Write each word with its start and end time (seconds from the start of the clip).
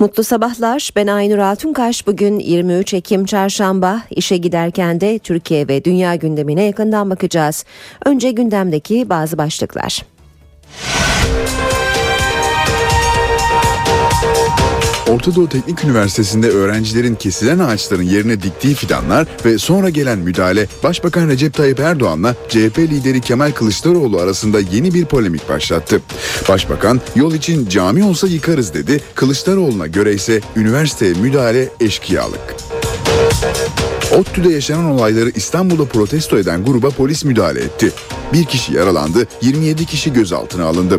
Mutlu 0.00 0.24
sabahlar. 0.24 0.90
Ben 0.96 1.06
Aynur 1.06 1.38
Altunkaş. 1.38 2.06
Bugün 2.06 2.38
23 2.38 2.94
Ekim 2.94 3.24
Çarşamba. 3.24 4.02
İşe 4.10 4.36
giderken 4.36 5.00
de 5.00 5.18
Türkiye 5.18 5.68
ve 5.68 5.84
dünya 5.84 6.14
gündemine 6.14 6.64
yakından 6.64 7.10
bakacağız. 7.10 7.64
Önce 8.04 8.30
gündemdeki 8.30 9.08
bazı 9.08 9.38
başlıklar. 9.38 10.02
Orta 15.10 15.34
Doğu 15.34 15.48
Teknik 15.48 15.84
Üniversitesi'nde 15.84 16.48
öğrencilerin 16.48 17.14
kesilen 17.14 17.58
ağaçların 17.58 18.02
yerine 18.02 18.42
diktiği 18.42 18.74
fidanlar 18.74 19.26
ve 19.44 19.58
sonra 19.58 19.90
gelen 19.90 20.18
müdahale 20.18 20.66
Başbakan 20.82 21.28
Recep 21.28 21.54
Tayyip 21.54 21.80
Erdoğan'la 21.80 22.34
CHP 22.48 22.78
lideri 22.78 23.20
Kemal 23.20 23.52
Kılıçdaroğlu 23.52 24.18
arasında 24.18 24.60
yeni 24.60 24.94
bir 24.94 25.04
polemik 25.04 25.48
başlattı. 25.48 26.02
Başbakan 26.48 27.00
yol 27.16 27.34
için 27.34 27.68
cami 27.68 28.04
olsa 28.04 28.26
yıkarız 28.26 28.74
dedi. 28.74 29.00
Kılıçdaroğlu'na 29.14 29.86
göre 29.86 30.14
ise 30.14 30.40
üniversiteye 30.56 31.12
müdahale 31.14 31.68
eşkıyalık. 31.80 32.56
ODTÜ'de 34.18 34.48
yaşanan 34.48 34.84
olayları 34.84 35.30
İstanbul'da 35.30 35.84
protesto 35.84 36.38
eden 36.38 36.64
gruba 36.64 36.90
polis 36.90 37.24
müdahale 37.24 37.60
etti. 37.60 37.92
Bir 38.32 38.44
kişi 38.44 38.74
yaralandı, 38.74 39.26
27 39.42 39.86
kişi 39.86 40.12
gözaltına 40.12 40.64
alındı. 40.64 40.96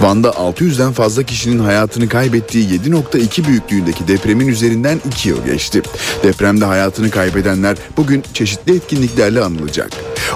Van'da 0.00 0.28
600'den 0.28 0.92
fazla 0.92 1.22
kişinin 1.22 1.58
hayatını 1.58 2.08
kaybettiği 2.08 2.68
7.2 2.68 3.46
büyüklüğündeki 3.46 4.08
depremin 4.08 4.48
üzerinden 4.48 5.00
2 5.06 5.28
yıl 5.28 5.44
geçti. 5.44 5.82
Depremde 6.22 6.64
hayatını 6.64 7.10
kaybedenler 7.10 7.76
bugün 7.96 8.24
çeşitli 8.34 8.76
etkinliklerle 8.76 9.40
anılacak. 9.40 9.90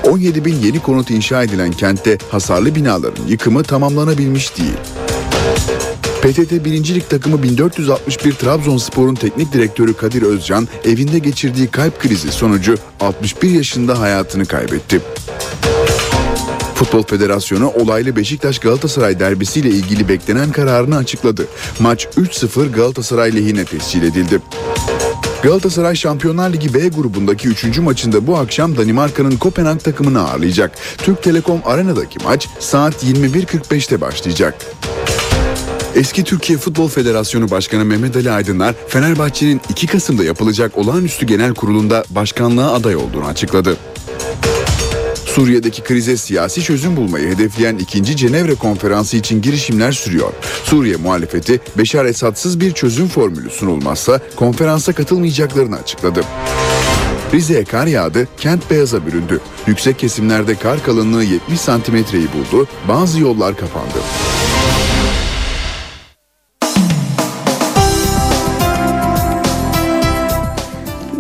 17 0.05 0.45
bin 0.45 0.55
yeni 0.55 0.83
konut 0.83 1.11
inşa 1.11 1.43
edilen 1.43 1.73
kentte 1.73 2.19
hasarlı 2.31 2.75
binaların 2.75 3.27
yıkımı 3.27 3.63
tamamlanabilmiş 3.63 4.59
değil. 4.59 4.77
PTT 6.23 6.65
1. 6.65 6.95
Lig 6.95 7.09
takımı 7.09 7.43
1461 7.43 8.33
Trabzonspor'un 8.33 9.15
teknik 9.15 9.53
direktörü 9.53 9.95
Kadir 9.95 10.23
Özcan 10.23 10.69
evinde 10.85 11.19
geçirdiği 11.19 11.67
kalp 11.67 12.01
krizi 12.01 12.33
sonucu 12.33 12.75
61 13.01 13.51
yaşında 13.51 14.01
hayatını 14.01 14.47
kaybetti. 14.47 15.01
Futbol 16.81 17.03
Federasyonu 17.03 17.69
olaylı 17.69 18.17
Beşiktaş 18.17 18.59
Galatasaray 18.59 19.21
derbisiyle 19.21 19.69
ilgili 19.69 20.09
beklenen 20.09 20.53
kararını 20.53 20.97
açıkladı. 20.97 21.47
Maç 21.81 22.09
3-0 22.17 22.73
Galatasaray 22.73 23.35
lehine 23.37 23.65
tescil 23.65 24.03
edildi. 24.03 24.41
Galatasaray 25.43 25.95
Şampiyonlar 25.95 26.53
Ligi 26.53 26.75
B 26.75 26.89
grubundaki 26.89 27.49
3. 27.49 27.79
maçında 27.79 28.27
bu 28.27 28.37
akşam 28.37 28.77
Danimarka'nın 28.77 29.37
Kopenhag 29.37 29.81
takımını 29.81 30.29
ağırlayacak. 30.29 30.79
Türk 30.99 31.23
Telekom 31.23 31.61
Arena'daki 31.65 32.19
maç 32.25 32.49
saat 32.59 33.05
21.45'te 33.05 34.01
başlayacak. 34.01 34.55
Eski 35.95 36.25
Türkiye 36.25 36.59
Futbol 36.59 36.89
Federasyonu 36.89 37.51
Başkanı 37.51 37.85
Mehmet 37.85 38.17
Ali 38.17 38.31
Aydınlar, 38.31 38.75
Fenerbahçe'nin 38.89 39.61
2 39.69 39.87
Kasım'da 39.87 40.25
yapılacak 40.25 40.79
olağanüstü 40.79 41.27
genel 41.27 41.55
kurulunda 41.55 42.05
başkanlığa 42.11 42.73
aday 42.73 42.97
olduğunu 42.97 43.27
açıkladı. 43.27 43.77
Suriye'deki 45.35 45.83
krize 45.83 46.17
siyasi 46.17 46.63
çözüm 46.63 46.97
bulmayı 46.97 47.29
hedefleyen 47.29 47.77
2. 47.77 48.17
Cenevre 48.17 48.55
Konferansı 48.55 49.17
için 49.17 49.43
girişimler 49.43 49.93
sürüyor. 49.93 50.33
Suriye 50.65 50.97
muhalefeti 50.97 51.61
Beşar 51.79 52.05
Esad'sız 52.05 52.61
bir 52.61 52.73
çözüm 52.73 53.09
formülü 53.09 53.51
sunulmazsa 53.51 54.21
konferansa 54.37 54.93
katılmayacaklarını 54.93 55.77
açıkladı. 55.77 56.25
Rize'ye 57.35 57.65
kar 57.65 57.87
yağdı, 57.87 58.29
kent 58.37 58.71
beyaza 58.71 59.07
büründü. 59.07 59.41
Yüksek 59.67 59.99
kesimlerde 59.99 60.55
kar 60.55 60.83
kalınlığı 60.83 61.25
70 61.25 61.61
santimetreyi 61.61 62.27
buldu, 62.33 62.69
bazı 62.89 63.21
yollar 63.21 63.57
kapandı. 63.57 63.99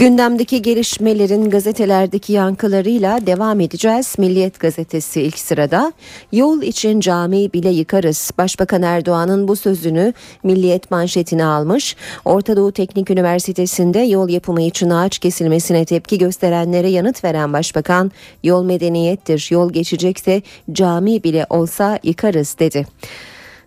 Gündemdeki 0.00 0.62
gelişmelerin 0.62 1.50
gazetelerdeki 1.50 2.32
yankılarıyla 2.32 3.26
devam 3.26 3.60
edeceğiz. 3.60 4.14
Milliyet 4.18 4.60
gazetesi 4.60 5.22
ilk 5.22 5.38
sırada. 5.38 5.92
Yol 6.32 6.62
için 6.62 7.00
cami 7.00 7.52
bile 7.52 7.68
yıkarız. 7.68 8.30
Başbakan 8.38 8.82
Erdoğan'ın 8.82 9.48
bu 9.48 9.56
sözünü 9.56 10.12
Milliyet 10.42 10.90
manşetine 10.90 11.44
almış. 11.44 11.96
Orta 12.24 12.56
Doğu 12.56 12.72
Teknik 12.72 13.10
Üniversitesi'nde 13.10 13.98
yol 13.98 14.28
yapımı 14.28 14.62
için 14.62 14.90
ağaç 14.90 15.18
kesilmesine 15.18 15.84
tepki 15.84 16.18
gösterenlere 16.18 16.88
yanıt 16.88 17.24
veren 17.24 17.52
başbakan, 17.52 18.12
yol 18.44 18.64
medeniyettir, 18.64 19.48
yol 19.50 19.72
geçecekse 19.72 20.42
cami 20.72 21.22
bile 21.24 21.46
olsa 21.50 21.98
yıkarız 22.02 22.56
dedi. 22.58 22.86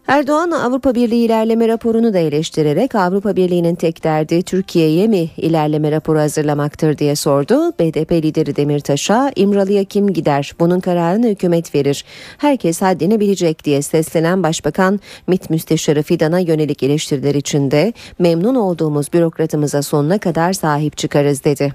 Erdoğan 0.07 0.51
Avrupa 0.51 0.95
Birliği 0.95 1.25
ilerleme 1.25 1.67
raporunu 1.67 2.13
da 2.13 2.19
eleştirerek 2.19 2.95
Avrupa 2.95 3.35
Birliği'nin 3.35 3.75
tek 3.75 4.03
derdi 4.03 4.43
Türkiye'ye 4.43 5.07
mi 5.07 5.29
ilerleme 5.37 5.91
raporu 5.91 6.19
hazırlamaktır 6.19 6.97
diye 6.97 7.15
sordu. 7.15 7.71
BDP 7.79 8.11
lideri 8.11 8.55
Demirtaş'a 8.55 9.31
İmralı'ya 9.35 9.83
kim 9.83 10.13
gider 10.13 10.53
bunun 10.59 10.79
kararını 10.79 11.27
hükümet 11.27 11.75
verir. 11.75 12.05
Herkes 12.37 12.81
haddini 12.81 13.19
bilecek 13.19 13.63
diye 13.63 13.81
seslenen 13.81 14.43
Başbakan 14.43 14.99
MİT 15.27 15.49
Müsteşarı 15.49 16.03
Fidan'a 16.03 16.39
yönelik 16.39 16.83
eleştiriler 16.83 17.35
içinde 17.35 17.93
memnun 18.19 18.55
olduğumuz 18.55 19.13
bürokratımıza 19.13 19.81
sonuna 19.81 20.17
kadar 20.17 20.53
sahip 20.53 20.97
çıkarız 20.97 21.43
dedi. 21.43 21.73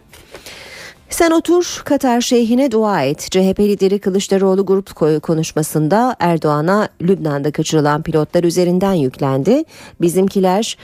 Sen 1.11 1.31
otur 1.31 1.83
Katar 1.85 2.21
şeyhine 2.21 2.71
dua 2.71 3.03
et. 3.03 3.29
CHP 3.31 3.61
lideri 3.61 3.99
Kılıçdaroğlu 3.99 4.67
grup 4.67 4.95
konuşmasında 5.23 6.17
Erdoğan'a 6.19 6.89
Lübnan'da 7.03 7.51
kaçırılan 7.51 8.03
pilotlar 8.03 8.45
üzerinden 8.45 8.93
yüklendi. 8.93 9.65
Bizimkiler 10.01 10.77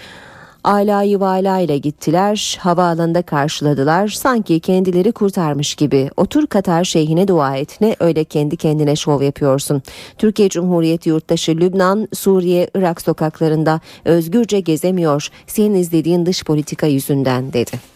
Alayı 0.65 1.21
vala 1.21 1.59
ile 1.59 1.79
gittiler, 1.79 2.59
havaalanında 2.61 3.23
karşıladılar, 3.23 4.09
sanki 4.09 4.61
kendileri 4.61 5.13
kurtarmış 5.13 5.75
gibi. 5.75 6.11
Otur 6.17 6.47
Katar 6.47 6.85
şeyhine 6.85 7.29
dua 7.29 7.57
et, 7.57 7.81
ne 7.81 7.97
öyle 8.01 8.25
kendi 8.25 8.57
kendine 8.57 8.97
şov 8.97 9.23
yapıyorsun. 9.23 9.83
Türkiye 10.19 10.49
Cumhuriyeti 10.49 11.09
yurttaşı 11.09 11.53
Lübnan, 11.53 12.09
Suriye, 12.15 12.71
Irak 12.75 13.03
sokaklarında 13.03 13.81
özgürce 14.05 14.61
gezemiyor, 14.61 15.29
senin 15.47 15.75
izlediğin 15.75 16.27
dış 16.27 16.45
politika 16.45 16.87
yüzünden 16.87 17.53
dedi. 17.53 17.94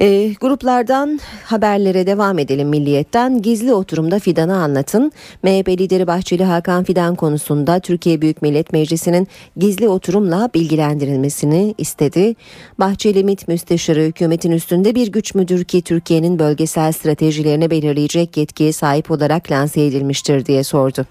E, 0.00 0.32
gruplardan 0.40 1.20
haberlere 1.44 2.06
devam 2.06 2.38
edelim 2.38 2.68
Milliyet'ten. 2.68 3.42
Gizli 3.42 3.74
oturumda 3.74 4.18
Fidan'ı 4.18 4.56
anlatın. 4.56 5.12
MHP 5.42 5.68
lideri 5.68 6.06
Bahçeli 6.06 6.44
Hakan 6.44 6.84
Fidan 6.84 7.14
konusunda 7.14 7.80
Türkiye 7.80 8.20
Büyük 8.20 8.42
Millet 8.42 8.72
Meclisi'nin 8.72 9.28
gizli 9.56 9.88
oturumla 9.88 10.50
bilgilendirilmesini 10.54 11.74
istedi. 11.78 12.34
Bahçeli 12.78 13.24
MİT 13.24 13.48
Müsteşarı 13.48 14.00
hükümetin 14.00 14.50
üstünde 14.50 14.94
bir 14.94 15.12
güç 15.12 15.34
müdür 15.34 15.64
ki 15.64 15.82
Türkiye'nin 15.82 16.38
bölgesel 16.38 16.92
stratejilerini 16.92 17.70
belirleyecek 17.70 18.36
yetkiye 18.36 18.72
sahip 18.72 19.10
olarak 19.10 19.50
lanse 19.50 19.84
edilmiştir 19.84 20.46
diye 20.46 20.64
sordu. 20.64 21.06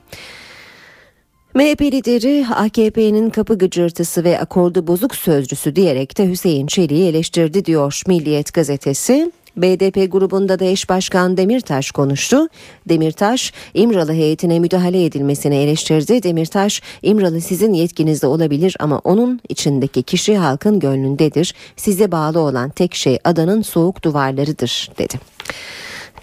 MHP 1.53 1.81
lideri 1.81 2.45
AKP'nin 2.55 3.29
kapı 3.29 3.57
gıcırtısı 3.57 4.23
ve 4.23 4.39
akordu 4.39 4.87
bozuk 4.87 5.15
sözcüsü 5.15 5.75
diyerek 5.75 6.17
de 6.17 6.29
Hüseyin 6.29 6.67
Çelik'i 6.67 7.03
eleştirdi 7.03 7.65
diyor 7.65 8.01
Milliyet 8.07 8.53
gazetesi. 8.53 9.31
BDP 9.57 10.11
grubunda 10.11 10.59
da 10.59 10.65
eş 10.65 10.89
başkan 10.89 11.37
Demirtaş 11.37 11.91
konuştu. 11.91 12.47
Demirtaş, 12.89 13.53
İmralı 13.73 14.13
heyetine 14.13 14.59
müdahale 14.59 15.05
edilmesini 15.05 15.55
eleştirdi. 15.55 16.23
Demirtaş, 16.23 16.81
İmralı 17.01 17.41
sizin 17.41 17.73
yetkinizde 17.73 18.27
olabilir 18.27 18.75
ama 18.79 18.99
onun 19.03 19.39
içindeki 19.49 20.03
kişi 20.03 20.37
halkın 20.37 20.79
gönlündedir. 20.79 21.55
Size 21.75 22.11
bağlı 22.11 22.39
olan 22.39 22.69
tek 22.69 22.95
şey 22.95 23.19
adanın 23.23 23.61
soğuk 23.61 24.03
duvarlarıdır 24.03 24.89
dedi. 24.97 25.19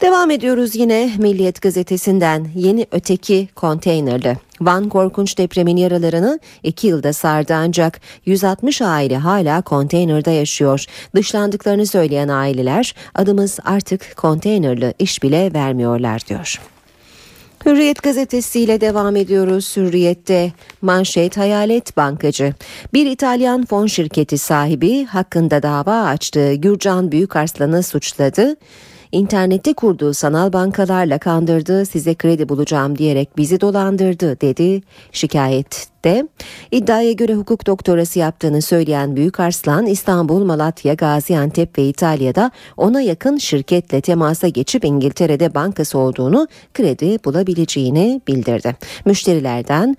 Devam 0.00 0.30
ediyoruz 0.30 0.76
yine 0.76 1.10
Milliyet 1.18 1.62
gazetesinden 1.62 2.48
yeni 2.54 2.86
öteki 2.92 3.48
konteynerli. 3.54 4.36
Van 4.60 4.88
korkunç 4.88 5.38
depremin 5.38 5.76
yaralarını 5.76 6.40
iki 6.62 6.86
yılda 6.86 7.12
sardı 7.12 7.54
ancak 7.54 8.00
160 8.26 8.82
aile 8.82 9.16
hala 9.16 9.62
konteynerde 9.62 10.30
yaşıyor. 10.30 10.84
Dışlandıklarını 11.14 11.86
söyleyen 11.86 12.28
aileler 12.28 12.94
adımız 13.14 13.58
artık 13.64 14.16
konteynerli 14.16 14.94
iş 14.98 15.22
bile 15.22 15.52
vermiyorlar 15.54 16.26
diyor. 16.28 16.60
Hürriyet 17.66 18.02
gazetesiyle 18.02 18.80
devam 18.80 19.16
ediyoruz. 19.16 19.76
Hürriyet'te 19.76 20.52
manşet 20.82 21.36
hayalet 21.36 21.96
bankacı. 21.96 22.54
Bir 22.92 23.06
İtalyan 23.06 23.64
fon 23.64 23.86
şirketi 23.86 24.38
sahibi 24.38 25.04
hakkında 25.04 25.62
dava 25.62 26.02
açtığı 26.02 26.54
Gürcan 26.54 27.12
Büyükarslan'ı 27.12 27.82
suçladı. 27.82 28.56
İnternette 29.12 29.72
kurduğu 29.74 30.14
sanal 30.14 30.52
bankalarla 30.52 31.18
kandırdı, 31.18 31.86
size 31.86 32.14
kredi 32.14 32.48
bulacağım 32.48 32.98
diyerek 32.98 33.36
bizi 33.36 33.60
dolandırdı 33.60 34.40
dedi 34.40 34.82
şikayet 35.12 35.96
de 36.06 36.28
iddiaya 36.70 37.12
göre 37.12 37.34
hukuk 37.34 37.66
doktorası 37.66 38.18
yaptığını 38.18 38.62
söyleyen 38.62 39.16
Büyük 39.16 39.40
Arslan 39.40 39.86
İstanbul, 39.86 40.44
Malatya, 40.44 40.94
Gaziantep 40.94 41.78
ve 41.78 41.84
İtalya'da 41.84 42.50
ona 42.76 43.00
yakın 43.00 43.36
şirketle 43.36 44.00
temasa 44.00 44.48
geçip 44.48 44.84
İngiltere'de 44.84 45.54
bankası 45.54 45.98
olduğunu 45.98 46.48
kredi 46.74 47.18
bulabileceğini 47.24 48.20
bildirdi. 48.28 48.76
Müşterilerden 49.04 49.96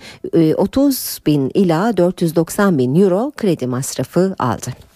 30 0.57 1.19
e, 1.21 1.25
bin 1.25 1.51
ila 1.53 1.97
490 1.97 2.77
bin 2.77 2.95
euro 2.95 3.31
kredi 3.37 3.67
masrafı 3.67 4.35
aldı. 4.39 4.86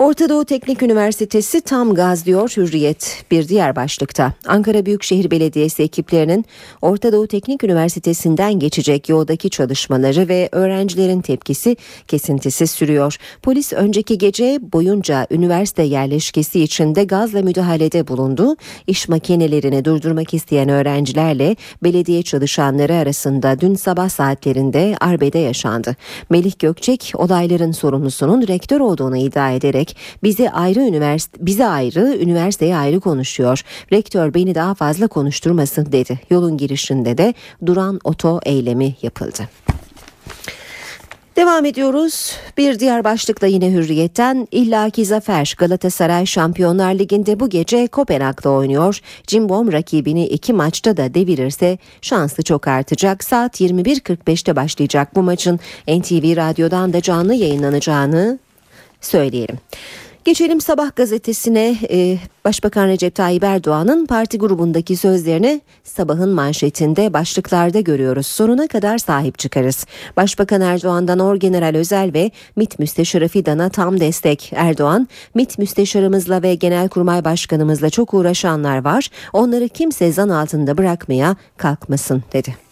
Orta 0.00 0.28
Doğu 0.28 0.44
Teknik 0.44 0.82
Üniversitesi 0.82 1.60
tam 1.60 1.94
gaz 1.94 2.26
diyor 2.26 2.52
Hürriyet 2.56 3.24
bir 3.30 3.48
diğer 3.48 3.76
başlıkta. 3.76 4.32
Ankara 4.46 4.86
Büyükşehir 4.86 5.30
Belediyesi 5.30 5.82
ekiplerinin 5.82 6.44
Orta 6.82 7.12
Doğu 7.12 7.26
Teknik 7.26 7.64
Üniversitesi'nden 7.64 8.58
geçecek 8.58 9.08
yoldaki 9.08 9.50
çalışmaları 9.50 10.28
ve 10.28 10.48
öğrencilerin 10.52 11.20
tepkisi 11.20 11.76
kesintisi 12.08 12.66
sürüyor. 12.66 13.16
Polis 13.42 13.72
önceki 13.72 14.18
gece 14.18 14.58
boyunca 14.72 15.26
üniversite 15.30 15.82
yerleşkesi 15.82 16.60
içinde 16.60 17.04
gazla 17.04 17.42
müdahalede 17.42 18.08
bulundu. 18.08 18.56
İş 18.86 19.08
makinelerini 19.08 19.84
durdurmak 19.84 20.34
isteyen 20.34 20.68
öğrencilerle 20.68 21.56
belediye 21.82 22.22
çalışanları 22.22 22.94
arasında 22.94 23.60
dün 23.60 23.74
sabah 23.74 24.08
saatlerinde 24.08 24.96
arbede 25.00 25.38
yaşandı. 25.38 25.96
Melih 26.30 26.52
Gökçek 26.58 27.12
olayların 27.14 27.72
sorumlusunun 27.72 28.48
rektör 28.48 28.80
olduğunu 28.80 29.16
iddia 29.16 29.50
ederek 29.50 29.89
bize 30.22 30.50
ayrı 30.50 30.80
üniversite 30.80 31.46
bize 31.46 31.66
ayrı 31.66 32.16
üniversiteye 32.20 32.76
ayrı 32.76 33.00
konuşuyor. 33.00 33.62
Rektör 33.92 34.34
beni 34.34 34.54
daha 34.54 34.74
fazla 34.74 35.06
konuşturmasın 35.06 35.92
dedi. 35.92 36.20
Yolun 36.30 36.56
girişinde 36.56 37.18
de 37.18 37.34
duran 37.66 38.00
oto 38.04 38.40
eylemi 38.44 38.94
yapıldı. 39.02 39.48
Devam 41.40 41.64
ediyoruz. 41.64 42.36
Bir 42.56 42.78
diğer 42.78 43.04
başlıkla 43.04 43.46
yine 43.46 43.72
hürriyetten 43.72 44.48
illaki 44.50 45.04
zafer 45.04 45.54
Galatasaray 45.58 46.26
Şampiyonlar 46.26 46.94
Ligi'nde 46.94 47.40
bu 47.40 47.48
gece 47.48 47.86
Kopenhag'da 47.86 48.50
oynuyor. 48.50 49.00
Cimbom 49.26 49.72
rakibini 49.72 50.26
iki 50.26 50.52
maçta 50.52 50.96
da 50.96 51.14
devirirse 51.14 51.78
şansı 52.02 52.42
çok 52.42 52.68
artacak. 52.68 53.24
Saat 53.24 53.60
21.45'te 53.60 54.56
başlayacak 54.56 55.16
bu 55.16 55.22
maçın 55.22 55.60
NTV 55.88 56.36
Radyo'dan 56.36 56.92
da 56.92 57.00
canlı 57.00 57.34
yayınlanacağını 57.34 58.38
söyleyelim. 59.00 59.58
Geçelim 60.24 60.60
Sabah 60.60 60.96
gazetesine 60.96 61.76
e, 61.90 62.18
Başbakan 62.44 62.88
Recep 62.88 63.14
Tayyip 63.14 63.44
Erdoğan'ın 63.44 64.06
parti 64.06 64.38
grubundaki 64.38 64.96
sözlerini 64.96 65.60
sabahın 65.84 66.28
manşetinde 66.28 67.12
başlıklarda 67.12 67.80
görüyoruz. 67.80 68.26
Sonuna 68.26 68.66
kadar 68.66 68.98
sahip 68.98 69.38
çıkarız. 69.38 69.86
Başbakan 70.16 70.60
Erdoğan'dan 70.60 71.18
Orgeneral 71.18 71.74
Özel 71.74 72.10
ve 72.14 72.30
MİT 72.56 72.78
Müsteşarı 72.78 73.28
Fidan'a 73.28 73.68
tam 73.68 74.00
destek. 74.00 74.52
Erdoğan, 74.54 75.08
MİT 75.34 75.58
Müsteşarımızla 75.58 76.42
ve 76.42 76.54
Genelkurmay 76.54 77.24
Başkanımızla 77.24 77.90
çok 77.90 78.14
uğraşanlar 78.14 78.84
var. 78.84 79.08
Onları 79.32 79.68
kimse 79.68 80.12
zan 80.12 80.28
altında 80.28 80.78
bırakmaya 80.78 81.36
kalkmasın 81.56 82.22
dedi. 82.32 82.69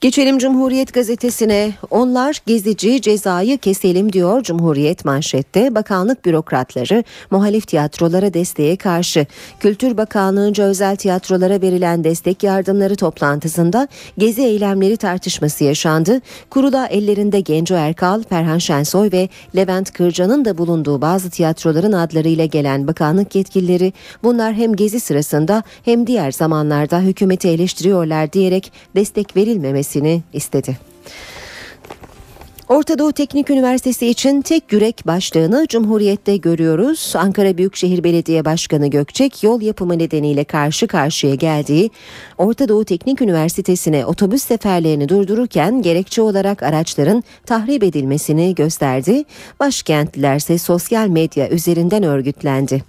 Geçelim 0.00 0.38
Cumhuriyet 0.38 0.94
gazetesine. 0.94 1.72
Onlar 1.90 2.42
gezici 2.46 3.00
cezayı 3.00 3.58
keselim 3.58 4.12
diyor 4.12 4.42
Cumhuriyet 4.42 5.04
manşette. 5.04 5.74
Bakanlık 5.74 6.24
bürokratları 6.24 7.04
muhalif 7.30 7.66
tiyatrolara 7.66 8.34
desteğe 8.34 8.76
karşı. 8.76 9.26
Kültür 9.60 9.96
Bakanlığı'nca 9.96 10.64
özel 10.64 10.96
tiyatrolara 10.96 11.62
verilen 11.62 12.04
destek 12.04 12.42
yardımları 12.42 12.96
toplantısında 12.96 13.88
gezi 14.18 14.42
eylemleri 14.42 14.96
tartışması 14.96 15.64
yaşandı. 15.64 16.20
Kuruda 16.50 16.86
ellerinde 16.86 17.40
Genco 17.40 17.74
Erkal, 17.74 18.22
Ferhan 18.22 18.58
Şensoy 18.58 19.10
ve 19.12 19.28
Levent 19.56 19.92
Kırcan'ın 19.92 20.44
da 20.44 20.58
bulunduğu 20.58 21.00
bazı 21.00 21.30
tiyatroların 21.30 21.92
adlarıyla 21.92 22.44
gelen 22.44 22.86
bakanlık 22.86 23.34
yetkilileri 23.34 23.92
bunlar 24.22 24.54
hem 24.54 24.76
gezi 24.76 25.00
sırasında 25.00 25.62
hem 25.84 26.06
diğer 26.06 26.32
zamanlarda 26.32 27.00
hükümeti 27.00 27.48
eleştiriyorlar 27.48 28.32
diyerek 28.32 28.72
destek 28.94 29.36
verilmemesi 29.36 29.89
edilmesini 29.90 30.22
istedi. 30.32 30.76
Orta 32.68 32.98
Doğu 32.98 33.12
Teknik 33.12 33.50
Üniversitesi 33.50 34.06
için 34.06 34.42
tek 34.42 34.72
yürek 34.72 35.06
başlığını 35.06 35.66
Cumhuriyet'te 35.68 36.36
görüyoruz. 36.36 37.12
Ankara 37.16 37.58
Büyükşehir 37.58 38.04
Belediye 38.04 38.44
Başkanı 38.44 38.86
Gökçek 38.86 39.42
yol 39.42 39.60
yapımı 39.60 39.98
nedeniyle 39.98 40.44
karşı 40.44 40.86
karşıya 40.86 41.34
geldiği 41.34 41.90
Orta 42.38 42.68
Doğu 42.68 42.84
Teknik 42.84 43.22
Üniversitesi'ne 43.22 44.06
otobüs 44.06 44.42
seferlerini 44.42 45.08
durdururken 45.08 45.82
gerekçe 45.82 46.22
olarak 46.22 46.62
araçların 46.62 47.24
tahrip 47.46 47.82
edilmesini 47.82 48.54
gösterdi. 48.54 49.24
Başkentlilerse 49.60 50.58
sosyal 50.58 51.08
medya 51.08 51.48
üzerinden 51.48 52.02
örgütlendi. 52.02 52.82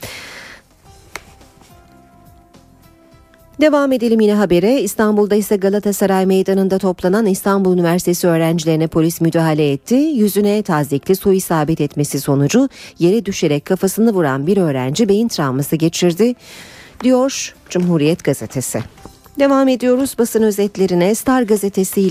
Devam 3.61 3.91
edelim 3.91 4.19
yine 4.19 4.33
habere. 4.33 4.81
İstanbul'da 4.81 5.35
ise 5.35 5.55
Galatasaray 5.55 6.25
Meydanı'nda 6.25 6.77
toplanan 6.77 7.25
İstanbul 7.25 7.73
Üniversitesi 7.73 8.27
öğrencilerine 8.27 8.87
polis 8.87 9.21
müdahale 9.21 9.71
etti. 9.71 9.95
Yüzüne 9.95 10.63
tazikli 10.63 11.15
su 11.15 11.33
isabet 11.33 11.81
etmesi 11.81 12.19
sonucu 12.19 12.69
yere 12.99 13.25
düşerek 13.25 13.65
kafasını 13.65 14.13
vuran 14.13 14.47
bir 14.47 14.57
öğrenci 14.57 15.09
beyin 15.09 15.27
travması 15.27 15.75
geçirdi. 15.75 16.35
Diyor 17.03 17.55
Cumhuriyet 17.69 18.23
Gazetesi. 18.23 18.83
Devam 19.39 19.67
ediyoruz 19.67 20.15
basın 20.19 20.43
özetlerine 20.43 21.15
Star 21.15 21.41
Gazetesi 21.41 22.01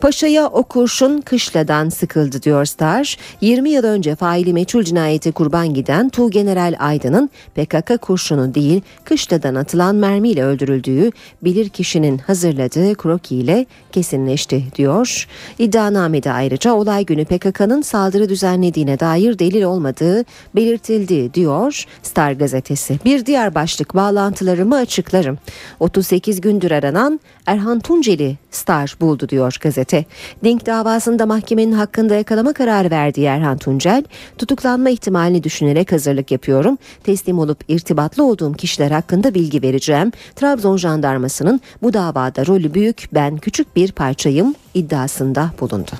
Paşa'ya 0.00 0.46
o 0.46 0.62
kurşun 0.62 1.20
kışladan 1.20 1.88
sıkıldı 1.88 2.42
diyor 2.42 2.64
Star. 2.64 3.16
20 3.40 3.70
yıl 3.70 3.84
önce 3.84 4.14
faili 4.14 4.52
meçhul 4.52 4.82
cinayeti 4.82 5.32
kurban 5.32 5.74
giden 5.74 6.08
Tu 6.08 6.30
General 6.30 6.74
Aydın'ın 6.78 7.30
PKK 7.54 8.02
kurşunu 8.02 8.54
değil 8.54 8.82
kışladan 9.04 9.54
atılan 9.54 9.94
mermiyle 9.94 10.44
öldürüldüğü 10.44 11.10
bilir 11.42 11.68
kişinin 11.68 12.18
hazırladığı 12.18 12.94
kroki 12.94 13.36
ile 13.36 13.66
kesinleşti 13.92 14.64
diyor. 14.74 15.28
İddianamede 15.58 16.32
ayrıca 16.32 16.72
olay 16.72 17.04
günü 17.04 17.24
PKK'nın 17.24 17.82
saldırı 17.82 18.28
düzenlediğine 18.28 19.00
dair 19.00 19.38
delil 19.38 19.62
olmadığı 19.62 20.24
belirtildi 20.56 21.34
diyor 21.34 21.84
Star 22.02 22.32
gazetesi. 22.32 22.98
Bir 23.04 23.26
diğer 23.26 23.54
başlık 23.54 23.94
bağlantılarımı 23.94 24.76
açıklarım. 24.76 25.38
38 25.80 26.40
gündür 26.40 26.70
aranan 26.70 27.20
Erhan 27.48 27.80
Tunceli 27.80 28.36
Star 28.50 28.96
buldu 29.00 29.28
diyor 29.28 29.56
gazete. 29.60 30.04
Dink 30.44 30.66
davasında 30.66 31.26
mahkemenin 31.26 31.72
hakkında 31.72 32.14
yakalama 32.14 32.52
kararı 32.52 32.90
verdiği 32.90 33.26
Erhan 33.26 33.58
Tuncel, 33.58 34.04
tutuklanma 34.38 34.90
ihtimalini 34.90 35.42
düşünerek 35.42 35.92
hazırlık 35.92 36.30
yapıyorum. 36.30 36.78
Teslim 37.04 37.38
olup 37.38 37.64
irtibatlı 37.68 38.24
olduğum 38.24 38.52
kişiler 38.52 38.90
hakkında 38.90 39.34
bilgi 39.34 39.62
vereceğim. 39.62 40.12
Trabzon 40.36 40.76
jandarmasının 40.76 41.60
bu 41.82 41.92
davada 41.92 42.46
rolü 42.46 42.74
büyük, 42.74 43.08
ben 43.14 43.36
küçük 43.36 43.76
bir 43.76 43.92
parçayım 43.92 44.54
iddiasında 44.74 45.50
bulundu. 45.60 45.90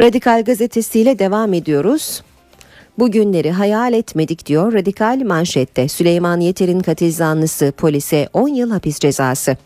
Radikal 0.00 0.44
gazetesiyle 0.44 1.18
devam 1.18 1.54
ediyoruz. 1.54 2.22
Bugünleri 2.98 3.50
hayal 3.50 3.92
etmedik 3.92 4.46
diyor 4.46 4.72
radikal 4.72 5.22
manşette. 5.24 5.88
Süleyman 5.88 6.40
Yeter'in 6.40 6.80
katil 6.80 7.12
zanlısı 7.12 7.72
polise 7.76 8.28
10 8.32 8.48
yıl 8.48 8.70
hapis 8.70 8.98
cezası. 8.98 9.56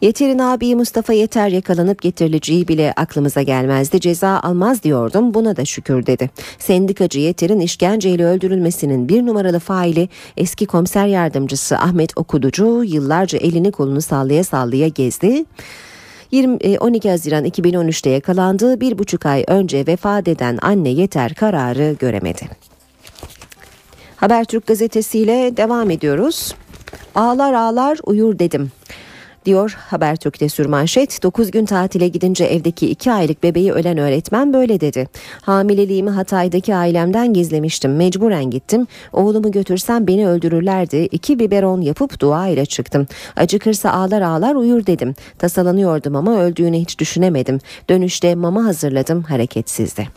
Yeter'in 0.00 0.38
abi 0.38 0.74
Mustafa 0.74 1.12
Yeter 1.12 1.48
yakalanıp 1.48 2.02
getirileceği 2.02 2.68
bile 2.68 2.92
aklımıza 2.96 3.42
gelmezdi. 3.42 4.00
Ceza 4.00 4.40
almaz 4.42 4.82
diyordum 4.82 5.34
buna 5.34 5.56
da 5.56 5.64
şükür 5.64 6.06
dedi. 6.06 6.30
Sendikacı 6.58 7.20
Yeter'in 7.20 7.60
işkenceyle 7.60 8.24
öldürülmesinin 8.24 9.08
bir 9.08 9.26
numaralı 9.26 9.58
faili 9.58 10.08
eski 10.36 10.66
komiser 10.66 11.06
yardımcısı 11.06 11.78
Ahmet 11.78 12.18
Okuducu 12.18 12.84
yıllarca 12.84 13.38
elini 13.38 13.70
kolunu 13.70 14.00
sallaya 14.00 14.44
sallaya 14.44 14.88
gezdi. 14.88 15.44
20, 16.34 16.78
12 16.80 17.08
e, 17.08 17.10
Haziran 17.10 17.44
2013'te 17.44 18.10
yakalandığı 18.10 18.80
bir 18.80 18.98
buçuk 18.98 19.26
ay 19.26 19.44
önce 19.46 19.86
vefat 19.86 20.28
eden 20.28 20.58
anne 20.62 20.88
yeter 20.88 21.34
kararı 21.34 21.96
göremedi. 21.98 22.48
Habertürk 24.16 24.66
gazetesiyle 24.66 25.56
devam 25.56 25.90
ediyoruz. 25.90 26.54
Ağlar 27.14 27.52
ağlar 27.52 27.98
uyur 28.04 28.38
dedim. 28.38 28.72
Diyor 29.44 29.76
Habertürk'te 29.78 30.48
sürmanşet 30.48 31.22
9 31.22 31.50
gün 31.50 31.64
tatile 31.64 32.08
gidince 32.08 32.44
evdeki 32.44 32.90
2 32.90 33.12
aylık 33.12 33.42
bebeği 33.42 33.72
ölen 33.72 33.98
öğretmen 33.98 34.52
böyle 34.52 34.80
dedi. 34.80 35.08
Hamileliğimi 35.42 36.10
Hatay'daki 36.10 36.74
ailemden 36.74 37.32
gizlemiştim. 37.32 37.96
Mecburen 37.96 38.50
gittim. 38.50 38.86
Oğlumu 39.12 39.50
götürsem 39.50 40.06
beni 40.06 40.28
öldürürlerdi. 40.28 40.96
İki 40.96 41.38
biberon 41.38 41.80
yapıp 41.80 42.20
dua 42.20 42.48
ile 42.48 42.66
çıktım. 42.66 43.06
Acıkırsa 43.36 43.90
ağlar 43.90 44.22
ağlar 44.22 44.54
uyur 44.54 44.86
dedim. 44.86 45.14
Tasalanıyordum 45.38 46.16
ama 46.16 46.40
öldüğünü 46.40 46.78
hiç 46.78 46.98
düşünemedim. 46.98 47.58
Dönüşte 47.90 48.34
mama 48.34 48.64
hazırladım 48.64 49.22
hareketsizdi. 49.22 50.08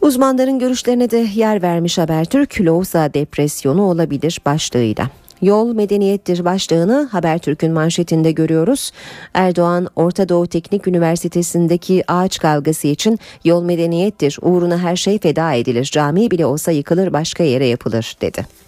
Uzmanların 0.00 0.58
görüşlerine 0.58 1.10
de 1.10 1.26
yer 1.34 1.62
vermiş 1.62 1.98
Habertürk, 1.98 2.60
Loğusa 2.60 3.14
depresyonu 3.14 3.82
olabilir 3.82 4.40
başlığıyla. 4.46 5.10
Yol 5.44 5.74
medeniyettir 5.74 6.44
başlığını 6.44 7.08
Habertürk'ün 7.12 7.72
manşetinde 7.72 8.32
görüyoruz. 8.32 8.90
Erdoğan 9.34 9.88
Orta 9.96 10.28
Doğu 10.28 10.46
Teknik 10.46 10.88
Üniversitesi'ndeki 10.88 12.04
ağaç 12.08 12.38
kavgası 12.38 12.88
için 12.88 13.18
yol 13.44 13.62
medeniyettir 13.62 14.38
uğruna 14.42 14.78
her 14.78 14.96
şey 14.96 15.18
feda 15.18 15.52
edilir 15.52 15.84
cami 15.92 16.30
bile 16.30 16.46
olsa 16.46 16.70
yıkılır 16.70 17.12
başka 17.12 17.44
yere 17.44 17.66
yapılır 17.66 18.16
dedi. 18.20 18.63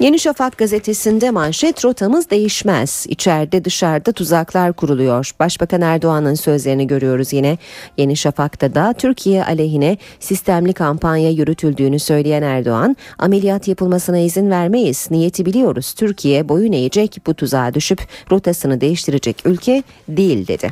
Yeni 0.00 0.18
Şafak 0.18 0.58
gazetesinde 0.58 1.30
manşet 1.30 1.84
rotamız 1.84 2.30
değişmez. 2.30 3.06
İçeride 3.08 3.64
dışarıda 3.64 4.12
tuzaklar 4.12 4.72
kuruluyor. 4.72 5.30
Başbakan 5.40 5.80
Erdoğan'ın 5.80 6.34
sözlerini 6.34 6.86
görüyoruz 6.86 7.32
yine. 7.32 7.58
Yeni 7.96 8.16
Şafak'ta 8.16 8.74
da 8.74 8.92
Türkiye 8.92 9.44
aleyhine 9.44 9.98
sistemli 10.20 10.72
kampanya 10.72 11.30
yürütüldüğünü 11.30 11.98
söyleyen 11.98 12.42
Erdoğan, 12.42 12.96
ameliyat 13.18 13.68
yapılmasına 13.68 14.18
izin 14.18 14.50
vermeyiz. 14.50 15.08
Niyeti 15.10 15.46
biliyoruz. 15.46 15.92
Türkiye 15.92 16.48
boyun 16.48 16.72
eğecek 16.72 17.18
bu 17.26 17.34
tuzağa 17.34 17.74
düşüp 17.74 18.00
rotasını 18.30 18.80
değiştirecek 18.80 19.42
ülke 19.44 19.82
değil 20.08 20.46
dedi. 20.46 20.70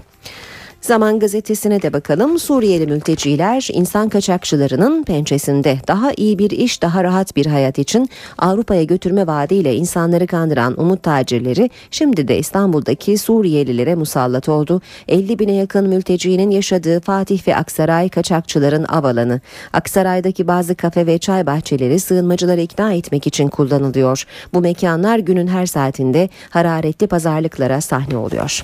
Zaman 0.83 1.19
gazetesine 1.19 1.83
de 1.83 1.93
bakalım. 1.93 2.39
Suriyeli 2.39 2.87
mülteciler 2.87 3.69
insan 3.73 4.09
kaçakçılarının 4.09 5.03
pençesinde 5.03 5.79
daha 5.89 6.13
iyi 6.17 6.39
bir 6.39 6.51
iş, 6.51 6.83
daha 6.83 7.05
rahat 7.05 7.37
bir 7.37 7.47
hayat 7.47 7.79
için 7.79 8.09
Avrupa'ya 8.39 8.83
götürme 8.83 9.27
vaadiyle 9.27 9.75
insanları 9.75 10.27
kandıran 10.27 10.81
umut 10.81 11.03
tacirleri 11.03 11.71
şimdi 11.91 12.29
de 12.29 12.39
İstanbul'daki 12.39 13.19
Suriyelilere 13.19 13.95
musallat 13.95 14.49
oldu. 14.49 14.81
50 15.09 15.39
bine 15.39 15.53
yakın 15.53 15.89
mültecinin 15.89 16.51
yaşadığı 16.51 17.01
Fatih 17.01 17.49
ve 17.49 17.57
Aksaray 17.57 18.09
kaçakçıların 18.09 18.85
av 18.85 19.05
alanı. 19.05 19.41
Aksaray'daki 19.73 20.49
bazı 20.49 20.75
kafe 20.75 21.07
ve 21.07 21.19
çay 21.19 21.47
bahçeleri 21.47 22.01
sığınmacıları 22.01 22.61
ikna 22.61 22.93
etmek 22.93 23.27
için 23.27 23.49
kullanılıyor. 23.49 24.25
Bu 24.55 24.61
mekanlar 24.61 25.19
günün 25.19 25.47
her 25.47 25.67
saatinde 25.67 26.29
hararetli 26.51 27.07
pazarlıklara 27.07 27.81
sahne 27.81 28.17
oluyor. 28.17 28.63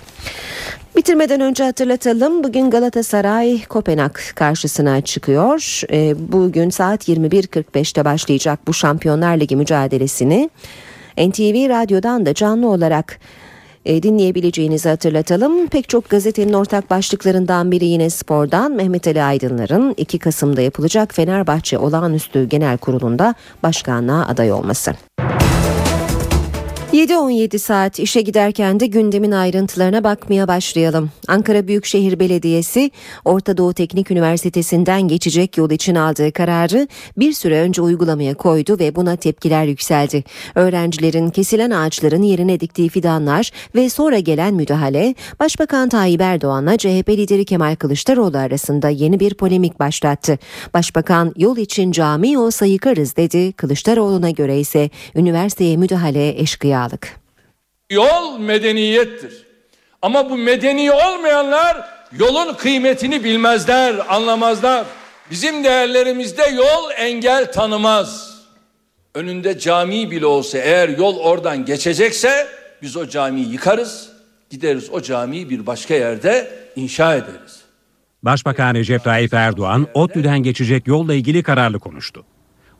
Bitirmeden 0.97 1.41
önce 1.41 1.65
hatırlatalım. 1.65 2.45
Bugün 2.45 2.71
Galatasaray 2.71 3.65
Kopenhag 3.65 4.15
karşısına 4.35 5.01
çıkıyor. 5.01 5.83
Ee, 5.93 6.15
bugün 6.33 6.71
saat 6.71 7.09
21.45'te 7.09 8.05
başlayacak 8.05 8.61
bu 8.67 8.75
Şampiyonlar 8.75 9.41
Ligi 9.41 9.57
mücadelesini 9.57 10.51
NTV 11.19 11.69
Radyo'dan 11.69 12.27
da 12.27 12.35
canlı 12.35 12.69
olarak 12.69 13.19
e, 13.85 14.03
dinleyebileceğinizi 14.03 14.89
hatırlatalım. 14.89 15.67
Pek 15.67 15.89
çok 15.89 16.09
gazetenin 16.11 16.53
ortak 16.53 16.91
başlıklarından 16.91 17.71
biri 17.71 17.85
yine 17.85 18.11
spordan 18.11 18.73
Mehmet 18.73 19.07
Ali 19.07 19.23
Aydınlar'ın 19.23 19.95
2 19.97 20.19
Kasım'da 20.19 20.61
yapılacak 20.61 21.15
Fenerbahçe 21.15 21.79
Olağanüstü 21.79 22.49
Genel 22.49 22.79
Kurulu'nda 22.79 23.35
başkanlığa 23.63 24.27
aday 24.27 24.53
olması. 24.53 24.95
7-17 26.99 27.59
saat 27.59 27.99
işe 27.99 28.21
giderken 28.21 28.81
de 28.81 28.87
gündemin 28.87 29.31
ayrıntılarına 29.31 30.05
bakmaya 30.05 30.49
başlayalım. 30.49 31.11
Ankara 31.29 31.69
Büyükşehir 31.69 32.21
Belediyesi 32.21 32.91
Orta 33.25 33.57
Doğu 33.57 33.75
Teknik 33.75 34.11
Üniversitesi'nden 34.11 35.09
geçecek 35.09 35.59
yol 35.59 35.71
için 35.71 35.95
aldığı 35.95 36.33
kararı 36.33 36.89
bir 37.17 37.33
süre 37.33 37.61
önce 37.61 37.83
uygulamaya 37.83 38.35
koydu 38.35 38.79
ve 38.79 38.95
buna 38.95 39.17
tepkiler 39.17 39.65
yükseldi. 39.65 40.25
Öğrencilerin 40.55 41.31
kesilen 41.31 41.71
ağaçların 41.71 42.23
yerine 42.23 42.61
diktiği 42.61 42.89
fidanlar 42.89 43.51
ve 43.75 43.91
sonra 43.91 44.19
gelen 44.19 44.55
müdahale 44.55 45.15
Başbakan 45.41 45.89
Tayyip 45.89 46.21
Erdoğan'la 46.21 46.77
CHP 46.77 47.09
lideri 47.09 47.45
Kemal 47.45 47.77
Kılıçdaroğlu 47.77 48.39
arasında 48.39 48.89
yeni 48.89 49.21
bir 49.21 49.35
polemik 49.35 49.81
başlattı. 49.81 50.39
Başbakan 50.75 51.33
yol 51.37 51.57
için 51.57 51.93
cami 51.93 52.39
olsa 52.39 52.67
yıkarız 52.67 53.17
dedi. 53.17 53.53
Kılıçdaroğlu'na 53.53 54.31
göre 54.31 54.61
ise 54.61 54.91
üniversiteye 55.15 55.77
müdahale 55.77 56.41
eşkıya 56.41 56.88
sağlık. 56.89 57.21
Yol 57.91 58.39
medeniyettir. 58.39 59.47
Ama 60.03 60.31
bu 60.31 60.37
medeni 60.37 60.93
olmayanlar 60.93 61.89
yolun 62.19 62.55
kıymetini 62.55 63.25
bilmezler, 63.25 63.95
anlamazlar. 64.09 64.87
Bizim 65.31 65.65
değerlerimizde 65.65 66.43
yol 66.43 66.91
engel 66.97 67.53
tanımaz. 67.53 68.39
Önünde 69.15 69.59
cami 69.59 70.11
bile 70.11 70.27
olsa 70.27 70.59
eğer 70.59 70.89
yol 70.89 71.17
oradan 71.19 71.65
geçecekse 71.65 72.49
biz 72.83 72.97
o 72.97 73.09
camiyi 73.09 73.53
yıkarız. 73.53 74.11
Gideriz 74.51 74.91
o 74.91 75.03
camiyi 75.03 75.51
bir 75.51 75.67
başka 75.67 75.95
yerde 75.95 76.51
inşa 76.77 77.15
ederiz. 77.15 77.63
Başbakan 78.23 78.75
Recep 78.75 79.05
Tayyip 79.05 79.35
Erdoğan 79.35 79.87
ODTÜ'den 79.95 80.39
geçecek 80.43 80.87
yolla 80.87 81.15
ilgili 81.15 81.43
kararlı 81.43 81.79
konuştu. 81.79 82.25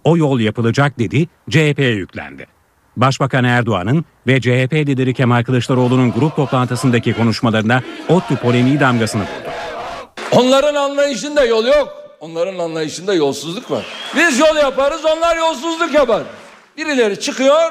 O 0.05 0.17
yol 0.17 0.41
yapılacak 0.41 0.99
dedi, 0.99 1.29
CHP'ye 1.51 1.91
yüklendi. 1.91 2.58
Başbakan 3.01 3.45
Erdoğan'ın 3.45 4.05
ve 4.27 4.41
CHP 4.41 4.73
lideri 4.73 5.15
Kemal 5.15 5.45
Kılıçdaroğlu'nun 5.45 6.13
grup 6.13 6.37
toplantısındaki 6.37 7.13
konuşmalarına 7.13 7.83
ODTÜ 8.09 8.37
polemiği 8.37 8.81
damgasını 8.81 9.23
vurdu. 9.23 9.51
Onların 10.33 10.75
anlayışında 10.75 11.45
yol 11.45 11.67
yok. 11.67 11.95
Onların 12.21 12.59
anlayışında 12.59 13.15
yolsuzluk 13.15 13.71
var. 13.71 13.85
Biz 14.17 14.39
yol 14.39 14.57
yaparız, 14.57 15.05
onlar 15.05 15.37
yolsuzluk 15.37 15.95
yapar. 15.95 16.23
Birileri 16.77 17.21
çıkıyor, 17.21 17.71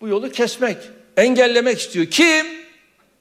bu 0.00 0.08
yolu 0.08 0.30
kesmek, 0.30 0.76
engellemek 1.16 1.80
istiyor. 1.80 2.06
Kim? 2.06 2.46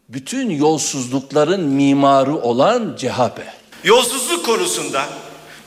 Bütün 0.09 0.49
yolsuzlukların 0.49 1.61
mimarı 1.61 2.35
olan 2.35 2.95
CHP. 2.97 3.41
Yolsuzluk 3.83 4.45
konusunda 4.45 5.05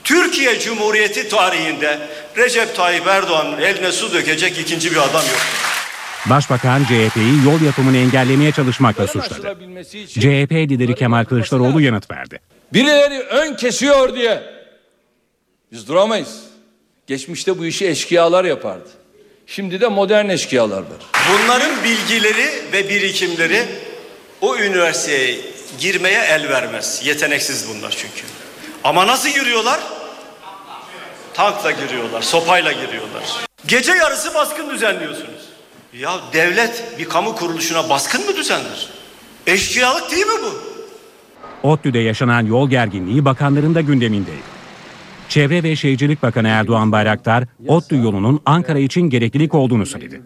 Türkiye 0.03 0.59
Cumhuriyeti 0.59 1.29
tarihinde 1.29 1.99
Recep 2.37 2.75
Tayyip 2.75 3.07
Erdoğan'ın 3.07 3.61
eline 3.61 3.91
su 3.91 4.13
dökecek 4.13 4.57
ikinci 4.59 4.91
bir 4.91 4.97
adam 4.97 5.21
yok. 5.21 5.41
Başbakan 6.25 6.83
CHP'yi 6.83 7.45
yol 7.45 7.61
yapımını 7.61 7.97
engellemeye 7.97 8.51
çalışmakla 8.51 9.07
suçladı. 9.07 9.57
CHP 10.07 10.51
lideri 10.51 10.95
Kemal 10.95 11.25
Kılıçdaroğlu 11.25 11.81
yanıt 11.81 12.11
verdi. 12.11 12.39
Birileri 12.73 13.19
ön 13.19 13.55
kesiyor 13.55 14.15
diye 14.15 14.43
biz 15.71 15.87
duramayız. 15.87 16.39
Geçmişte 17.07 17.59
bu 17.59 17.65
işi 17.65 17.87
eşkıyalar 17.87 18.45
yapardı. 18.45 18.89
Şimdi 19.47 19.81
de 19.81 19.87
modern 19.87 20.29
eşkıyalar 20.29 20.77
var. 20.79 21.01
Bunların 21.31 21.83
bilgileri 21.83 22.49
ve 22.73 22.89
birikimleri 22.89 23.65
o 24.41 24.57
üniversiteye 24.57 25.37
girmeye 25.79 26.19
el 26.21 26.49
vermez. 26.49 27.01
Yeteneksiz 27.05 27.65
bunlar 27.69 27.91
çünkü. 27.91 28.23
Ama 28.83 29.07
nasıl 29.07 29.29
giriyorlar? 29.29 29.79
Tankla 31.35 31.71
giriyorlar, 31.71 32.21
sopayla 32.21 32.71
giriyorlar. 32.71 33.45
Gece 33.67 33.91
yarısı 33.91 34.33
baskın 34.33 34.69
düzenliyorsunuz. 34.69 35.49
Ya 35.93 36.11
devlet 36.33 36.95
bir 36.99 37.05
kamu 37.05 37.35
kuruluşuna 37.35 37.89
baskın 37.89 38.25
mı 38.25 38.35
düzenler? 38.37 38.89
Eşkıyalık 39.47 40.11
değil 40.11 40.25
mi 40.25 40.33
bu? 40.43 40.53
ODTÜ'de 41.69 41.99
yaşanan 41.99 42.45
yol 42.45 42.69
gerginliği 42.69 43.25
bakanların 43.25 43.75
da 43.75 43.81
gündemindeydi. 43.81 44.55
Çevre 45.29 45.63
ve 45.63 45.75
Şehircilik 45.75 46.23
Bakanı 46.23 46.47
Erdoğan 46.47 46.91
Bayraktar, 46.91 47.43
ODTÜ 47.67 47.95
yolunun 47.95 48.41
Ankara 48.45 48.79
için 48.79 49.01
gereklilik 49.01 49.53
olduğunu 49.53 49.85
söyledi. 49.85 50.21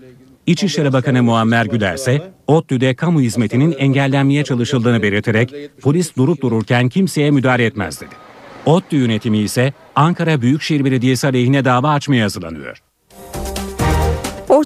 İçişleri 0.46 0.94
Bakanı 0.94 1.24
Muammer 1.24 1.66
Güler 1.66 1.94
ise 1.94 2.32
ODTÜ'de 2.48 2.96
kamu 2.96 3.22
hizmetinin 3.22 3.72
engellenmeye 3.72 4.44
çalışıldığını 4.44 5.02
belirterek 5.04 5.54
polis 5.82 6.16
durup 6.18 6.42
dururken 6.42 6.90
kimseye 6.90 7.32
müdahale 7.32 7.66
etmez 7.66 8.02
dedi. 8.02 8.16
ODTÜ 8.66 8.96
yönetimi 8.96 9.38
ise 9.38 9.74
Ankara 10.00 10.42
Büyükşehir 10.42 10.86
Belediyesi 10.86 11.28
aleyhine 11.28 11.66
dava 11.66 11.90
açmaya 11.90 12.24
hazırlanıyor. 12.24 12.82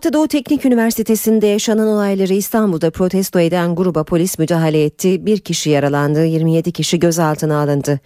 Orta 0.04 0.14
Doğu 0.14 0.28
Teknik 0.28 0.66
Üniversitesi'nde 0.66 1.48
yaşanan 1.48 1.88
olayları 1.88 2.34
İstanbul'da 2.34 2.92
protesto 2.92 3.40
eden 3.40 3.76
gruba 3.76 4.04
polis 4.04 4.40
müdahale 4.40 4.84
etti. 4.84 5.26
Bir 5.26 5.38
kişi 5.38 5.70
yaralandı, 5.70 6.26
27 6.26 6.72
kişi 6.72 7.00
gözaltına 7.00 7.62
alındı. 7.62 8.00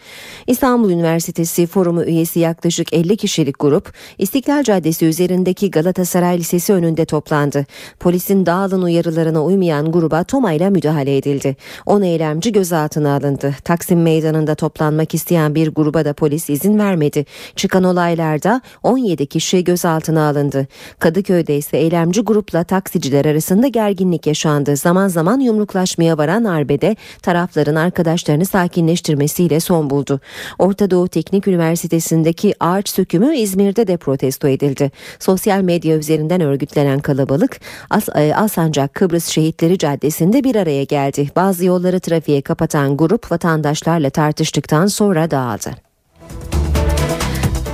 İstanbul 0.47 0.91
Üniversitesi 0.91 1.67
Forumu 1.67 2.03
üyesi 2.03 2.39
yaklaşık 2.39 2.93
50 2.93 3.17
kişilik 3.17 3.59
grup 3.59 3.93
İstiklal 4.17 4.63
Caddesi 4.63 5.05
üzerindeki 5.05 5.71
Galatasaray 5.71 6.37
Lisesi 6.37 6.73
önünde 6.73 7.05
toplandı. 7.05 7.65
Polisin 7.99 8.45
dağılın 8.45 8.81
uyarılarına 8.81 9.43
uymayan 9.43 9.91
gruba 9.91 10.23
tomayla 10.23 10.69
müdahale 10.69 11.17
edildi. 11.17 11.55
10 11.85 12.01
eylemci 12.01 12.51
gözaltına 12.51 13.15
alındı. 13.15 13.55
Taksim 13.63 14.01
Meydanı'nda 14.01 14.55
toplanmak 14.55 15.13
isteyen 15.13 15.55
bir 15.55 15.67
gruba 15.67 16.05
da 16.05 16.13
polis 16.13 16.49
izin 16.49 16.79
vermedi. 16.79 17.25
Çıkan 17.55 17.83
olaylarda 17.83 18.61
17 18.83 19.25
kişi 19.25 19.63
gözaltına 19.63 20.29
alındı. 20.29 20.67
Kadıköy'de 20.99 21.57
ise 21.57 21.86
eylemci 21.87 22.21
grupla 22.21 22.63
taksiciler 22.63 23.25
arasında 23.25 23.67
gerginlik 23.67 24.27
yaşandı. 24.27 24.75
Zaman 24.75 25.07
zaman 25.07 25.39
yumruklaşmaya 25.39 26.17
varan 26.17 26.43
arbede 26.43 26.95
tarafların 27.21 27.75
arkadaşlarını 27.75 28.45
sakinleştirmesiyle 28.45 29.59
son 29.59 29.89
buldu. 29.89 30.19
Orta 30.59 30.91
Doğu 30.91 31.07
Teknik 31.07 31.47
Üniversitesi'ndeki 31.47 32.53
ağaç 32.59 32.89
sökümü 32.89 33.35
İzmir'de 33.35 33.87
de 33.87 33.97
protesto 33.97 34.47
edildi. 34.47 34.91
Sosyal 35.19 35.61
medya 35.61 35.97
üzerinden 35.97 36.41
örgütlenen 36.41 36.99
kalabalık 36.99 37.59
As 37.89 38.09
e, 38.15 38.35
Alsancak 38.35 38.93
Kıbrıs 38.93 39.27
Şehitleri 39.27 39.77
Caddesi'nde 39.77 40.43
bir 40.43 40.55
araya 40.55 40.83
geldi. 40.83 41.29
Bazı 41.35 41.65
yolları 41.65 41.99
trafiğe 41.99 42.41
kapatan 42.41 42.97
grup 42.97 43.31
vatandaşlarla 43.31 44.09
tartıştıktan 44.09 44.87
sonra 44.87 45.31
dağıldı. 45.31 45.86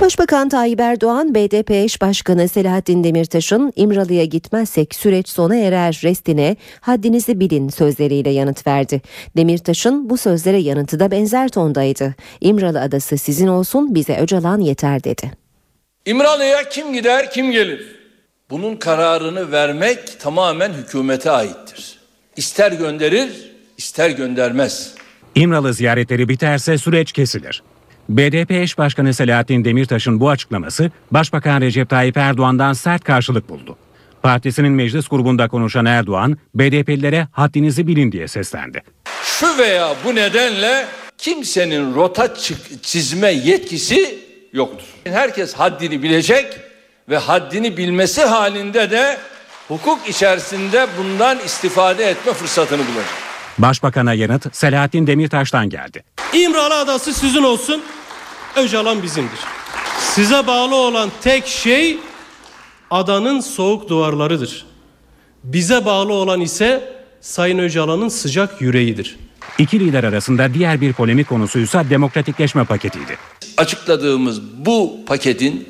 Başbakan 0.04 0.48
Tayyip 0.48 0.80
Erdoğan, 0.80 1.34
BDP 1.34 1.70
eş 1.70 2.00
başkanı 2.00 2.48
Selahattin 2.48 3.04
Demirtaş'ın 3.04 3.72
İmralı'ya 3.76 4.24
gitmezsek 4.24 4.94
süreç 4.94 5.28
sona 5.28 5.56
erer 5.56 6.00
restine 6.04 6.56
haddinizi 6.80 7.40
bilin 7.40 7.68
sözleriyle 7.68 8.30
yanıt 8.30 8.66
verdi. 8.66 9.02
Demirtaş'ın 9.36 10.10
bu 10.10 10.16
sözlere 10.16 10.58
yanıtı 10.58 11.00
da 11.00 11.10
benzer 11.10 11.48
tondaydı. 11.48 12.14
İmralı 12.40 12.80
adası 12.80 13.18
sizin 13.18 13.46
olsun 13.46 13.94
bize 13.94 14.16
Öcalan 14.16 14.60
yeter 14.60 15.04
dedi. 15.04 15.30
İmralı'ya 16.06 16.68
kim 16.68 16.92
gider 16.92 17.30
kim 17.30 17.50
gelir? 17.50 17.96
Bunun 18.50 18.76
kararını 18.76 19.52
vermek 19.52 20.20
tamamen 20.20 20.72
hükümete 20.72 21.30
aittir. 21.30 21.98
İster 22.36 22.72
gönderir 22.72 23.52
ister 23.78 24.10
göndermez. 24.10 24.94
İmralı 25.34 25.74
ziyaretleri 25.74 26.28
biterse 26.28 26.78
süreç 26.78 27.12
kesilir. 27.12 27.62
BDP 28.08 28.50
eş 28.50 28.78
başkanı 28.78 29.14
Selahattin 29.14 29.64
Demirtaş'ın 29.64 30.20
bu 30.20 30.30
açıklaması 30.30 30.90
Başbakan 31.10 31.60
Recep 31.60 31.88
Tayyip 31.88 32.16
Erdoğan'dan 32.16 32.72
sert 32.72 33.04
karşılık 33.04 33.48
buldu. 33.48 33.76
Partisinin 34.22 34.72
meclis 34.72 35.08
grubunda 35.08 35.48
konuşan 35.48 35.86
Erdoğan, 35.86 36.38
BDP'lilere 36.54 37.28
haddinizi 37.32 37.86
bilin 37.86 38.12
diye 38.12 38.28
seslendi. 38.28 38.82
Şu 39.22 39.58
veya 39.58 39.94
bu 40.04 40.14
nedenle 40.14 40.86
kimsenin 41.18 41.94
rota 41.94 42.34
çizme 42.82 43.30
yetkisi 43.30 44.18
yoktur. 44.52 44.86
Herkes 45.04 45.54
haddini 45.54 46.02
bilecek 46.02 46.46
ve 47.08 47.16
haddini 47.16 47.76
bilmesi 47.76 48.22
halinde 48.24 48.90
de 48.90 49.16
hukuk 49.68 50.08
içerisinde 50.08 50.86
bundan 50.98 51.38
istifade 51.38 52.04
etme 52.04 52.32
fırsatını 52.32 52.78
bulacak. 52.78 53.33
Başbakan'a 53.58 54.14
yanıt 54.14 54.56
Selahattin 54.56 55.06
Demirtaş'tan 55.06 55.70
geldi. 55.70 56.04
İmralı 56.32 56.74
Adası 56.74 57.14
sizin 57.14 57.42
olsun, 57.42 57.82
Öcalan 58.56 59.02
bizimdir. 59.02 59.38
Size 59.98 60.46
bağlı 60.46 60.74
olan 60.74 61.10
tek 61.22 61.46
şey 61.46 61.98
adanın 62.90 63.40
soğuk 63.40 63.88
duvarlarıdır. 63.88 64.66
Bize 65.44 65.84
bağlı 65.84 66.12
olan 66.12 66.40
ise 66.40 66.94
Sayın 67.20 67.58
Öcalan'ın 67.58 68.08
sıcak 68.08 68.60
yüreğidir. 68.60 69.16
İki 69.58 69.80
lider 69.80 70.04
arasında 70.04 70.54
diğer 70.54 70.80
bir 70.80 70.92
polemik 70.92 71.28
konusuysa 71.28 71.90
demokratikleşme 71.90 72.64
paketiydi. 72.64 73.16
Açıkladığımız 73.56 74.42
bu 74.42 74.96
paketin 75.06 75.68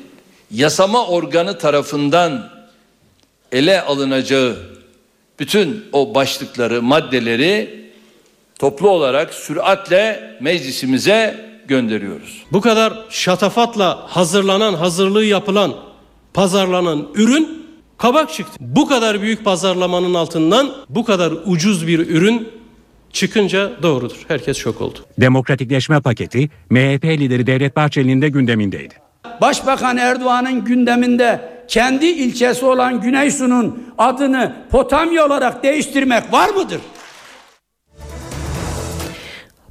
yasama 0.51 1.07
organı 1.07 1.57
tarafından 1.57 2.49
ele 3.51 3.81
alınacağı 3.81 4.74
bütün 5.39 5.85
o 5.91 6.15
başlıkları, 6.15 6.81
maddeleri 6.81 7.85
toplu 8.59 8.89
olarak 8.89 9.33
süratle 9.33 10.37
meclisimize 10.41 11.45
gönderiyoruz. 11.67 12.43
Bu 12.51 12.61
kadar 12.61 12.93
şatafatla 13.09 14.03
hazırlanan, 14.07 14.73
hazırlığı 14.73 15.25
yapılan, 15.25 15.73
pazarlanan 16.33 17.07
ürün 17.15 17.65
kabak 17.97 18.33
çıktı. 18.33 18.57
Bu 18.59 18.87
kadar 18.87 19.21
büyük 19.21 19.45
pazarlamanın 19.45 20.13
altından 20.13 20.71
bu 20.89 21.05
kadar 21.05 21.33
ucuz 21.45 21.87
bir 21.87 21.99
ürün 21.99 22.49
çıkınca 23.13 23.71
doğrudur. 23.83 24.25
Herkes 24.27 24.57
şok 24.57 24.81
oldu. 24.81 24.99
Demokratikleşme 25.17 26.01
paketi 26.01 26.49
MHP 26.69 27.05
lideri 27.05 27.47
Devlet 27.47 27.75
Bahçeli'nin 27.75 28.21
de 28.21 28.29
gündemindeydi. 28.29 28.93
Başbakan 29.41 29.97
Erdoğan'ın 29.97 30.65
gündeminde 30.65 31.54
kendi 31.67 32.05
ilçesi 32.05 32.65
olan 32.65 33.01
Güneysu'nun 33.01 33.83
adını 33.97 34.53
Potamya 34.71 35.25
olarak 35.25 35.63
değiştirmek 35.63 36.33
var 36.33 36.49
mıdır? 36.49 36.81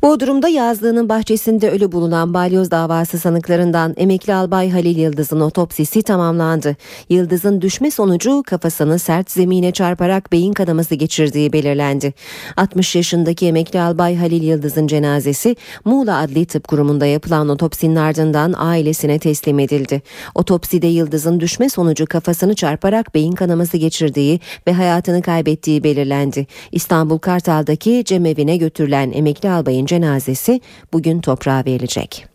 Bodrum'da 0.05 0.49
yazlığının 0.49 1.09
bahçesinde 1.09 1.71
ölü 1.71 1.93
bulunan 1.93 2.35
balyoz 2.35 2.71
davası 2.71 3.19
sanıklarından 3.19 3.95
emekli 3.97 4.35
albay 4.35 4.71
Halil 4.71 4.99
Yıldız'ın 4.99 5.41
otopsisi 5.41 6.03
tamamlandı. 6.03 6.77
Yıldız'ın 7.09 7.61
düşme 7.61 7.91
sonucu 7.91 8.43
kafasını 8.47 8.99
sert 8.99 9.31
zemine 9.31 9.73
çarparak 9.73 10.33
beyin 10.33 10.53
kanaması 10.53 10.95
geçirdiği 10.95 11.53
belirlendi. 11.53 12.15
60 12.57 12.97
yaşındaki 12.97 13.47
emekli 13.47 13.81
albay 13.81 14.17
Halil 14.17 14.43
Yıldız'ın 14.43 14.87
cenazesi 14.87 15.57
Muğla 15.85 16.19
Adli 16.19 16.47
Tıp 16.47 16.69
Kurumu'nda 16.69 17.07
yapılan 17.07 17.49
otopsinin 17.49 17.97
ardından 17.97 18.55
ailesine 18.57 19.19
teslim 19.19 19.59
edildi. 19.59 20.03
Otopside 20.35 20.87
Yıldız'ın 20.87 21.41
düşme 21.41 21.69
sonucu 21.69 22.07
kafasını 22.07 22.55
çarparak 22.55 23.15
beyin 23.15 23.33
kanaması 23.33 23.77
geçirdiği 23.77 24.41
ve 24.67 24.73
hayatını 24.73 25.23
kaybettiği 25.23 25.85
belirlendi. 25.85 26.47
İstanbul 26.73 27.19
Kartal'daki 27.19 28.03
cemevine 28.05 28.57
götürülen 28.57 29.13
emekli 29.13 29.51
albayın 29.51 29.94
cenazesi 29.95 30.61
bugün 30.93 31.21
toprağa 31.21 31.65
verilecek. 31.67 32.27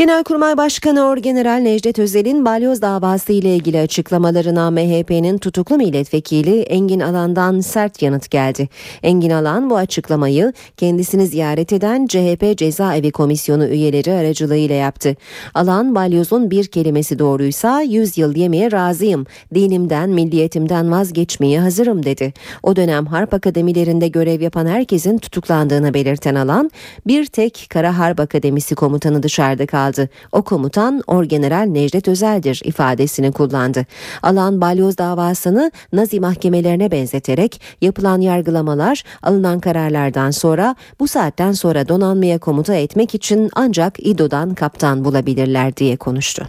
Genelkurmay 0.00 0.56
Başkanı 0.56 1.06
Orgeneral 1.06 1.58
Necdet 1.58 1.98
Özel'in 1.98 2.44
balyoz 2.44 2.82
davası 2.82 3.32
ile 3.32 3.56
ilgili 3.56 3.80
açıklamalarına 3.80 4.70
MHP'nin 4.70 5.38
tutuklu 5.38 5.76
milletvekili 5.76 6.60
Engin 6.60 7.00
Alan'dan 7.00 7.60
sert 7.60 8.02
yanıt 8.02 8.30
geldi. 8.30 8.68
Engin 9.02 9.30
Alan 9.30 9.70
bu 9.70 9.76
açıklamayı 9.76 10.52
kendisini 10.76 11.26
ziyaret 11.26 11.72
eden 11.72 12.06
CHP 12.06 12.58
Cezaevi 12.58 13.10
Komisyonu 13.10 13.66
üyeleri 13.66 14.12
aracılığıyla 14.12 14.74
yaptı. 14.74 15.16
Alan 15.54 15.94
balyozun 15.94 16.50
bir 16.50 16.66
kelimesi 16.66 17.18
doğruysa 17.18 17.82
100 17.82 18.18
yıl 18.18 18.36
yemeye 18.36 18.72
razıyım, 18.72 19.26
dinimden, 19.54 20.10
milliyetimden 20.10 20.90
vazgeçmeye 20.90 21.60
hazırım 21.60 22.04
dedi. 22.04 22.32
O 22.62 22.76
dönem 22.76 23.06
Harp 23.06 23.34
Akademilerinde 23.34 24.08
görev 24.08 24.40
yapan 24.40 24.66
herkesin 24.66 25.18
tutuklandığını 25.18 25.94
belirten 25.94 26.34
Alan, 26.34 26.70
bir 27.06 27.26
tek 27.26 27.66
Kara 27.70 27.98
Harp 27.98 28.20
Akademisi 28.20 28.74
komutanı 28.74 29.22
dışarıda 29.22 29.66
kaldı. 29.66 29.89
O 30.32 30.42
komutan 30.42 31.02
Orgeneral 31.06 31.66
Necdet 31.66 32.08
Özel'dir 32.08 32.60
ifadesini 32.64 33.32
kullandı. 33.32 33.86
Alan 34.22 34.60
balyoz 34.60 34.98
davasını 34.98 35.72
Nazi 35.92 36.20
mahkemelerine 36.20 36.90
benzeterek 36.90 37.60
yapılan 37.80 38.20
yargılamalar 38.20 39.04
alınan 39.22 39.60
kararlardan 39.60 40.30
sonra 40.30 40.76
bu 41.00 41.08
saatten 41.08 41.52
sonra 41.52 41.88
donanmaya 41.88 42.38
komuta 42.38 42.74
etmek 42.74 43.14
için 43.14 43.50
ancak 43.54 44.06
İDO'dan 44.06 44.54
kaptan 44.54 45.04
bulabilirler 45.04 45.76
diye 45.76 45.96
konuştu. 45.96 46.46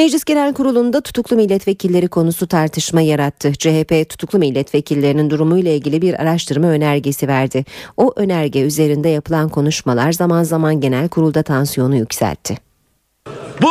Meclis 0.00 0.24
Genel 0.24 0.54
Kurulu'nda 0.54 1.00
tutuklu 1.00 1.36
milletvekilleri 1.36 2.08
konusu 2.08 2.46
tartışma 2.46 3.00
yarattı. 3.00 3.52
CHP 3.52 4.08
tutuklu 4.08 4.38
milletvekillerinin 4.38 5.30
durumuyla 5.30 5.70
ilgili 5.70 6.02
bir 6.02 6.22
araştırma 6.22 6.66
önergesi 6.66 7.28
verdi. 7.28 7.64
O 7.96 8.12
önerge 8.16 8.60
üzerinde 8.60 9.08
yapılan 9.08 9.48
konuşmalar 9.48 10.12
zaman 10.12 10.42
zaman 10.42 10.80
genel 10.80 11.08
kurulda 11.08 11.42
tansiyonu 11.42 11.96
yükseltti. 11.96 12.58
Bu 13.62 13.70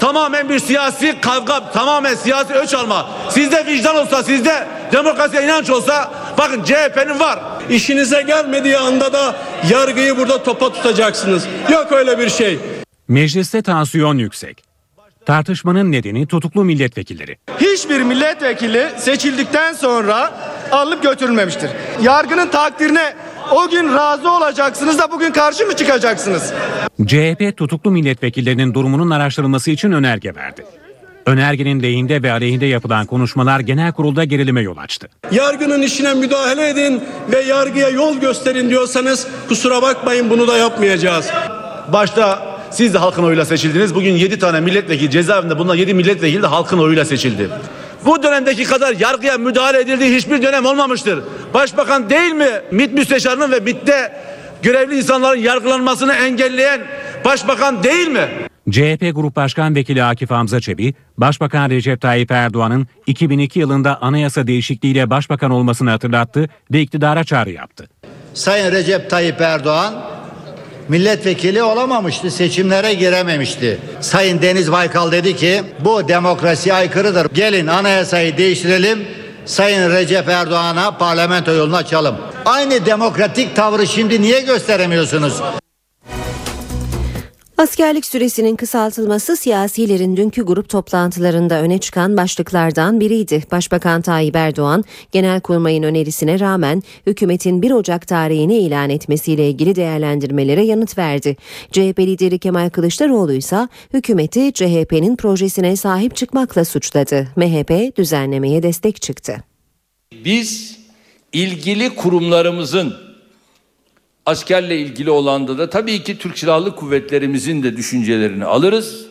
tamamen 0.00 0.48
bir 0.48 0.58
siyasi 0.58 1.20
kavga, 1.20 1.70
tamamen 1.70 2.14
siyasi 2.14 2.54
ölç 2.54 2.74
alma. 2.74 3.10
Sizde 3.30 3.66
vicdan 3.66 3.96
olsa, 3.96 4.22
sizde 4.22 4.66
demokrasiye 4.92 5.44
inanç 5.44 5.70
olsa 5.70 6.12
bakın 6.38 6.62
CHP'nin 6.64 7.20
var. 7.20 7.38
İşinize 7.70 8.22
gelmediği 8.22 8.76
anda 8.78 9.12
da 9.12 9.36
yargıyı 9.70 10.16
burada 10.16 10.42
topa 10.42 10.72
tutacaksınız. 10.72 11.46
Yok 11.72 11.92
öyle 11.92 12.18
bir 12.18 12.28
şey. 12.28 12.58
Mecliste 13.08 13.62
tansiyon 13.62 14.18
yüksek. 14.18 14.65
Tartışmanın 15.26 15.92
nedeni 15.92 16.26
tutuklu 16.26 16.64
milletvekilleri. 16.64 17.36
hiçbir 17.60 18.00
milletvekili 18.02 18.86
seçildikten 18.96 19.72
sonra 19.72 20.32
alıp 20.72 21.02
götürülmemiştir. 21.02 21.70
Yargının 22.02 22.48
takdirine 22.48 23.14
o 23.52 23.68
gün 23.68 23.94
razı 23.94 24.30
olacaksınız 24.30 24.98
da 24.98 25.12
bugün 25.12 25.32
karşı 25.32 25.66
mı 25.66 25.76
çıkacaksınız? 25.76 26.52
CHP 27.06 27.56
tutuklu 27.56 27.90
milletvekillerinin 27.90 28.74
durumunun 28.74 29.10
araştırılması 29.10 29.70
için 29.70 29.92
önerge 29.92 30.34
verdi. 30.34 30.64
Önergenin 31.26 31.82
lehinde 31.82 32.22
ve 32.22 32.32
aleyhinde 32.32 32.66
yapılan 32.66 33.06
konuşmalar 33.06 33.60
genel 33.60 33.92
kurulda 33.92 34.24
gerilime 34.24 34.60
yol 34.60 34.76
açtı. 34.76 35.08
Yargının 35.30 35.82
işine 35.82 36.14
müdahale 36.14 36.68
edin 36.68 37.04
ve 37.32 37.40
yargıya 37.40 37.88
yol 37.88 38.16
gösterin 38.16 38.70
diyorsanız 38.70 39.26
kusura 39.48 39.82
bakmayın 39.82 40.30
bunu 40.30 40.48
da 40.48 40.56
yapmayacağız. 40.56 41.30
Başta 41.92 42.55
siz 42.70 42.94
de 42.94 42.98
halkın 42.98 43.22
oyuyla 43.22 43.44
seçildiniz. 43.44 43.94
Bugün 43.94 44.12
7 44.12 44.38
tane 44.38 44.60
milletvekili 44.60 45.10
cezaevinde 45.10 45.58
bulunan 45.58 45.74
7 45.74 45.94
milletvekili 45.94 46.42
de 46.42 46.46
halkın 46.46 46.78
oyuyla 46.78 47.04
seçildi. 47.04 47.48
Bu 48.04 48.22
dönemdeki 48.22 48.64
kadar 48.64 48.92
yargıya 48.92 49.38
müdahale 49.38 49.80
edildiği 49.80 50.16
hiçbir 50.16 50.42
dönem 50.42 50.66
olmamıştır. 50.66 51.20
Başbakan 51.54 52.10
değil 52.10 52.32
mi 52.32 52.48
MİT 52.70 52.92
müsteşarının 52.92 53.52
ve 53.52 53.60
MİT'te 53.60 54.12
görevli 54.62 54.98
insanların 54.98 55.40
yargılanmasını 55.40 56.12
engelleyen 56.12 56.80
başbakan 57.24 57.82
değil 57.82 58.08
mi? 58.08 58.28
CHP 58.70 59.14
Grup 59.14 59.36
Başkan 59.36 59.74
Vekili 59.74 60.04
Akif 60.04 60.30
Hamza 60.30 60.60
Çebi, 60.60 60.94
Başbakan 61.18 61.70
Recep 61.70 62.00
Tayyip 62.00 62.30
Erdoğan'ın 62.30 62.86
2002 63.06 63.60
yılında 63.60 64.02
anayasa 64.02 64.46
değişikliğiyle 64.46 65.10
başbakan 65.10 65.50
olmasını 65.50 65.90
hatırlattı 65.90 66.48
ve 66.72 66.80
iktidara 66.80 67.24
çağrı 67.24 67.50
yaptı. 67.50 67.88
Sayın 68.34 68.72
Recep 68.72 69.10
Tayyip 69.10 69.40
Erdoğan 69.40 69.94
milletvekili 70.88 71.62
olamamıştı, 71.62 72.30
seçimlere 72.30 72.94
girememişti. 72.94 73.78
Sayın 74.00 74.42
Deniz 74.42 74.72
Baykal 74.72 75.12
dedi 75.12 75.36
ki 75.36 75.62
bu 75.80 76.08
demokrasiye 76.08 76.74
aykırıdır. 76.74 77.26
Gelin 77.34 77.66
anayasayı 77.66 78.36
değiştirelim. 78.36 79.08
Sayın 79.46 79.90
Recep 79.90 80.28
Erdoğan'a 80.28 80.90
parlamento 80.98 81.52
yolunu 81.52 81.76
açalım. 81.76 82.16
Aynı 82.44 82.86
demokratik 82.86 83.56
tavrı 83.56 83.86
şimdi 83.86 84.22
niye 84.22 84.40
gösteremiyorsunuz? 84.40 85.42
Askerlik 87.58 88.06
süresinin 88.06 88.56
kısaltılması 88.56 89.36
siyasilerin 89.36 90.16
dünkü 90.16 90.42
grup 90.42 90.68
toplantılarında 90.68 91.60
öne 91.62 91.78
çıkan 91.78 92.16
başlıklardan 92.16 93.00
biriydi. 93.00 93.42
Başbakan 93.52 94.02
Tayyip 94.02 94.36
Erdoğan, 94.36 94.84
Genelkurmay'ın 95.12 95.82
önerisine 95.82 96.40
rağmen 96.40 96.82
hükümetin 97.06 97.62
1 97.62 97.70
Ocak 97.70 98.08
tarihini 98.08 98.58
ilan 98.58 98.90
etmesiyle 98.90 99.48
ilgili 99.50 99.76
değerlendirmelere 99.76 100.64
yanıt 100.64 100.98
verdi. 100.98 101.36
CHP 101.72 101.98
lideri 101.98 102.38
Kemal 102.38 102.70
Kılıçdaroğlu 102.70 103.32
ise 103.32 103.68
hükümeti 103.94 104.52
CHP'nin 104.52 105.16
projesine 105.16 105.76
sahip 105.76 106.16
çıkmakla 106.16 106.64
suçladı. 106.64 107.28
MHP 107.36 107.96
düzenlemeye 107.96 108.62
destek 108.62 109.02
çıktı. 109.02 109.36
Biz 110.24 110.78
ilgili 111.32 111.94
kurumlarımızın 111.94 113.05
askerle 114.26 114.78
ilgili 114.78 115.10
olanda 115.10 115.58
da 115.58 115.70
tabii 115.70 116.02
ki 116.02 116.18
Türk 116.18 116.38
Silahlı 116.38 116.76
Kuvvetlerimizin 116.76 117.62
de 117.62 117.76
düşüncelerini 117.76 118.44
alırız. 118.44 119.06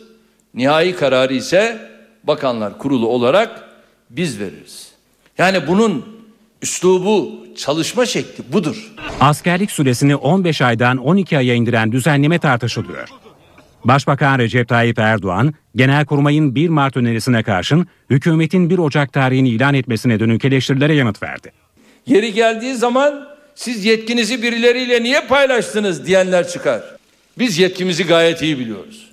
Nihai 0.54 0.96
kararı 0.96 1.34
ise 1.34 1.78
Bakanlar 2.24 2.78
Kurulu 2.78 3.08
olarak 3.08 3.62
biz 4.10 4.40
veririz. 4.40 4.92
Yani 5.38 5.66
bunun 5.66 6.04
üslubu, 6.62 7.46
çalışma 7.56 8.06
şekli 8.06 8.52
budur. 8.52 8.92
Askerlik 9.20 9.70
süresini 9.70 10.16
15 10.16 10.62
aydan 10.62 10.96
12 10.96 11.38
aya 11.38 11.54
indiren 11.54 11.92
düzenleme 11.92 12.38
tartışılıyor. 12.38 13.08
Başbakan 13.84 14.38
Recep 14.38 14.68
Tayyip 14.68 14.98
Erdoğan, 14.98 15.54
Genelkurmay'ın 15.76 16.54
1 16.54 16.68
Mart 16.68 16.96
önerisine 16.96 17.42
karşın 17.42 17.86
hükümetin 18.10 18.70
1 18.70 18.78
Ocak 18.78 19.12
tarihini 19.12 19.48
ilan 19.48 19.74
etmesine 19.74 20.20
dönük 20.20 20.44
eleştirilere 20.44 20.94
yanıt 20.94 21.22
verdi. 21.22 21.52
Yeri 22.06 22.32
geldiği 22.32 22.74
zaman 22.74 23.35
siz 23.56 23.84
yetkinizi 23.84 24.42
birileriyle 24.42 25.02
niye 25.02 25.20
paylaştınız 25.20 26.06
diyenler 26.06 26.48
çıkar. 26.48 26.82
Biz 27.38 27.58
yetkimizi 27.58 28.06
gayet 28.06 28.42
iyi 28.42 28.58
biliyoruz. 28.58 29.10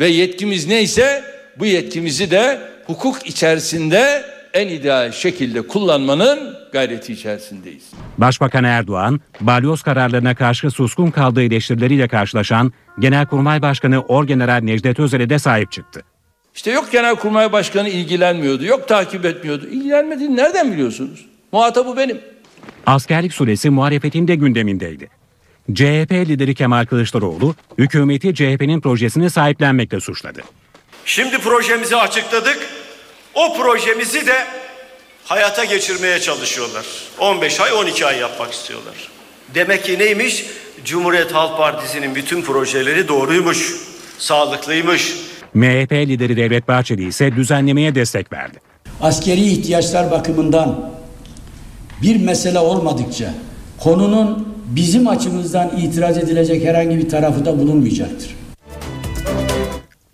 Ve 0.00 0.08
yetkimiz 0.08 0.66
neyse 0.66 1.24
bu 1.58 1.66
yetkimizi 1.66 2.30
de 2.30 2.58
hukuk 2.86 3.26
içerisinde 3.26 4.24
en 4.54 4.68
ideal 4.68 5.12
şekilde 5.12 5.62
kullanmanın 5.62 6.56
gayreti 6.72 7.12
içerisindeyiz. 7.12 7.82
Başbakan 8.18 8.64
Erdoğan, 8.64 9.20
balyoz 9.40 9.82
kararlarına 9.82 10.34
karşı 10.34 10.70
suskun 10.70 11.10
kaldığı 11.10 11.42
eleştirileriyle 11.42 12.08
karşılaşan 12.08 12.72
Genelkurmay 12.98 13.62
Başkanı 13.62 14.00
Orgeneral 14.00 14.62
Necdet 14.62 14.98
Özel'e 14.98 15.30
de 15.30 15.38
sahip 15.38 15.72
çıktı. 15.72 16.02
İşte 16.54 16.70
yok 16.70 16.92
Genelkurmay 16.92 17.52
Başkanı 17.52 17.88
ilgilenmiyordu, 17.88 18.64
yok 18.64 18.88
takip 18.88 19.24
etmiyordu. 19.24 19.66
İlgilenmediğini 19.66 20.36
nereden 20.36 20.72
biliyorsunuz? 20.72 21.26
Muhatabı 21.52 21.96
benim. 21.96 22.20
Askerlik 22.88 23.32
süresi 23.32 23.70
muhalefetin 23.70 24.28
de 24.28 24.34
gündemindeydi. 24.34 25.08
CHP 25.74 26.12
lideri 26.12 26.54
Kemal 26.54 26.86
Kılıçdaroğlu, 26.86 27.54
hükümeti 27.78 28.34
CHP'nin 28.34 28.80
projesini 28.80 29.30
sahiplenmekle 29.30 30.00
suçladı. 30.00 30.40
Şimdi 31.04 31.38
projemizi 31.38 31.96
açıkladık. 31.96 32.58
O 33.34 33.56
projemizi 33.56 34.26
de 34.26 34.36
hayata 35.24 35.64
geçirmeye 35.64 36.20
çalışıyorlar. 36.20 36.86
15 37.18 37.60
ay 37.60 37.72
12 37.72 38.06
ay 38.06 38.18
yapmak 38.18 38.52
istiyorlar. 38.52 38.94
Demek 39.54 39.84
ki 39.84 39.98
neymiş? 39.98 40.46
Cumhuriyet 40.84 41.34
Halk 41.34 41.58
Partisi'nin 41.58 42.14
bütün 42.14 42.42
projeleri 42.42 43.08
doğruymuş, 43.08 43.76
sağlıklıymış. 44.18 45.14
MHP 45.54 45.92
lideri 45.92 46.36
Devlet 46.36 46.68
Bahçeli 46.68 47.08
ise 47.08 47.36
düzenlemeye 47.36 47.94
destek 47.94 48.32
verdi. 48.32 48.58
Askeri 49.00 49.40
ihtiyaçlar 49.40 50.10
bakımından 50.10 50.97
bir 52.02 52.24
mesele 52.24 52.58
olmadıkça 52.58 53.34
konunun 53.78 54.48
bizim 54.66 55.08
açımızdan 55.08 55.70
itiraz 55.76 56.18
edilecek 56.18 56.64
herhangi 56.64 56.98
bir 56.98 57.08
tarafı 57.08 57.44
da 57.44 57.58
bulunmayacaktır. 57.58 58.38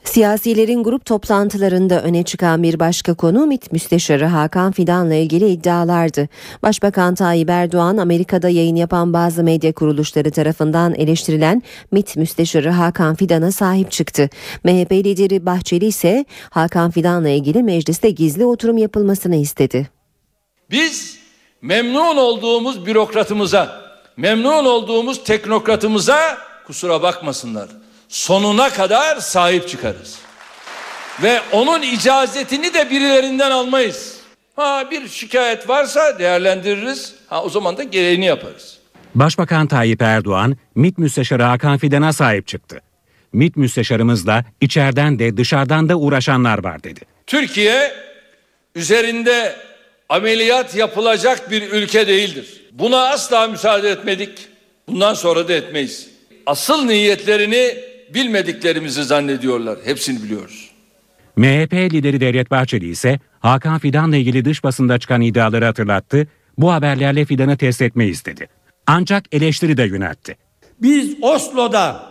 Siyasilerin 0.04 0.82
grup 0.82 1.04
toplantılarında 1.04 2.02
öne 2.02 2.22
çıkan 2.22 2.62
bir 2.62 2.78
başka 2.78 3.14
konu 3.14 3.46
MİT 3.46 3.72
Müsteşarı 3.72 4.24
Hakan 4.24 4.72
Fidan'la 4.72 5.14
ilgili 5.14 5.48
iddialardı. 5.48 6.28
Başbakan 6.62 7.14
Tayyip 7.14 7.50
Erdoğan 7.50 7.96
Amerika'da 7.96 8.48
yayın 8.48 8.76
yapan 8.76 9.12
bazı 9.12 9.44
medya 9.44 9.72
kuruluşları 9.72 10.30
tarafından 10.30 10.94
eleştirilen 10.94 11.62
MİT 11.92 12.16
Müsteşarı 12.16 12.70
Hakan 12.70 13.14
Fidan'a 13.14 13.52
sahip 13.52 13.90
çıktı. 13.90 14.30
MHP 14.64 14.92
lideri 14.92 15.46
Bahçeli 15.46 15.86
ise 15.86 16.24
Hakan 16.50 16.90
Fidan'la 16.90 17.28
ilgili 17.28 17.62
mecliste 17.62 18.10
gizli 18.10 18.44
oturum 18.44 18.78
yapılmasını 18.78 19.36
istedi. 19.36 19.88
Biz 20.70 21.23
memnun 21.64 22.16
olduğumuz 22.16 22.86
bürokratımıza, 22.86 23.80
memnun 24.16 24.64
olduğumuz 24.64 25.24
teknokratımıza 25.24 26.38
kusura 26.66 27.02
bakmasınlar. 27.02 27.68
Sonuna 28.08 28.70
kadar 28.70 29.16
sahip 29.16 29.68
çıkarız. 29.68 30.18
Ve 31.22 31.40
onun 31.52 31.82
icazetini 31.82 32.74
de 32.74 32.90
birilerinden 32.90 33.50
almayız. 33.50 34.16
Ha 34.56 34.90
bir 34.90 35.08
şikayet 35.08 35.68
varsa 35.68 36.18
değerlendiririz. 36.18 37.14
Ha 37.26 37.44
o 37.44 37.48
zaman 37.48 37.76
da 37.76 37.82
gereğini 37.82 38.24
yaparız. 38.24 38.78
Başbakan 39.14 39.66
Tayyip 39.66 40.02
Erdoğan, 40.02 40.56
MİT 40.74 40.98
Müsteşarı 40.98 41.42
Hakan 41.42 41.78
Fidan'a 41.78 42.12
sahip 42.12 42.46
çıktı. 42.46 42.80
MİT 43.32 43.56
Müsteşarımızla 43.56 44.44
içeriden 44.60 45.18
de 45.18 45.36
dışarıdan 45.36 45.88
da 45.88 45.96
uğraşanlar 45.96 46.64
var 46.64 46.84
dedi. 46.84 47.00
Türkiye 47.26 47.92
üzerinde 48.74 49.56
ameliyat 50.14 50.76
yapılacak 50.76 51.50
bir 51.50 51.72
ülke 51.72 52.06
değildir. 52.06 52.62
Buna 52.72 53.08
asla 53.08 53.46
müsaade 53.46 53.90
etmedik. 53.90 54.48
Bundan 54.88 55.14
sonra 55.14 55.48
da 55.48 55.52
etmeyiz. 55.52 56.10
Asıl 56.46 56.84
niyetlerini 56.84 57.74
bilmediklerimizi 58.14 59.04
zannediyorlar. 59.04 59.78
Hepsini 59.84 60.22
biliyoruz. 60.22 60.70
MHP 61.36 61.72
lideri 61.72 62.20
Devlet 62.20 62.50
Bahçeli 62.50 62.88
ise 62.88 63.20
Hakan 63.40 63.78
Fidan'la 63.78 64.16
ilgili 64.16 64.44
dış 64.44 64.64
basında 64.64 64.98
çıkan 64.98 65.20
iddiaları 65.20 65.64
hatırlattı. 65.64 66.26
Bu 66.58 66.72
haberlerle 66.72 67.24
Fidan'ı 67.24 67.56
test 67.56 67.82
etmeyiz 67.82 68.24
dedi. 68.24 68.48
Ancak 68.86 69.24
eleştiri 69.32 69.76
de 69.76 69.82
yöneltti. 69.82 70.36
Biz 70.82 71.22
Oslo'da 71.22 72.02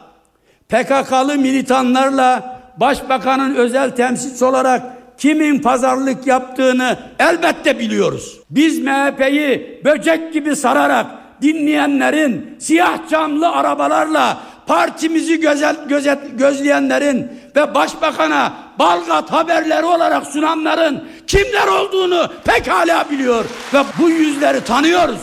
PKK'lı 0.70 1.38
militanlarla 1.38 2.62
başbakanın 2.78 3.56
özel 3.56 3.96
temsilcisi 3.96 4.46
olarak 4.46 4.93
kimin 5.24 5.60
pazarlık 5.60 6.28
yaptığını 6.28 7.00
elbette 7.20 7.80
biliyoruz. 7.80 8.40
Biz 8.50 8.80
MHP'yi 8.80 9.82
böcek 9.86 10.34
gibi 10.34 10.56
sararak 10.56 11.06
dinleyenlerin 11.42 12.56
siyah 12.60 13.10
camlı 13.10 13.50
arabalarla 13.50 14.42
partimizi 14.68 15.40
gözet, 15.40 15.90
gözet, 15.90 16.40
gözleyenlerin 16.40 17.28
ve 17.56 17.76
başbakana 17.76 18.54
Balgat 18.80 19.32
haberleri 19.32 19.86
olarak 19.86 20.28
sunanların 20.28 21.04
kimler 21.28 21.68
olduğunu 21.68 22.28
pekala 22.46 23.06
biliyor 23.12 23.46
ve 23.74 23.84
bu 24.00 24.10
yüzleri 24.10 24.64
tanıyoruz. 24.64 25.20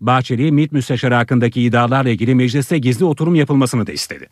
Bahçeli, 0.00 0.52
MİT 0.52 0.72
Müsteşarı 0.72 1.14
hakkındaki 1.14 1.62
iddialarla 1.62 2.10
ilgili 2.10 2.34
mecliste 2.34 2.78
gizli 2.78 3.04
oturum 3.04 3.34
yapılmasını 3.34 3.86
da 3.86 3.92
istedi. 3.92 4.28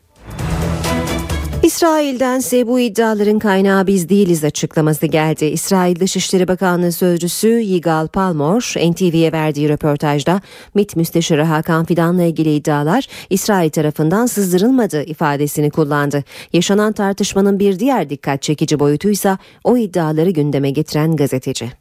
İsrail'dense 1.62 2.66
bu 2.66 2.80
iddiaların 2.80 3.38
kaynağı 3.38 3.86
biz 3.86 4.08
değiliz 4.08 4.44
açıklaması 4.44 5.06
geldi. 5.06 5.44
İsrail 5.44 6.00
Dışişleri 6.00 6.48
Bakanlığı 6.48 6.92
Sözcüsü 6.92 7.48
Yigal 7.48 8.08
Palmor, 8.08 8.74
NTV'ye 8.90 9.32
verdiği 9.32 9.68
röportajda 9.68 10.40
MİT 10.74 10.96
Müsteşarı 10.96 11.42
Hakan 11.42 11.84
Fidan'la 11.84 12.22
ilgili 12.22 12.54
iddialar 12.54 13.06
İsrail 13.30 13.70
tarafından 13.70 14.26
sızdırılmadı 14.26 15.02
ifadesini 15.02 15.70
kullandı. 15.70 16.24
Yaşanan 16.52 16.92
tartışmanın 16.92 17.58
bir 17.58 17.78
diğer 17.78 18.10
dikkat 18.10 18.42
çekici 18.42 18.78
boyutuysa 18.80 19.38
o 19.64 19.76
iddiaları 19.76 20.30
gündeme 20.30 20.70
getiren 20.70 21.16
gazeteci. 21.16 21.72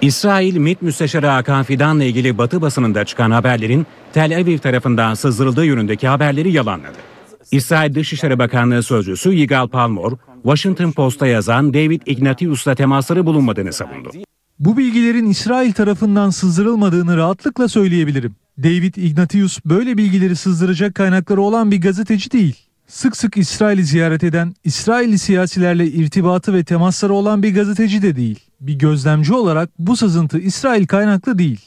İsrail 0.00 0.56
MİT 0.56 0.82
Müsteşarı 0.82 1.26
Hakan 1.26 1.62
Fidan'la 1.62 2.04
ilgili 2.04 2.38
Batı 2.38 2.62
basınında 2.62 3.04
çıkan 3.04 3.30
haberlerin 3.30 3.86
Tel 4.12 4.36
Aviv 4.36 4.58
tarafından 4.58 5.14
sızdırıldığı 5.14 5.64
yönündeki 5.64 6.08
haberleri 6.08 6.52
yalanladı. 6.52 7.09
İsrail 7.50 7.94
Dışişleri 7.94 8.38
Bakanlığı 8.38 8.82
Sözcüsü 8.82 9.32
Yigal 9.32 9.68
Palmor, 9.68 10.12
Washington 10.42 10.92
Post'a 10.92 11.26
yazan 11.26 11.74
David 11.74 12.02
Ignatius'la 12.06 12.74
temasları 12.74 13.26
bulunmadığını 13.26 13.72
savundu. 13.72 14.10
Bu 14.58 14.76
bilgilerin 14.76 15.26
İsrail 15.26 15.72
tarafından 15.72 16.30
sızdırılmadığını 16.30 17.16
rahatlıkla 17.16 17.68
söyleyebilirim. 17.68 18.34
David 18.58 18.94
Ignatius 18.94 19.58
böyle 19.64 19.96
bilgileri 19.96 20.36
sızdıracak 20.36 20.94
kaynakları 20.94 21.40
olan 21.40 21.70
bir 21.70 21.80
gazeteci 21.80 22.30
değil. 22.30 22.56
Sık 22.86 23.16
sık 23.16 23.36
İsrail'i 23.36 23.84
ziyaret 23.84 24.24
eden, 24.24 24.54
İsrailli 24.64 25.18
siyasilerle 25.18 25.86
irtibatı 25.86 26.54
ve 26.54 26.64
temasları 26.64 27.12
olan 27.12 27.42
bir 27.42 27.54
gazeteci 27.54 28.02
de 28.02 28.16
değil. 28.16 28.38
Bir 28.60 28.74
gözlemci 28.74 29.34
olarak 29.34 29.70
bu 29.78 29.96
sızıntı 29.96 30.38
İsrail 30.38 30.86
kaynaklı 30.86 31.38
değil. 31.38 31.60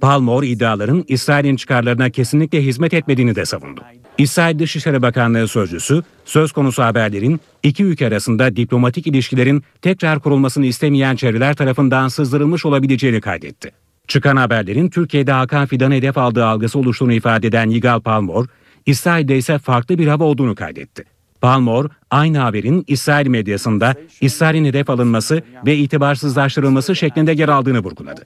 Palmor 0.00 0.42
iddiaların 0.42 1.04
İsrail'in 1.08 1.56
çıkarlarına 1.56 2.10
kesinlikle 2.10 2.62
hizmet 2.62 2.94
etmediğini 2.94 3.34
de 3.34 3.44
savundu. 3.46 3.80
İsrail 4.18 4.58
Dışişleri 4.58 5.02
Bakanlığı 5.02 5.48
sözcüsü 5.48 6.02
söz 6.24 6.52
konusu 6.52 6.82
haberlerin 6.82 7.40
iki 7.62 7.84
ülke 7.84 8.06
arasında 8.06 8.56
diplomatik 8.56 9.06
ilişkilerin 9.06 9.62
tekrar 9.82 10.20
kurulmasını 10.20 10.66
istemeyen 10.66 11.16
çevreler 11.16 11.54
tarafından 11.54 12.08
sızdırılmış 12.08 12.66
olabileceğini 12.66 13.20
kaydetti. 13.20 13.70
Çıkan 14.08 14.36
haberlerin 14.36 14.90
Türkiye'de 14.90 15.32
Hakan 15.32 15.66
Fidan'ı 15.66 15.94
hedef 15.94 16.18
aldığı 16.18 16.44
algısı 16.46 16.78
oluştuğunu 16.78 17.12
ifade 17.12 17.46
eden 17.46 17.70
Yigal 17.70 18.00
Palmor, 18.00 18.46
İsrail'de 18.86 19.36
ise 19.36 19.58
farklı 19.58 19.98
bir 19.98 20.06
hava 20.06 20.24
olduğunu 20.24 20.54
kaydetti. 20.54 21.04
Palmor, 21.40 21.90
aynı 22.10 22.38
haberin 22.38 22.84
İsrail 22.86 23.26
medyasında 23.26 23.94
İsrail'in 24.20 24.64
hedef 24.64 24.90
alınması 24.90 25.42
ve 25.66 25.76
itibarsızlaştırılması 25.76 26.96
şeklinde 26.96 27.32
yer 27.32 27.48
aldığını 27.48 27.78
vurguladı. 27.78 28.22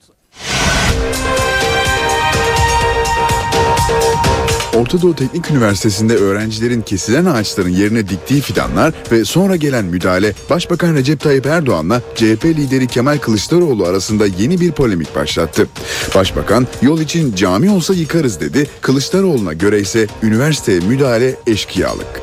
Orta 4.75 5.01
Doğu 5.01 5.15
Teknik 5.15 5.51
Üniversitesi'nde 5.51 6.15
öğrencilerin 6.15 6.81
kesilen 6.81 7.25
ağaçların 7.25 7.69
yerine 7.69 8.09
diktiği 8.09 8.41
fidanlar 8.41 8.93
ve 9.11 9.25
sonra 9.25 9.55
gelen 9.55 9.85
müdahale 9.85 10.33
Başbakan 10.49 10.93
Recep 10.93 11.19
Tayyip 11.19 11.45
Erdoğan'la 11.45 12.01
CHP 12.15 12.45
lideri 12.45 12.87
Kemal 12.87 13.17
Kılıçdaroğlu 13.17 13.85
arasında 13.85 14.25
yeni 14.25 14.61
bir 14.61 14.71
polemik 14.71 15.15
başlattı. 15.15 15.67
Başbakan 16.15 16.67
yol 16.81 16.99
için 16.99 17.35
cami 17.35 17.69
olsa 17.69 17.93
yıkarız 17.93 18.39
dedi. 18.39 18.67
Kılıçdaroğlu'na 18.81 19.53
göre 19.53 19.79
ise 19.79 20.07
üniversiteye 20.23 20.79
müdahale 20.79 21.35
eşkıyalık. 21.47 22.21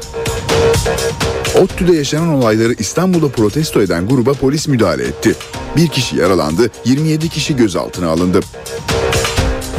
ODTÜ'de 1.55 1.97
yaşanan 1.97 2.29
olayları 2.29 2.75
İstanbul'da 2.79 3.29
protesto 3.29 3.83
eden 3.83 4.09
gruba 4.09 4.33
polis 4.33 4.69
müdahale 4.69 5.03
etti. 5.03 5.35
Bir 5.77 5.89
kişi 5.89 6.17
yaralandı, 6.17 6.71
27 6.85 7.29
kişi 7.29 7.57
gözaltına 7.57 8.09
alındı. 8.09 8.41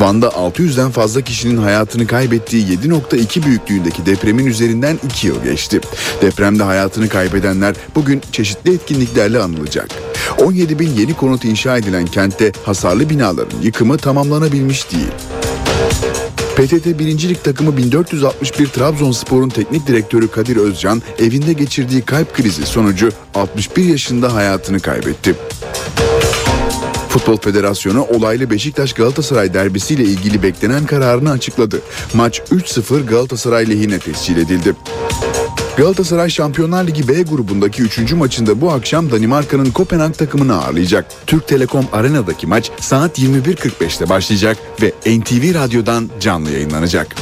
Van'da 0.02 0.28
600'den 0.28 0.92
fazla 0.92 1.22
kişinin 1.22 1.58
hayatını 1.58 2.08
kaybettiği 2.08 2.66
7.2 2.68 3.46
büyüklüğündeki 3.46 4.06
depremin 4.06 4.46
üzerinden 4.46 5.00
2 5.06 5.28
yıl 5.28 5.44
geçti. 5.44 5.82
Depremde 6.22 6.64
hayatını 6.64 7.10
kaybedenler 7.10 7.76
bugün 7.96 8.22
çeşitli 8.32 8.74
etkinliklerle 8.74 9.40
anılacak. 9.40 9.90
17 10.38 10.80
bin 10.80 10.90
yeni 10.90 11.14
konut 11.14 11.46
inşa 11.46 11.78
edilen 11.78 12.06
kentte 12.06 12.52
hasarlı 12.66 13.10
binaların 13.10 13.62
yıkımı 13.62 13.98
tamamlanabilmiş 13.98 14.92
değil. 14.92 15.12
PTT 16.56 17.00
1. 17.00 17.30
Lig 17.30 17.44
takımı 17.44 17.78
1461 17.78 18.68
Trabzonspor'un 18.68 19.50
teknik 19.50 19.88
direktörü 19.88 20.28
Kadir 20.28 20.58
Özcan 20.58 21.02
evinde 21.20 21.54
geçirdiği 21.54 22.02
kalp 22.02 22.36
krizi 22.36 22.66
sonucu 22.66 23.10
61 23.36 23.86
yaşında 23.86 24.34
hayatını 24.34 24.80
kaybetti. 24.80 25.36
Futbol 27.12 27.38
Federasyonu 27.38 28.04
olaylı 28.04 28.50
Beşiktaş 28.50 28.93
Galatasaray 28.93 29.54
derbisiyle 29.54 30.04
ilgili 30.04 30.43
beklenen 30.43 30.86
kararını 30.86 31.32
açıkladı. 31.32 31.82
Maç 32.13 32.39
3-0 32.39 33.06
Galatasaray 33.06 33.69
lehine 33.69 34.00
tescil 34.00 34.38
edildi. 34.38 34.76
Galatasaray 35.78 36.30
Şampiyonlar 36.30 36.88
Ligi 36.88 37.08
B 37.08 37.21
grubundaki 37.21 37.82
3. 37.82 38.13
maçında 38.13 38.62
bu 38.62 38.71
akşam 38.71 39.12
Danimarka'nın 39.12 39.71
Kopenhag 39.71 40.13
takımını 40.13 40.63
ağırlayacak. 40.63 41.06
Türk 41.28 41.47
Telekom 41.47 41.86
Arena'daki 41.91 42.47
maç 42.47 42.71
saat 42.80 43.19
21.45'te 43.19 44.10
başlayacak 44.10 44.58
ve 44.82 44.93
NTV 45.06 45.54
Radyo'dan 45.54 46.10
canlı 46.19 46.52
yayınlanacak. 46.52 47.15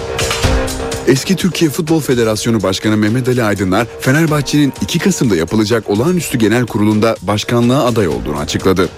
Eski 1.08 1.36
Türkiye 1.36 1.71
Futbol 1.71 1.99
Federasyonu 1.99 2.63
Başkanı 2.63 2.97
Mehmet 2.97 3.28
Ali 3.28 3.43
Aydınlar, 3.43 3.88
Fenerbahçe'nin 3.99 4.73
2 4.82 4.99
Kasım'da 4.99 5.36
yapılacak 5.36 5.89
olağanüstü 5.89 6.38
genel 6.38 6.65
kurulunda 6.65 7.15
başkanlığa 7.21 7.86
aday 7.86 8.08
olduğunu 8.08 8.38
açıkladı. 8.38 8.89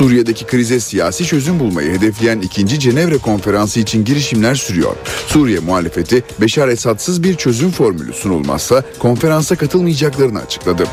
Suriye'deki 0.00 0.46
krize 0.46 0.80
siyasi 0.80 1.24
çözüm 1.24 1.60
bulmayı 1.60 1.92
hedefleyen 1.92 2.40
2. 2.40 2.78
Cenevre 2.80 3.18
Konferansı 3.18 3.80
için 3.80 4.04
girişimler 4.04 4.54
sürüyor. 4.54 4.96
Suriye 5.26 5.58
muhalefeti 5.58 6.22
Beşar 6.40 6.68
Esad'sız 6.68 7.22
bir 7.22 7.34
çözüm 7.34 7.70
formülü 7.70 8.12
sunulmazsa 8.12 8.82
konferansa 8.98 9.56
katılmayacaklarını 9.56 10.40
açıkladı. 10.40 10.86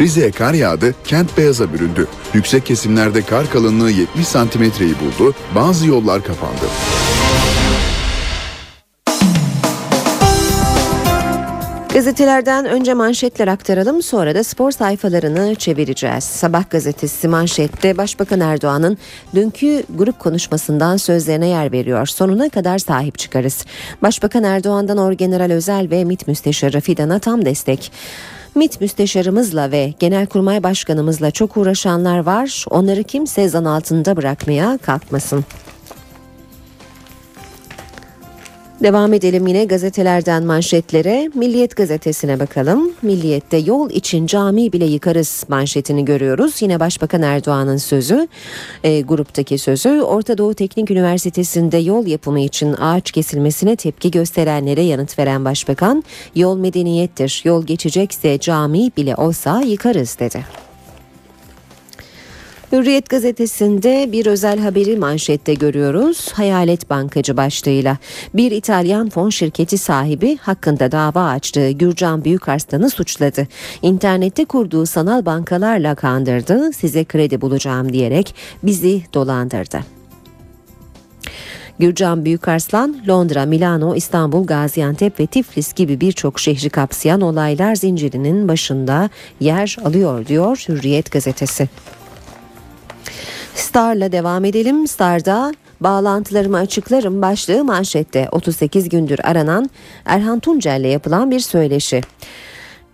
Rize'ye 0.00 0.30
kar 0.30 0.54
yağdı, 0.54 0.94
kent 1.04 1.38
beyaza 1.38 1.72
büründü. 1.72 2.06
Yüksek 2.34 2.66
kesimlerde 2.66 3.22
kar 3.22 3.50
kalınlığı 3.50 3.90
70 3.90 4.28
santimetreyi 4.28 4.94
buldu, 5.00 5.34
bazı 5.54 5.86
yollar 5.86 6.24
kapandı. 6.24 6.64
Gazetelerden 11.94 12.64
önce 12.64 12.94
manşetler 12.94 13.48
aktaralım 13.48 14.02
sonra 14.02 14.34
da 14.34 14.44
spor 14.44 14.70
sayfalarını 14.70 15.54
çevireceğiz. 15.54 16.24
Sabah 16.24 16.70
gazetesi 16.70 17.28
manşette 17.28 17.96
Başbakan 17.96 18.40
Erdoğan'ın 18.40 18.98
dünkü 19.34 19.82
grup 19.96 20.18
konuşmasından 20.18 20.96
sözlerine 20.96 21.48
yer 21.48 21.72
veriyor. 21.72 22.06
Sonuna 22.06 22.48
kadar 22.48 22.78
sahip 22.78 23.18
çıkarız. 23.18 23.64
Başbakan 24.02 24.44
Erdoğan'dan 24.44 24.98
Orgeneral 24.98 25.50
Özel 25.50 25.90
ve 25.90 26.04
MİT 26.04 26.28
Müsteşarı 26.28 26.80
Fidan'a 26.80 27.18
tam 27.18 27.44
destek. 27.44 27.92
MİT 28.54 28.80
müsteşarımızla 28.80 29.70
ve 29.70 29.94
Genelkurmay 29.98 30.62
Başkanımızla 30.62 31.30
çok 31.30 31.56
uğraşanlar 31.56 32.18
var. 32.18 32.64
Onları 32.70 33.02
kimse 33.02 33.48
zan 33.48 33.64
altında 33.64 34.16
bırakmaya 34.16 34.78
kalkmasın. 34.78 35.44
Devam 38.84 39.12
edelim 39.12 39.46
yine 39.46 39.64
gazetelerden 39.64 40.44
manşetlere. 40.44 41.30
Milliyet 41.34 41.76
gazetesine 41.76 42.40
bakalım. 42.40 42.92
Milliyet'te 43.02 43.56
yol 43.56 43.90
için 43.90 44.26
cami 44.26 44.72
bile 44.72 44.84
yıkarız 44.84 45.44
manşetini 45.48 46.04
görüyoruz. 46.04 46.62
Yine 46.62 46.80
Başbakan 46.80 47.22
Erdoğan'ın 47.22 47.76
sözü, 47.76 48.28
e, 48.84 49.00
gruptaki 49.00 49.58
sözü. 49.58 50.00
Orta 50.00 50.38
Doğu 50.38 50.54
Teknik 50.54 50.90
Üniversitesi'nde 50.90 51.78
yol 51.78 52.06
yapımı 52.06 52.40
için 52.40 52.72
ağaç 52.72 53.10
kesilmesine 53.10 53.76
tepki 53.76 54.10
gösterenlere 54.10 54.82
yanıt 54.82 55.18
veren 55.18 55.44
Başbakan, 55.44 56.04
yol 56.34 56.56
medeniyettir, 56.56 57.42
yol 57.44 57.66
geçecekse 57.66 58.38
cami 58.38 58.90
bile 58.96 59.16
olsa 59.16 59.60
yıkarız 59.60 60.18
dedi. 60.18 60.63
Hürriyet 62.74 63.08
gazetesinde 63.08 64.12
bir 64.12 64.26
özel 64.26 64.58
haberi 64.58 64.96
manşette 64.96 65.54
görüyoruz. 65.54 66.32
Hayalet 66.32 66.90
bankacı 66.90 67.36
başlığıyla 67.36 67.98
bir 68.34 68.50
İtalyan 68.50 69.08
fon 69.08 69.30
şirketi 69.30 69.78
sahibi 69.78 70.36
hakkında 70.36 70.92
dava 70.92 71.24
açtığı 71.24 71.70
Gürcan 71.70 72.24
Büyükarslan'ı 72.24 72.90
suçladı. 72.90 73.46
İnternette 73.82 74.44
kurduğu 74.44 74.86
sanal 74.86 75.26
bankalarla 75.26 75.94
kandırdı, 75.94 76.72
size 76.72 77.04
kredi 77.04 77.40
bulacağım 77.40 77.92
diyerek 77.92 78.34
bizi 78.62 79.02
dolandırdı. 79.14 79.80
Gürcan 81.78 82.24
Büyükarslan, 82.24 82.96
Londra, 83.08 83.46
Milano, 83.46 83.94
İstanbul, 83.94 84.46
Gaziantep 84.46 85.20
ve 85.20 85.26
Tiflis 85.26 85.72
gibi 85.72 86.00
birçok 86.00 86.40
şehri 86.40 86.70
kapsayan 86.70 87.20
olaylar 87.20 87.74
zincirinin 87.74 88.48
başında 88.48 89.10
yer 89.40 89.76
alıyor 89.84 90.26
diyor 90.26 90.64
Hürriyet 90.68 91.10
gazetesi. 91.10 91.68
Star'la 93.54 94.12
devam 94.12 94.44
edelim. 94.44 94.88
Star'da 94.88 95.52
bağlantılarımı 95.80 96.56
açıklarım 96.56 97.22
başlığı 97.22 97.64
manşette 97.64 98.28
38 98.32 98.88
gündür 98.88 99.18
aranan 99.24 99.70
Erhan 100.04 100.40
Tuncel'le 100.40 100.88
yapılan 100.88 101.30
bir 101.30 101.40
söyleşi. 101.40 102.00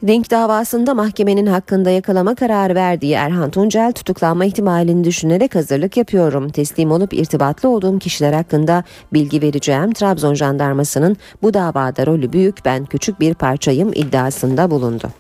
Denk 0.03 0.31
davasında 0.31 0.95
mahkemenin 0.95 1.47
hakkında 1.47 1.91
yakalama 1.91 2.35
kararı 2.35 2.75
verdiği 2.75 3.13
Erhan 3.13 3.51
Tuncel 3.51 3.93
tutuklanma 3.93 4.45
ihtimalini 4.45 5.05
düşünerek 5.05 5.55
hazırlık 5.55 5.97
yapıyorum. 5.97 6.49
Teslim 6.49 6.91
olup 6.91 7.15
irtibatlı 7.15 7.69
olduğum 7.69 7.99
kişiler 7.99 8.33
hakkında 8.33 8.85
bilgi 9.13 9.43
vereceğim. 9.43 9.93
Trabzon 9.93 10.35
jandarmasının 10.35 11.17
bu 11.43 11.55
davada 11.55 12.07
rolü 12.07 12.33
büyük 12.33 12.65
ben 12.65 12.85
küçük 12.85 13.21
bir 13.21 13.35
parçayım 13.35 13.93
iddiasında 13.95 14.71
bulundu. 14.71 15.11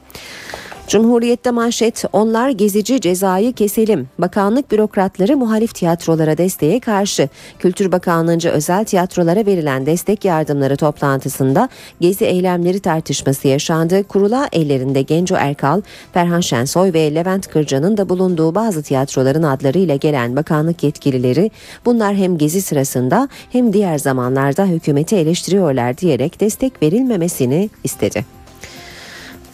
Cumhuriyette 0.90 1.50
manşet 1.50 2.04
onlar 2.12 2.50
gezici 2.50 3.00
cezayı 3.00 3.52
keselim. 3.52 4.08
Bakanlık 4.18 4.72
bürokratları 4.72 5.36
muhalif 5.36 5.74
tiyatrolara 5.74 6.38
desteğe 6.38 6.80
karşı. 6.80 7.28
Kültür 7.58 7.92
Bakanlığı'nca 7.92 8.50
özel 8.50 8.84
tiyatrolara 8.84 9.46
verilen 9.46 9.86
destek 9.86 10.24
yardımları 10.24 10.76
toplantısında 10.76 11.68
gezi 12.00 12.24
eylemleri 12.24 12.80
tartışması 12.80 13.48
yaşandı. 13.48 14.04
Kurula 14.04 14.48
ellerinde 14.52 15.02
Genco 15.02 15.34
Erkal, 15.34 15.82
Ferhan 16.12 16.40
Şensoy 16.40 16.92
ve 16.92 17.14
Levent 17.14 17.46
Kırca'nın 17.46 17.96
da 17.96 18.08
bulunduğu 18.08 18.54
bazı 18.54 18.82
tiyatroların 18.82 19.42
adlarıyla 19.42 19.96
gelen 19.96 20.36
bakanlık 20.36 20.82
yetkilileri 20.82 21.50
bunlar 21.84 22.14
hem 22.14 22.38
gezi 22.38 22.62
sırasında 22.62 23.28
hem 23.50 23.72
diğer 23.72 23.98
zamanlarda 23.98 24.64
hükümeti 24.64 25.16
eleştiriyorlar 25.16 25.98
diyerek 25.98 26.40
destek 26.40 26.82
verilmemesini 26.82 27.70
istedi. 27.84 28.39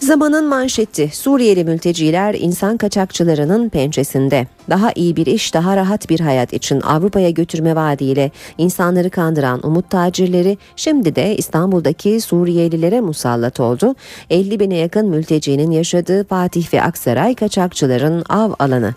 Zamanın 0.01 0.49
manşeti 0.49 1.11
Suriyeli 1.13 1.65
mülteciler 1.65 2.35
insan 2.35 2.77
kaçakçılarının 2.77 3.69
pençesinde. 3.69 4.47
Daha 4.71 4.93
iyi 4.95 5.17
bir 5.17 5.27
iş, 5.27 5.55
daha 5.55 5.77
rahat 5.77 6.11
bir 6.11 6.21
hayat 6.21 6.53
için 6.53 6.81
Avrupa'ya 6.81 7.31
götürme 7.31 7.77
vaadiyle 7.77 8.31
insanları 8.59 9.11
kandıran 9.11 9.67
umut 9.67 9.91
tacirleri 9.91 10.59
şimdi 10.77 11.17
de 11.17 11.37
İstanbul'daki 11.37 12.21
Suriyelilere 12.21 13.01
musallat 13.01 13.61
oldu. 13.61 13.95
50 14.31 14.61
bine 14.61 14.77
yakın 14.77 15.09
mültecinin 15.09 15.71
yaşadığı 15.71 16.25
Fatih 16.25 16.75
ve 16.75 16.83
Aksaray 16.83 17.35
kaçakçıların 17.35 18.25
av 18.29 18.53
alanı. 18.59 18.95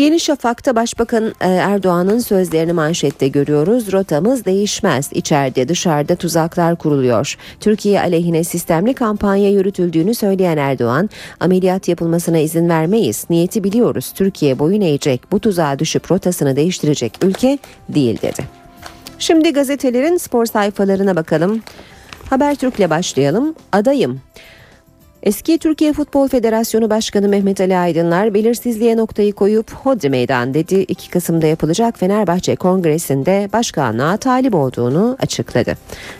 Yeni 0.00 0.20
Şafak'ta 0.20 0.76
Başbakan 0.76 1.34
e, 1.40 1.48
Erdoğan'ın 1.48 2.18
sözlerini 2.18 2.72
manşette 2.72 3.28
görüyoruz. 3.28 3.92
Rotamız 3.92 4.44
değişmez. 4.44 5.10
İçeride 5.12 5.68
dışarıda 5.68 6.16
tuzaklar 6.16 6.76
kuruluyor. 6.76 7.36
Türkiye 7.60 8.00
aleyhine 8.00 8.44
sistemli 8.44 8.94
kampanya 8.94 9.50
yürütüldüğünü 9.50 10.14
söyleyen 10.14 10.56
Erdoğan, 10.56 11.10
ameliyat 11.40 11.88
yapılmasına 11.88 12.38
izin 12.38 12.68
vermeyiz. 12.68 13.26
Niyeti 13.30 13.64
biliyoruz. 13.64 14.12
Türkiye 14.14 14.58
boyun 14.58 14.80
eğecek. 14.80 15.32
Bu 15.32 15.40
tuzağa 15.40 15.78
düşüp 15.78 16.10
rotasını 16.10 16.56
değiştirecek 16.56 17.12
ülke 17.22 17.58
değil 17.88 18.22
dedi. 18.22 18.44
Şimdi 19.18 19.52
gazetelerin 19.52 20.16
spor 20.16 20.46
sayfalarına 20.46 21.16
bakalım. 21.16 21.62
Habertürk'le 22.30 22.90
başlayalım. 22.90 23.54
Adayım. 23.72 24.20
Eski 25.22 25.58
Türkiye 25.58 25.92
Futbol 25.92 26.28
Federasyonu 26.28 26.90
Başkanı 26.90 27.28
Mehmet 27.28 27.60
Ali 27.60 27.76
Aydınlar 27.76 28.34
belirsizliğe 28.34 28.96
noktayı 28.96 29.32
koyup 29.32 29.72
hodri 29.72 30.10
meydan 30.10 30.54
dedi. 30.54 30.74
2 30.74 31.10
Kasım'da 31.10 31.46
yapılacak 31.46 31.98
Fenerbahçe 31.98 32.56
Kongresi'nde 32.56 33.48
başkanlığa 33.52 34.16
talip 34.16 34.54
olduğunu 34.54 35.16
açıkladı. 35.20 35.74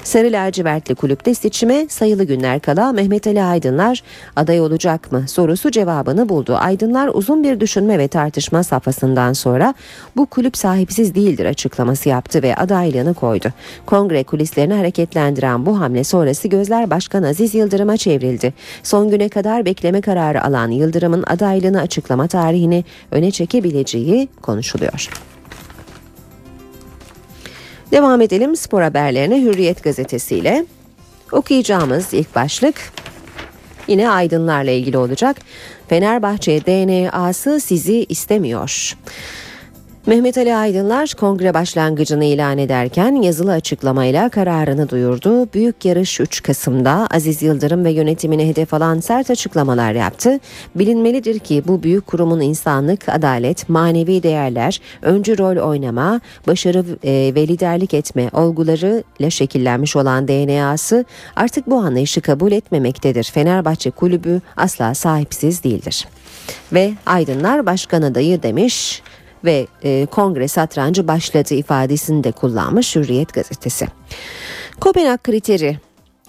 Sarı 0.04 0.32
lacivertli 0.32 0.94
kulüpte 0.94 1.34
seçime 1.34 1.86
sayılı 1.88 2.24
günler 2.24 2.60
kala 2.60 2.92
Mehmet 2.92 3.26
Ali 3.26 3.42
Aydınlar 3.42 4.02
aday 4.36 4.60
olacak 4.60 5.12
mı 5.12 5.28
sorusu 5.28 5.70
cevabını 5.70 6.28
buldu. 6.28 6.56
Aydınlar 6.56 7.10
uzun 7.14 7.44
bir 7.44 7.60
düşünme 7.60 7.98
ve 7.98 8.08
tartışma 8.08 8.62
safhasından 8.62 9.32
sonra 9.32 9.74
bu 10.16 10.26
kulüp 10.26 10.56
sahipsiz 10.56 11.14
değildir 11.14 11.44
açıklaması 11.44 12.08
yaptı 12.08 12.42
ve 12.42 12.54
adaylığını 12.54 13.14
koydu. 13.14 13.48
Kongre 13.86 14.24
kulislerini 14.24 14.74
hareketlendiren 14.74 15.66
bu 15.66 15.80
hamle 15.80 16.04
sonrası 16.04 16.48
gözler 16.48 16.90
Başkan 16.90 17.22
Aziz 17.22 17.54
Yıldırım'a 17.54 17.96
çevrildi. 17.96 18.54
Son 18.90 19.11
güne 19.11 19.29
kadar 19.29 19.64
bekleme 19.64 20.00
kararı 20.00 20.44
alan 20.44 20.70
Yıldırım'ın 20.70 21.24
adaylığını 21.26 21.81
açıklama 21.81 22.29
tarihini 22.29 22.85
öne 23.11 23.31
çekebileceği 23.31 24.29
konuşuluyor. 24.42 25.11
Devam 27.92 28.20
edelim 28.20 28.57
spor 28.57 28.83
haberlerine 28.83 29.42
Hürriyet 29.42 29.85
gazetesiyle. 29.85 30.66
Okuyacağımız 31.33 32.14
ilk 32.14 32.35
başlık 32.35 32.74
yine 33.88 34.11
aydınlarla 34.11 34.70
ilgili 34.70 34.98
olacak. 34.98 35.37
Fenerbahçe 35.88 36.66
DNA'sı 36.66 37.61
sizi 37.61 38.07
istemiyor. 38.09 38.96
Mehmet 40.06 40.38
Ali 40.38 40.54
Aydınlar 40.54 41.14
kongre 41.20 41.54
başlangıcını 41.54 42.24
ilan 42.24 42.58
ederken 42.58 43.14
yazılı 43.14 43.52
açıklamayla 43.52 44.28
kararını 44.28 44.88
duyurdu. 44.88 45.52
Büyük 45.54 45.84
yarış 45.84 46.20
3 46.20 46.42
Kasım'da 46.42 47.06
Aziz 47.10 47.42
Yıldırım 47.42 47.84
ve 47.84 47.90
yönetimine 47.90 48.48
hedef 48.48 48.74
alan 48.74 49.00
sert 49.00 49.30
açıklamalar 49.30 49.92
yaptı. 49.92 50.38
Bilinmelidir 50.74 51.38
ki 51.38 51.62
bu 51.66 51.82
büyük 51.82 52.06
kurumun 52.06 52.40
insanlık, 52.40 53.08
adalet, 53.08 53.68
manevi 53.68 54.22
değerler, 54.22 54.80
öncü 55.02 55.38
rol 55.38 55.68
oynama, 55.68 56.20
başarı 56.46 56.84
e, 57.04 57.34
ve 57.34 57.48
liderlik 57.48 57.94
etme 57.94 58.30
olgularıyla 58.32 59.30
şekillenmiş 59.30 59.96
olan 59.96 60.28
DNA'sı 60.28 61.04
artık 61.36 61.66
bu 61.66 61.76
anlayışı 61.76 62.20
kabul 62.20 62.52
etmemektedir. 62.52 63.24
Fenerbahçe 63.24 63.90
kulübü 63.90 64.40
asla 64.56 64.94
sahipsiz 64.94 65.64
değildir. 65.64 66.08
Ve 66.72 66.92
Aydınlar 67.06 67.66
başkan 67.66 68.02
adayı 68.02 68.42
demiş 68.42 69.02
ve 69.44 69.66
e, 69.83 70.07
kongre 70.07 70.48
satrancı 70.48 71.09
başladı 71.09 71.55
ifadesini 71.55 72.24
de 72.24 72.33
kullanmış 72.33 72.96
Hürriyet 72.96 73.35
gazetesi. 73.35 73.88
Kopenhag 74.81 75.22
kriteri 75.22 75.79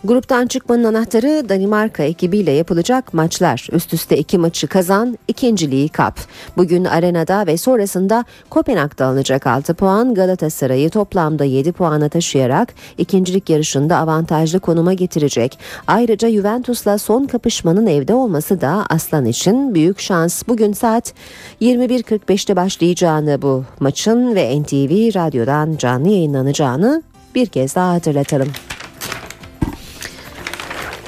Gruptan 0.03 0.47
çıkmanın 0.47 0.83
anahtarı 0.83 1.49
Danimarka 1.49 2.03
ekibiyle 2.03 2.51
yapılacak 2.51 3.13
maçlar. 3.13 3.67
Üst 3.71 3.93
üste 3.93 4.17
iki 4.17 4.37
maçı 4.37 4.67
kazan, 4.67 5.17
ikinciliği 5.27 5.89
kap. 5.89 6.19
Bugün 6.57 6.85
arenada 6.85 7.47
ve 7.47 7.57
sonrasında 7.57 8.25
Kopenhag'da 8.49 9.05
alınacak 9.05 9.47
6 9.47 9.73
puan 9.73 10.13
Galatasaray'ı 10.13 10.89
toplamda 10.89 11.43
7 11.43 11.71
puana 11.71 12.09
taşıyarak 12.09 12.73
ikincilik 12.97 13.49
yarışında 13.49 13.97
avantajlı 13.97 14.59
konuma 14.59 14.93
getirecek. 14.93 15.59
Ayrıca 15.87 16.29
Juventus'la 16.29 16.97
son 16.97 17.25
kapışmanın 17.25 17.87
evde 17.87 18.13
olması 18.13 18.61
da 18.61 18.85
Aslan 18.89 19.25
için 19.25 19.75
büyük 19.75 19.99
şans. 19.99 20.43
Bugün 20.47 20.73
saat 20.73 21.13
21.45'te 21.61 22.55
başlayacağını 22.55 23.41
bu 23.41 23.63
maçın 23.79 24.35
ve 24.35 24.61
NTV 24.61 25.15
Radyo'dan 25.15 25.77
canlı 25.77 26.09
yayınlanacağını 26.09 27.03
bir 27.35 27.45
kez 27.45 27.75
daha 27.75 27.93
hatırlatalım. 27.93 28.47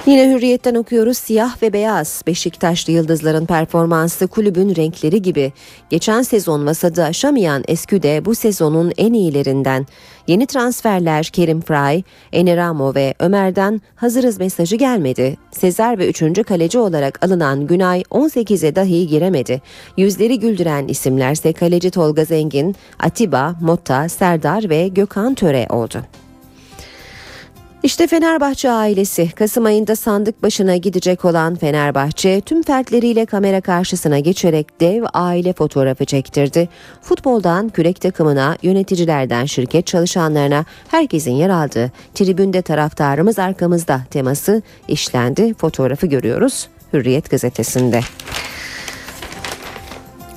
Yine 0.06 0.34
hürriyetten 0.34 0.76
okuyoruz 0.76 1.18
siyah 1.18 1.62
ve 1.62 1.74
beyaz 1.74 2.22
Beşiktaşlı 2.28 2.94
yıldızların 2.94 3.46
performansı 3.46 4.28
kulübün 4.28 4.76
renkleri 4.76 5.22
gibi. 5.22 5.54
Geçen 5.90 6.22
sezon 6.22 6.62
masada 6.62 7.04
aşamayan 7.06 7.64
Esküde 7.68 8.26
bu 8.26 8.36
sezonun 8.36 8.92
en 8.98 9.14
iyilerinden. 9.14 9.88
Yeni 10.28 10.46
transferler 10.46 11.26
Kerim 11.26 11.62
Fry, 11.62 12.04
Eneramo 12.32 12.96
ve 12.96 13.14
Ömer'den 13.20 13.82
hazırız 13.96 14.40
mesajı 14.40 14.76
gelmedi. 14.76 15.38
Sezer 15.52 16.00
ve 16.00 16.10
3. 16.10 16.44
kaleci 16.44 16.80
olarak 16.80 17.26
alınan 17.26 17.68
Günay 17.68 18.02
18'e 18.02 18.76
dahi 18.76 19.08
giremedi. 19.08 19.62
Yüzleri 19.98 20.40
güldüren 20.40 20.88
isimlerse 20.88 21.54
kaleci 21.54 21.92
Tolga 21.92 22.26
Zengin, 22.26 22.76
Atiba, 23.00 23.56
Motta, 23.62 24.10
Serdar 24.10 24.70
ve 24.70 24.88
Gökhan 24.88 25.36
Töre 25.36 25.68
oldu. 25.70 26.04
İşte 27.84 28.08
Fenerbahçe 28.08 28.72
ailesi 28.72 29.32
Kasım 29.32 29.66
ayında 29.66 29.96
sandık 29.96 30.44
başına 30.44 30.76
gidecek 30.76 31.26
olan 31.26 31.56
Fenerbahçe 31.56 32.42
tüm 32.42 32.64
fertleriyle 32.64 33.26
kamera 33.26 33.62
karşısına 33.62 34.20
geçerek 34.20 34.80
dev 34.80 35.04
aile 35.14 35.54
fotoğrafı 35.54 36.06
çektirdi. 36.06 36.70
Futboldan 37.02 37.70
kürek 37.70 38.02
takımına, 38.02 38.58
yöneticilerden 38.62 39.46
şirket 39.46 39.88
çalışanlarına 39.88 40.66
herkesin 40.88 41.32
yer 41.32 41.50
aldığı 41.50 41.92
tribünde 42.14 42.62
taraftarımız 42.62 43.40
arkamızda 43.40 44.02
teması 44.12 44.62
işlendi. 44.88 45.54
Fotoğrafı 45.54 46.08
görüyoruz 46.08 46.68
Hürriyet 46.94 47.30
gazetesinde. 47.30 48.02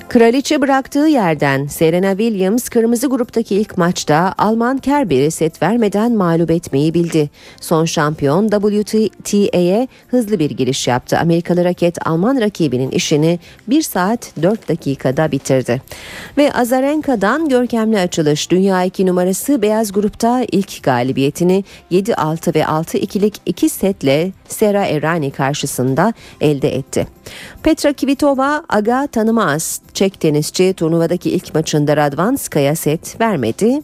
Kraliçe 0.09 0.61
bıraktığı 0.61 1.07
yerden 1.07 1.67
Serena 1.67 2.17
Williams 2.17 2.69
kırmızı 2.69 3.07
gruptaki 3.07 3.55
ilk 3.55 3.77
maçta 3.77 4.33
Alman 4.37 4.77
Kerber'i 4.77 5.31
set 5.31 5.61
vermeden 5.61 6.11
mağlup 6.11 6.51
etmeyi 6.51 6.93
bildi. 6.93 7.29
Son 7.61 7.85
şampiyon 7.85 8.49
WTA'ye 8.49 9.87
hızlı 10.07 10.39
bir 10.39 10.51
giriş 10.51 10.87
yaptı. 10.87 11.19
Amerikalı 11.19 11.63
raket 11.63 12.07
Alman 12.07 12.41
rakibinin 12.41 12.91
işini 12.91 13.39
1 13.67 13.81
saat 13.81 14.31
4 14.41 14.69
dakikada 14.69 15.31
bitirdi. 15.31 15.81
Ve 16.37 16.53
Azarenka'dan 16.53 17.49
görkemli 17.49 17.99
açılış 17.99 18.51
dünya 18.51 18.83
2 18.83 19.05
numarası 19.05 19.61
beyaz 19.61 19.91
grupta 19.91 20.45
ilk 20.51 20.83
galibiyetini 20.83 21.63
7-6 21.91 22.55
ve 22.55 22.61
6-2'lik 22.61 23.41
2 23.45 23.69
setle 23.69 24.31
Sera 24.47 24.85
Errani 24.85 25.31
karşısında 25.31 26.13
elde 26.41 26.75
etti. 26.75 27.07
Petra 27.63 27.93
Kvitova 27.93 28.63
aga 28.69 29.07
tanımaz. 29.07 29.81
Çek 29.97 30.19
tenisçi 30.19 30.73
turnuvadaki 30.73 31.29
ilk 31.29 31.55
maçında 31.55 31.97
Radvanskaya 31.97 32.75
set 32.75 33.21
vermedi. 33.21 33.81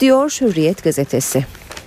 Diyor 0.00 0.38
Hürriyet 0.40 0.84
gazetesi. 0.84 1.44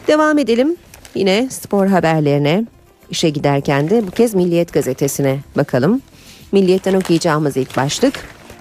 Devam 0.07 0.37
edelim 0.37 0.75
yine 1.15 1.49
spor 1.49 1.87
haberlerine. 1.87 2.65
İşe 3.09 3.29
giderken 3.29 3.89
de 3.89 4.07
bu 4.07 4.11
kez 4.11 4.33
Milliyet 4.33 4.73
gazetesine 4.73 5.39
bakalım. 5.57 6.01
Milliyetten 6.51 6.93
okuyacağımız 6.93 7.57
ilk 7.57 7.77
başlık 7.77 8.13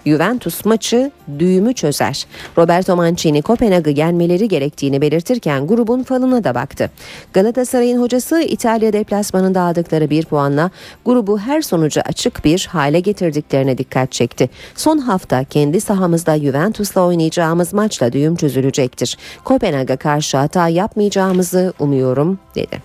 Juventus 0.07 0.65
maçı 0.65 1.11
düğümü 1.39 1.75
çözer. 1.75 2.27
Roberto 2.59 2.97
Mancini 2.97 3.43
Kopenhag'ı 3.43 3.91
yenmeleri 3.91 4.49
gerektiğini 4.49 5.01
belirtirken 5.01 5.67
grubun 5.67 6.03
falına 6.03 6.45
da 6.45 6.55
baktı. 6.55 6.91
Galatasaray'ın 7.33 8.01
hocası 8.01 8.41
İtalya 8.41 8.93
deplasmanında 8.93 9.61
aldıkları 9.61 10.11
bir 10.11 10.25
puanla 10.25 10.71
grubu 11.05 11.39
her 11.39 11.63
sonuca 11.63 12.03
açık 12.03 12.45
bir 12.45 12.69
hale 12.73 13.01
getirdiklerine 13.01 13.79
dikkat 13.79 14.13
çekti. 14.13 14.51
Son 14.75 14.99
hafta 14.99 15.45
kendi 15.45 15.81
sahamızda 15.81 16.39
Juventus'la 16.39 17.07
oynayacağımız 17.07 17.73
maçla 17.73 18.13
düğüm 18.13 18.37
çözülecektir. 18.37 19.19
Kopenhag'a 19.45 19.97
karşı 19.97 20.37
hata 20.37 20.69
yapmayacağımızı 20.69 21.73
umuyorum 21.79 22.39
dedi. 22.55 22.79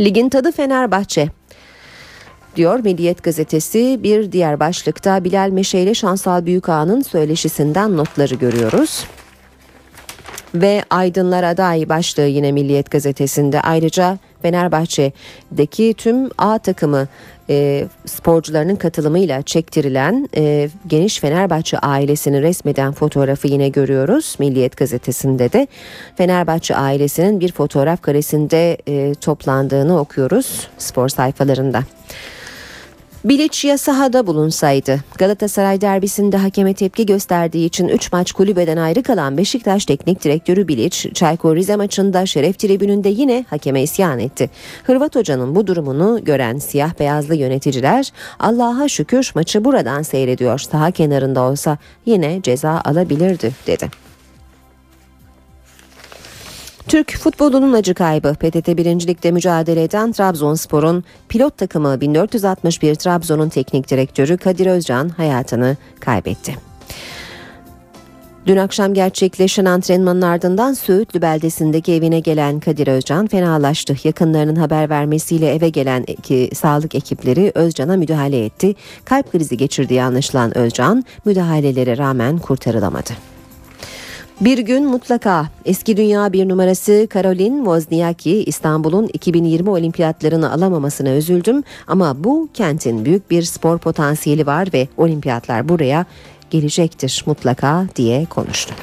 Ligin 0.00 0.28
tadı 0.28 0.52
Fenerbahçe 0.52 1.28
diyor 2.56 2.78
Milliyet 2.78 3.22
gazetesi. 3.22 4.00
Bir 4.02 4.32
diğer 4.32 4.60
başlıkta 4.60 5.24
Bilal 5.24 5.50
Meşe 5.50 5.78
ile 5.78 5.94
Şansal 5.94 6.46
Büyükağa'nın 6.46 7.02
söyleşisinden 7.02 7.96
notları 7.96 8.34
görüyoruz. 8.34 9.04
Ve 10.54 10.84
Aydınlar 10.90 11.44
Aday 11.44 11.88
başlığı 11.88 12.26
yine 12.26 12.52
Milliyet 12.52 12.90
gazetesinde 12.90 13.60
ayrıca 13.60 14.18
Fenerbahçe'deki 14.42 15.94
tüm 15.94 16.30
A 16.38 16.58
takımı 16.58 17.08
e, 17.50 17.86
sporcularının 18.06 18.76
katılımıyla 18.76 19.42
çektirilen 19.42 20.28
e, 20.36 20.68
geniş 20.86 21.20
Fenerbahçe 21.20 21.78
ailesini 21.78 22.42
resmeden 22.42 22.92
fotoğrafı 22.92 23.48
yine 23.48 23.68
görüyoruz. 23.68 24.36
Milliyet 24.38 24.76
gazetesinde 24.76 25.52
de 25.52 25.66
Fenerbahçe 26.16 26.76
ailesinin 26.76 27.40
bir 27.40 27.52
fotoğraf 27.52 28.02
karesinde 28.02 28.76
e, 28.88 29.14
toplandığını 29.14 29.98
okuyoruz 30.00 30.68
spor 30.78 31.08
sayfalarında. 31.08 31.82
Bilic 33.24 33.68
ya 33.68 33.78
sahada 33.78 34.26
bulunsaydı 34.26 35.00
Galatasaray 35.18 35.80
derbisinde 35.80 36.36
hakeme 36.36 36.74
tepki 36.74 37.06
gösterdiği 37.06 37.66
için 37.66 37.88
3 37.88 38.12
maç 38.12 38.32
kulübeden 38.32 38.76
ayrı 38.76 39.02
kalan 39.02 39.36
Beşiktaş 39.36 39.84
Teknik 39.84 40.24
Direktörü 40.24 40.68
Bilic, 40.68 41.12
Çaykur 41.14 41.56
Rize 41.56 41.76
maçında 41.76 42.26
şeref 42.26 42.58
tribününde 42.58 43.08
yine 43.08 43.44
hakeme 43.50 43.82
isyan 43.82 44.18
etti. 44.18 44.50
Hırvat 44.84 45.16
hocanın 45.16 45.54
bu 45.54 45.66
durumunu 45.66 46.24
gören 46.24 46.58
siyah 46.58 46.98
beyazlı 46.98 47.34
yöneticiler 47.34 48.12
Allah'a 48.38 48.88
şükür 48.88 49.32
maçı 49.34 49.64
buradan 49.64 50.02
seyrediyor 50.02 50.58
saha 50.58 50.90
kenarında 50.90 51.40
olsa 51.40 51.78
yine 52.06 52.42
ceza 52.42 52.82
alabilirdi 52.84 53.52
dedi. 53.66 54.09
Türk 56.90 57.18
futbolunun 57.18 57.72
acı 57.72 57.94
kaybı 57.94 58.34
PTT 58.34 58.68
1. 58.68 59.06
Lig'de 59.06 59.30
mücadele 59.30 59.82
eden 59.82 60.12
Trabzonspor'un 60.12 61.04
pilot 61.28 61.58
takımı 61.58 62.00
1461 62.00 62.94
Trabzon'un 62.94 63.48
teknik 63.48 63.90
direktörü 63.90 64.36
Kadir 64.36 64.66
Özcan 64.66 65.08
hayatını 65.08 65.76
kaybetti. 66.00 66.56
Dün 68.46 68.56
akşam 68.56 68.94
gerçekleşen 68.94 69.64
antrenmanın 69.64 70.22
ardından 70.22 70.72
Söğütlü 70.72 71.22
beldesindeki 71.22 71.92
evine 71.92 72.20
gelen 72.20 72.60
Kadir 72.60 72.86
Özcan 72.86 73.26
fenalaştı. 73.26 73.96
Yakınlarının 74.04 74.56
haber 74.56 74.90
vermesiyle 74.90 75.54
eve 75.54 75.68
gelen 75.68 76.04
iki, 76.06 76.50
sağlık 76.54 76.94
ekipleri 76.94 77.52
Özcan'a 77.54 77.96
müdahale 77.96 78.44
etti. 78.44 78.74
Kalp 79.04 79.32
krizi 79.32 79.56
geçirdiği 79.56 80.02
anlaşılan 80.02 80.58
Özcan 80.58 81.04
müdahalelere 81.24 81.98
rağmen 81.98 82.38
kurtarılamadı. 82.38 83.29
Bir 84.40 84.58
gün 84.58 84.84
mutlaka 84.86 85.46
eski 85.64 85.96
dünya 85.96 86.32
bir 86.32 86.48
numarası 86.48 87.06
Karolin 87.10 87.56
Wozniacki 87.56 88.44
İstanbul'un 88.44 89.10
2020 89.12 89.70
olimpiyatlarını 89.70 90.52
alamamasına 90.52 91.10
üzüldüm 91.10 91.64
ama 91.86 92.24
bu 92.24 92.48
kentin 92.54 93.04
büyük 93.04 93.30
bir 93.30 93.42
spor 93.42 93.78
potansiyeli 93.78 94.46
var 94.46 94.68
ve 94.72 94.88
olimpiyatlar 94.96 95.68
buraya 95.68 96.04
gelecektir 96.50 97.22
mutlaka 97.26 97.86
diye 97.96 98.24
konuştu. 98.26 98.74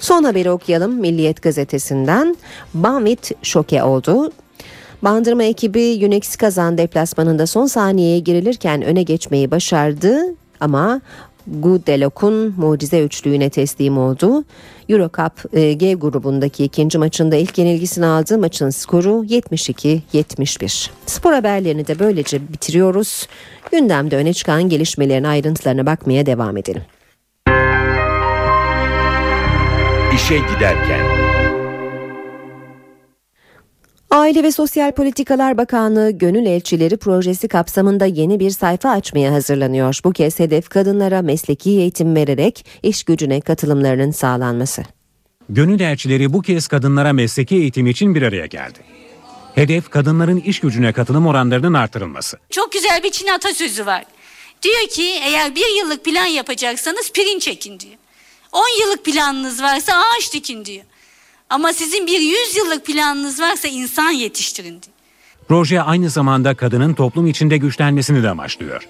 Son 0.00 0.24
haberi 0.24 0.50
okuyalım 0.50 0.92
Milliyet 0.94 1.42
gazetesinden. 1.42 2.36
Bamit 2.74 3.30
şoke 3.42 3.82
oldu. 3.82 4.32
Bandırma 5.02 5.42
ekibi 5.42 6.06
Unex 6.06 6.36
kazan 6.36 6.78
deplasmanında 6.78 7.46
son 7.46 7.66
saniyeye 7.66 8.18
girilirken 8.18 8.82
öne 8.82 9.02
geçmeyi 9.02 9.50
başardı 9.50 10.34
ama 10.60 11.00
Gudelok'un 11.46 12.54
mucize 12.56 13.02
üçlüğüne 13.02 13.50
teslim 13.50 13.98
oldu. 13.98 14.44
Eurocup 14.88 15.54
e, 15.56 15.72
G 15.72 15.94
grubundaki 15.94 16.64
ikinci 16.64 16.98
maçında 16.98 17.36
ilk 17.36 17.58
yenilgisini 17.58 18.06
aldı. 18.06 18.38
Maçın 18.38 18.70
skoru 18.70 19.24
72-71. 19.24 20.90
Spor 21.06 21.32
haberlerini 21.32 21.86
de 21.86 21.98
böylece 21.98 22.52
bitiriyoruz. 22.52 23.28
Gündemde 23.72 24.16
öne 24.16 24.32
çıkan 24.32 24.68
gelişmelerin 24.68 25.24
ayrıntılarına 25.24 25.86
bakmaya 25.86 26.26
devam 26.26 26.56
edelim. 26.56 26.82
İşe 30.14 30.36
giderken 30.36 31.23
Aile 34.14 34.42
ve 34.42 34.52
Sosyal 34.52 34.92
Politikalar 34.92 35.58
Bakanlığı 35.58 36.10
Gönül 36.10 36.46
Elçileri 36.46 36.96
projesi 36.96 37.48
kapsamında 37.48 38.06
yeni 38.06 38.40
bir 38.40 38.50
sayfa 38.50 38.90
açmaya 38.90 39.32
hazırlanıyor. 39.32 40.00
Bu 40.04 40.12
kez 40.12 40.38
hedef 40.38 40.68
kadınlara 40.68 41.22
mesleki 41.22 41.70
eğitim 41.70 42.16
vererek 42.16 42.66
iş 42.82 43.04
gücüne 43.04 43.40
katılımlarının 43.40 44.10
sağlanması. 44.10 44.82
Gönül 45.48 45.80
elçileri 45.80 46.32
bu 46.32 46.42
kez 46.42 46.68
kadınlara 46.68 47.12
mesleki 47.12 47.56
eğitim 47.56 47.86
için 47.86 48.14
bir 48.14 48.22
araya 48.22 48.46
geldi. 48.46 48.78
Hedef 49.54 49.90
kadınların 49.90 50.40
iş 50.40 50.60
gücüne 50.60 50.92
katılım 50.92 51.26
oranlarının 51.26 51.74
artırılması. 51.74 52.38
Çok 52.50 52.72
güzel 52.72 53.02
bir 53.02 53.10
Çin 53.10 53.26
atasözü 53.26 53.86
var. 53.86 54.04
Diyor 54.62 54.88
ki 54.90 55.12
eğer 55.24 55.54
bir 55.54 55.78
yıllık 55.78 56.04
plan 56.04 56.26
yapacaksanız 56.26 57.12
pirinç 57.12 57.48
ekin 57.48 57.80
diyor. 57.80 57.96
10 58.52 58.62
yıllık 58.80 59.04
planınız 59.04 59.62
varsa 59.62 59.92
ağaç 59.92 60.32
dikin 60.32 60.64
diyor. 60.64 60.84
Ama 61.50 61.72
sizin 61.72 62.06
bir 62.06 62.20
100 62.20 62.56
yıllık 62.56 62.86
planınız 62.86 63.40
varsa 63.40 63.68
insan 63.68 64.10
yetiştirin 64.10 64.70
diyor. 64.70 64.94
Proje 65.48 65.82
aynı 65.82 66.10
zamanda 66.10 66.54
kadının 66.54 66.94
toplum 66.94 67.26
içinde 67.26 67.56
güçlenmesini 67.56 68.22
de 68.22 68.30
amaçlıyor. 68.30 68.88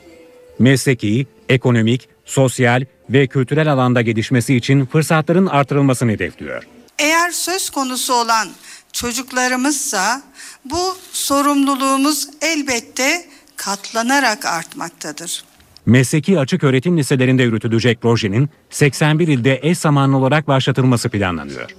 Mesleki, 0.59 1.27
ekonomik, 1.49 2.09
sosyal 2.25 2.85
ve 3.11 3.27
kültürel 3.27 3.73
alanda 3.73 4.03
gelişmesi 4.03 4.55
için 4.57 4.87
fırsatların 4.87 5.47
artırılmasını 5.47 6.11
hedefliyor. 6.11 6.67
Eğer 6.99 7.31
söz 7.31 7.71
konusu 7.71 8.15
olan 8.15 8.49
çocuklarımızsa 8.93 10.23
bu 10.65 10.97
sorumluluğumuz 11.13 12.29
elbette 12.43 13.25
katlanarak 13.57 14.47
artmaktadır. 14.47 15.45
Mesleki 15.87 16.39
açık 16.39 16.65
öğretim 16.65 16.99
liselerinde 16.99 17.43
yürütülecek 17.43 18.01
projenin 18.03 18.51
81 18.71 19.29
ilde 19.29 19.61
eş 19.63 19.79
zamanlı 19.79 20.17
olarak 20.17 20.49
başlatılması 20.49 21.09
planlanıyor. 21.09 21.71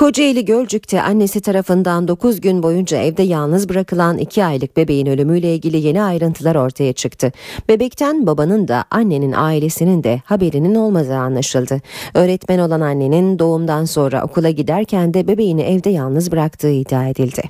Kocaeli 0.00 0.44
Gölcük'te 0.44 1.02
annesi 1.02 1.40
tarafından 1.40 2.08
9 2.08 2.40
gün 2.40 2.62
boyunca 2.62 2.98
evde 2.98 3.22
yalnız 3.22 3.68
bırakılan 3.68 4.18
2 4.18 4.44
aylık 4.44 4.76
bebeğin 4.76 5.06
ölümüyle 5.06 5.54
ilgili 5.54 5.76
yeni 5.76 6.02
ayrıntılar 6.02 6.54
ortaya 6.54 6.92
çıktı. 6.92 7.32
Bebekten 7.68 8.26
babanın 8.26 8.68
da 8.68 8.84
annenin 8.90 9.32
ailesinin 9.32 10.04
de 10.04 10.22
haberinin 10.24 10.74
olmadığı 10.74 11.16
anlaşıldı. 11.16 11.80
Öğretmen 12.14 12.58
olan 12.58 12.80
annenin 12.80 13.38
doğumdan 13.38 13.84
sonra 13.84 14.24
okula 14.24 14.50
giderken 14.50 15.14
de 15.14 15.28
bebeğini 15.28 15.62
evde 15.62 15.90
yalnız 15.90 16.32
bıraktığı 16.32 16.70
iddia 16.70 17.08
edildi. 17.08 17.42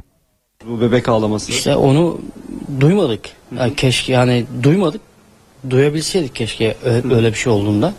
Bu 0.66 0.80
bebek 0.80 1.08
ağlaması. 1.08 1.52
İşte 1.52 1.76
onu 1.76 2.20
duymadık. 2.80 3.20
Yani 3.58 3.76
keşke 3.76 4.12
yani 4.12 4.44
duymadık. 4.62 5.00
Duyabilseydik 5.70 6.34
keşke 6.34 6.76
öyle 6.84 7.28
bir 7.28 7.38
şey 7.38 7.52
olduğunda. 7.52 7.94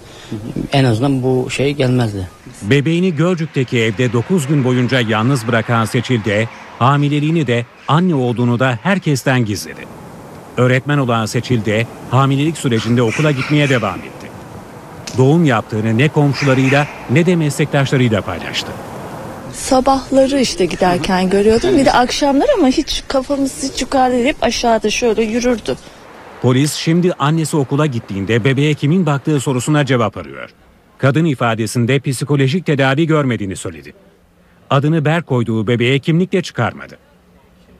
En 0.71 0.83
azından 0.83 1.23
bu 1.23 1.49
şey 1.49 1.73
gelmezdi. 1.73 2.29
Bebeğini 2.61 3.15
Gölcük'teki 3.15 3.79
evde 3.79 4.13
9 4.13 4.47
gün 4.47 4.63
boyunca 4.63 4.99
yalnız 4.99 5.47
bırakan 5.47 5.85
Seçil 5.85 6.23
de 6.23 6.47
hamileliğini 6.79 7.47
de 7.47 7.65
anne 7.87 8.15
olduğunu 8.15 8.59
da 8.59 8.79
herkesten 8.83 9.45
gizledi. 9.45 9.85
Öğretmen 10.57 10.97
olan 10.97 11.25
Seçil 11.25 11.65
de 11.65 11.87
hamilelik 12.11 12.57
sürecinde 12.57 13.01
okula 13.01 13.31
gitmeye 13.31 13.69
devam 13.69 13.99
etti. 13.99 14.27
Doğum 15.17 15.45
yaptığını 15.45 15.97
ne 15.97 16.09
komşularıyla 16.09 16.87
ne 17.09 17.25
de 17.25 17.35
meslektaşlarıyla 17.35 18.21
paylaştı. 18.21 18.71
Sabahları 19.53 20.39
işte 20.39 20.65
giderken 20.65 21.29
görüyordum. 21.29 21.77
Bir 21.77 21.85
de 21.85 21.91
akşamlar 21.91 22.47
ama 22.57 22.67
hiç 22.67 23.03
kafamız 23.07 23.63
hiç 23.63 23.81
yukarıda 23.81 24.15
değil, 24.15 24.25
hep 24.25 24.43
aşağıda 24.43 24.89
şöyle 24.89 25.23
yürürdü. 25.23 25.75
Polis 26.41 26.73
şimdi 26.73 27.13
annesi 27.13 27.57
okula 27.57 27.85
gittiğinde 27.85 28.43
bebeğe 28.43 28.73
kimin 28.73 29.05
baktığı 29.05 29.39
sorusuna 29.39 29.85
cevap 29.85 30.17
arıyor. 30.17 30.49
Kadın 30.97 31.25
ifadesinde 31.25 31.99
psikolojik 31.99 32.65
tedavi 32.65 33.07
görmediğini 33.07 33.55
söyledi. 33.55 33.93
Adını 34.69 35.05
Berk 35.05 35.27
koyduğu 35.27 35.67
bebeğe 35.67 35.99
kimlikle 35.99 36.41
çıkarmadı. 36.41 36.97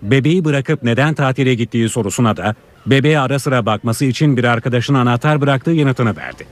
Bebeği 0.02 0.46
bırakıp 0.46 0.84
neden 0.84 1.14
tatile 1.14 1.54
gittiği 1.54 1.90
sorusuna 1.90 2.38
da 2.38 2.56
bebeğe 2.86 3.20
ara 3.20 3.40
sıra 3.40 3.66
bakması 3.66 4.06
için 4.06 4.38
bir 4.38 4.44
arkadaşına 4.44 5.02
anahtar 5.02 5.42
bıraktığı 5.42 5.72
yanıtını 5.72 6.18
verdi. 6.18 6.46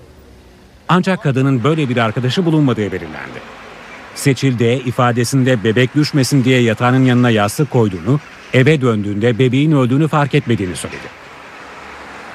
Ancak 0.87 1.23
kadının 1.23 1.63
böyle 1.63 1.89
bir 1.89 1.97
arkadaşı 1.97 2.45
bulunmadığı 2.45 2.91
belirlendi. 2.91 3.39
Seçil 4.15 4.59
de 4.59 4.79
ifadesinde 4.79 5.63
bebek 5.63 5.95
düşmesin 5.95 6.43
diye 6.43 6.61
yatağının 6.61 7.05
yanına 7.05 7.29
yastık 7.29 7.71
koyduğunu, 7.71 8.19
eve 8.53 8.81
döndüğünde 8.81 9.39
bebeğin 9.39 9.71
öldüğünü 9.71 10.07
fark 10.07 10.35
etmediğini 10.35 10.75
söyledi. 10.75 11.19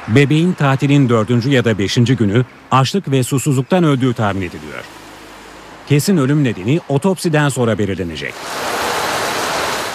Bebeğin 0.08 0.52
tatilin 0.52 1.08
dördüncü 1.08 1.50
ya 1.50 1.64
da 1.64 1.78
beşinci 1.78 2.16
günü 2.16 2.44
açlık 2.70 3.10
ve 3.10 3.22
susuzluktan 3.22 3.84
öldüğü 3.84 4.14
tahmin 4.14 4.42
ediliyor. 4.42 4.84
Kesin 5.88 6.16
ölüm 6.16 6.44
nedeni 6.44 6.80
otopsiden 6.88 7.48
sonra 7.48 7.78
belirlenecek. 7.78 8.34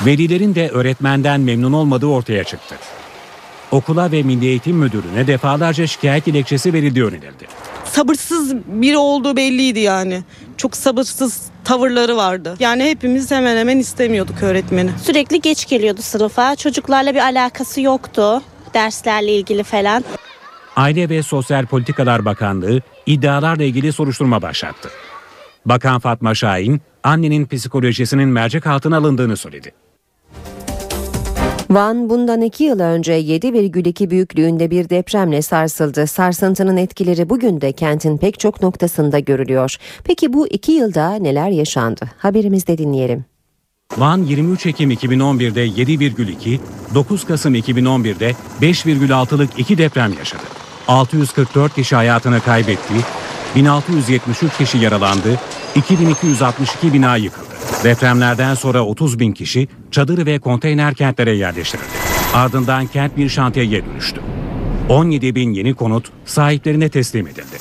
Velilerin 0.05 0.55
de 0.55 0.69
öğretmenden 0.69 1.41
memnun 1.41 1.73
olmadığı 1.73 2.05
ortaya 2.05 2.43
çıktı. 2.43 2.75
Okula 3.71 4.11
ve 4.11 4.23
Milli 4.23 4.45
Eğitim 4.45 4.75
Müdürlüğü'ne 4.75 5.27
defalarca 5.27 5.87
şikayet 5.87 6.25
dilekçesi 6.25 6.73
verildiği 6.73 7.05
önerildi. 7.05 7.47
Sabırsız 7.85 8.55
biri 8.55 8.97
olduğu 8.97 9.35
belliydi 9.35 9.79
yani. 9.79 10.23
Çok 10.57 10.77
sabırsız 10.77 11.41
tavırları 11.63 12.17
vardı. 12.17 12.55
Yani 12.59 12.83
hepimiz 12.83 13.31
hemen 13.31 13.57
hemen 13.57 13.77
istemiyorduk 13.77 14.43
öğretmeni. 14.43 14.89
Sürekli 15.03 15.41
geç 15.41 15.67
geliyordu 15.67 16.01
sınıfa. 16.01 16.55
Çocuklarla 16.55 17.13
bir 17.13 17.19
alakası 17.19 17.81
yoktu 17.81 18.41
derslerle 18.73 19.33
ilgili 19.33 19.63
falan. 19.63 20.03
Aile 20.75 21.09
ve 21.09 21.23
Sosyal 21.23 21.65
Politikalar 21.65 22.25
Bakanlığı 22.25 22.81
iddialarla 23.05 23.63
ilgili 23.63 23.93
soruşturma 23.93 24.41
başlattı. 24.41 24.89
Bakan 25.65 25.99
Fatma 25.99 26.35
Şahin, 26.35 26.81
annenin 27.03 27.45
psikolojisinin 27.45 28.29
mercek 28.29 28.67
altına 28.67 28.97
alındığını 28.97 29.37
söyledi. 29.37 29.71
Van 31.69 32.09
bundan 32.09 32.41
iki 32.41 32.63
yıl 32.63 32.79
önce 32.79 33.13
7,2 33.21 34.09
büyüklüğünde 34.09 34.71
bir 34.71 34.89
depremle 34.89 35.41
sarsıldı. 35.41 36.07
Sarsıntının 36.07 36.77
etkileri 36.77 37.29
bugün 37.29 37.61
de 37.61 37.71
kentin 37.71 38.17
pek 38.17 38.39
çok 38.39 38.61
noktasında 38.61 39.19
görülüyor. 39.19 39.75
Peki 40.03 40.33
bu 40.33 40.47
iki 40.47 40.71
yılda 40.71 41.15
neler 41.15 41.49
yaşandı? 41.49 42.05
Haberimizde 42.17 42.77
dinleyelim. 42.77 43.25
Van 43.97 44.23
23 44.23 44.65
Ekim 44.65 44.91
2011'de 44.91 45.67
7,2, 45.67 46.59
9 46.95 47.25
Kasım 47.25 47.55
2011'de 47.55 48.35
5,6'lık 48.61 49.49
iki 49.59 49.77
deprem 49.77 50.13
yaşadı. 50.13 50.43
644 50.87 51.75
kişi 51.75 51.95
hayatını 51.95 52.41
kaybetti, 52.41 52.93
1673 53.55 54.57
kişi 54.57 54.77
yaralandı, 54.77 55.39
2262 55.75 56.93
bina 56.93 57.15
yıkıldı. 57.15 57.45
Depremlerden 57.83 58.53
sonra 58.55 58.85
30 58.85 59.19
bin 59.19 59.31
kişi 59.31 59.67
çadır 59.91 60.25
ve 60.25 60.39
konteyner 60.39 60.93
kentlere 60.93 61.35
yerleştirildi. 61.35 61.87
Ardından 62.33 62.87
kent 62.87 63.17
bir 63.17 63.29
şantiyeye 63.29 63.85
dönüştü. 63.85 64.21
17 64.89 65.35
bin 65.35 65.53
yeni 65.53 65.73
konut 65.73 66.09
sahiplerine 66.25 66.89
teslim 66.89 67.27
edildi. 67.27 67.57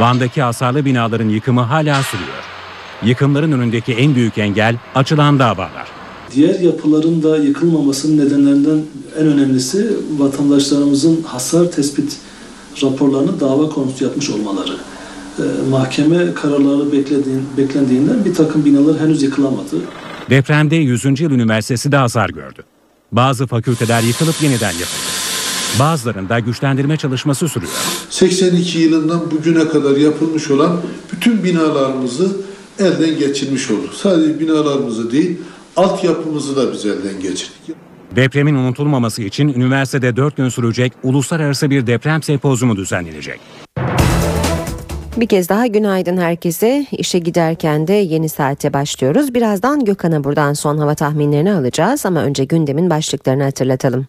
Van'daki 0.00 0.42
hasarlı 0.42 0.84
binaların 0.84 1.28
yıkımı 1.28 1.60
hala 1.60 2.02
sürüyor. 2.02 2.57
Yıkımların 3.02 3.52
önündeki 3.52 3.92
en 3.92 4.14
büyük 4.14 4.38
engel 4.38 4.76
açılan 4.94 5.38
davalar. 5.38 5.88
Diğer 6.34 6.60
yapıların 6.60 7.22
da 7.22 7.36
yıkılmamasının 7.36 8.26
nedenlerinden 8.26 8.82
en 9.18 9.26
önemlisi 9.26 9.96
vatandaşlarımızın 10.18 11.22
hasar 11.22 11.70
tespit 11.70 12.16
raporlarını 12.82 13.40
dava 13.40 13.68
konusu 13.68 14.04
yapmış 14.04 14.30
olmaları. 14.30 14.76
Ee, 15.38 15.42
mahkeme 15.70 16.34
kararları 16.34 16.92
beklediğin, 16.92 17.42
beklendiğinden 17.56 18.24
bir 18.24 18.34
takım 18.34 18.64
binalar 18.64 19.00
henüz 19.00 19.22
yıkılamadı. 19.22 19.76
Depremde 20.30 20.76
100. 20.76 21.04
Yıl 21.04 21.30
Üniversitesi 21.30 21.92
de 21.92 21.96
hasar 21.96 22.30
gördü. 22.30 22.62
Bazı 23.12 23.46
fakülteler 23.46 24.02
yıkılıp 24.02 24.42
yeniden 24.42 24.72
yapıldı. 24.72 25.08
Bazılarında 25.78 26.38
güçlendirme 26.38 26.96
çalışması 26.96 27.48
sürüyor. 27.48 27.72
82 28.10 28.78
yılından 28.78 29.30
bugüne 29.30 29.68
kadar 29.68 29.96
yapılmış 29.96 30.50
olan 30.50 30.80
bütün 31.12 31.44
binalarımızı 31.44 32.36
elden 32.80 33.18
geçirmiş 33.18 33.70
olduk. 33.70 33.94
Sadece 33.94 34.40
binalarımızı 34.40 35.12
değil, 35.12 35.38
altyapımızı 35.76 36.56
da 36.56 36.72
biz 36.72 36.86
elden 36.86 37.20
geçirdik. 37.20 37.76
Depremin 38.16 38.54
unutulmaması 38.54 39.22
için 39.22 39.48
üniversitede 39.48 40.16
4 40.16 40.36
gün 40.36 40.48
sürecek 40.48 40.92
uluslararası 41.02 41.70
bir 41.70 41.86
deprem 41.86 42.22
sempozyumu 42.22 42.76
düzenlenecek. 42.76 43.40
Bir 45.16 45.26
kez 45.26 45.48
daha 45.48 45.66
günaydın 45.66 46.16
herkese. 46.16 46.86
İşe 46.92 47.18
giderken 47.18 47.88
de 47.88 47.92
yeni 47.92 48.28
saate 48.28 48.72
başlıyoruz. 48.72 49.34
Birazdan 49.34 49.84
Gökhan'a 49.84 50.24
buradan 50.24 50.52
son 50.52 50.78
hava 50.78 50.94
tahminlerini 50.94 51.52
alacağız 51.52 52.06
ama 52.06 52.22
önce 52.22 52.44
gündemin 52.44 52.90
başlıklarını 52.90 53.42
hatırlatalım. 53.42 54.06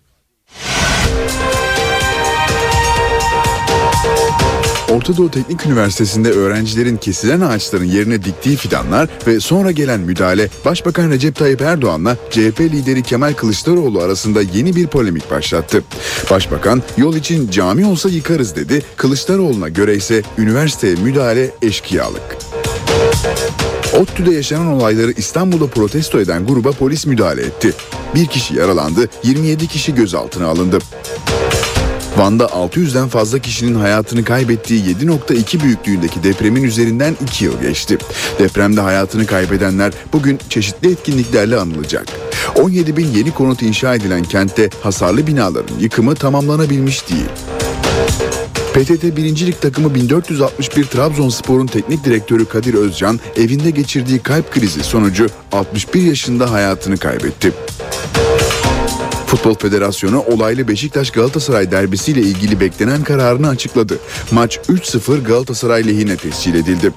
Orta 4.91 5.17
Doğu 5.17 5.31
Teknik 5.31 5.65
Üniversitesi'nde 5.65 6.31
öğrencilerin 6.31 6.97
kesilen 6.97 7.41
ağaçların 7.41 7.85
yerine 7.85 8.23
diktiği 8.23 8.55
fidanlar 8.55 9.09
ve 9.27 9.39
sonra 9.39 9.71
gelen 9.71 9.99
müdahale 9.99 10.49
Başbakan 10.65 11.09
Recep 11.09 11.35
Tayyip 11.35 11.61
Erdoğan'la 11.61 12.17
CHP 12.29 12.59
lideri 12.59 13.03
Kemal 13.03 13.33
Kılıçdaroğlu 13.33 14.01
arasında 14.01 14.41
yeni 14.41 14.75
bir 14.75 14.87
polemik 14.87 15.31
başlattı. 15.31 15.83
Başbakan 16.31 16.83
yol 16.97 17.15
için 17.15 17.51
cami 17.51 17.85
olsa 17.85 18.09
yıkarız 18.09 18.55
dedi. 18.55 18.83
Kılıçdaroğlu'na 18.97 19.69
göre 19.69 19.95
ise 19.95 20.23
üniversiteye 20.37 20.95
müdahale 20.95 21.51
eşkıyalık. 21.61 22.37
ODTÜ'de 23.99 24.33
yaşanan 24.33 24.67
olayları 24.67 25.11
İstanbul'da 25.11 25.67
protesto 25.67 26.19
eden 26.19 26.47
gruba 26.47 26.71
polis 26.71 27.05
müdahale 27.05 27.41
etti. 27.41 27.73
Bir 28.15 28.25
kişi 28.25 28.55
yaralandı, 28.55 29.09
27 29.23 29.67
kişi 29.67 29.95
gözaltına 29.95 30.47
alındı. 30.47 30.79
Van'da 32.19 32.45
600'den 32.45 33.07
fazla 33.07 33.39
kişinin 33.39 33.75
hayatını 33.75 34.23
kaybettiği 34.23 34.83
7.2 34.83 35.63
büyüklüğündeki 35.63 36.23
depremin 36.23 36.63
üzerinden 36.63 37.15
2 37.23 37.45
yıl 37.45 37.61
geçti. 37.61 37.97
Depremde 38.39 38.81
hayatını 38.81 39.25
kaybedenler 39.25 39.93
bugün 40.13 40.39
çeşitli 40.49 40.91
etkinliklerle 40.91 41.57
anılacak. 41.57 42.07
17 42.55 42.97
bin 42.97 43.07
yeni 43.07 43.31
konut 43.31 43.61
inşa 43.61 43.95
edilen 43.95 44.23
kentte 44.23 44.69
hasarlı 44.83 45.27
binaların 45.27 45.79
yıkımı 45.79 46.15
tamamlanabilmiş 46.15 47.09
değil. 47.09 47.29
PTT 48.73 49.17
1. 49.17 49.47
Lig 49.47 49.61
takımı 49.61 49.95
1461 49.95 50.85
Trabzonspor'un 50.85 51.67
teknik 51.67 52.05
direktörü 52.05 52.45
Kadir 52.45 52.73
Özcan 52.73 53.19
evinde 53.35 53.69
geçirdiği 53.69 54.19
kalp 54.19 54.51
krizi 54.51 54.83
sonucu 54.83 55.27
61 55.51 56.01
yaşında 56.01 56.51
hayatını 56.51 56.97
kaybetti. 56.97 57.53
Futbol 59.29 59.55
Federasyonu 59.55 60.19
olaylı 60.19 60.67
Beşiktaş 60.67 61.11
Galatasaray 61.11 61.71
derbisiyle 61.71 62.21
ilgili 62.21 62.59
beklenen 62.59 63.03
kararını 63.03 63.49
açıkladı. 63.49 63.99
Maç 64.31 64.57
3-0 64.57 65.23
Galatasaray 65.23 65.87
lehine 65.87 66.17
tescil 66.17 66.55
edildi. 66.55 66.91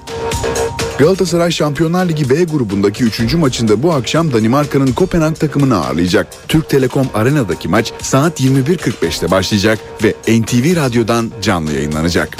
Galatasaray 0.99 1.51
Şampiyonlar 1.51 2.09
Ligi 2.09 2.29
B 2.29 2.43
grubundaki 2.43 3.03
3. 3.03 3.33
maçında 3.33 3.83
bu 3.83 3.93
akşam 3.93 4.33
Danimarka'nın 4.33 4.93
Kopenhag 4.93 5.35
takımını 5.35 5.85
ağırlayacak. 5.85 6.27
Türk 6.47 6.69
Telekom 6.69 7.07
Arena'daki 7.13 7.67
maç 7.67 7.93
saat 8.01 8.41
21.45'te 8.41 9.31
başlayacak 9.31 9.79
ve 10.03 10.13
NTV 10.27 10.75
Radyo'dan 10.75 11.31
canlı 11.41 11.71
yayınlanacak. 11.73 12.37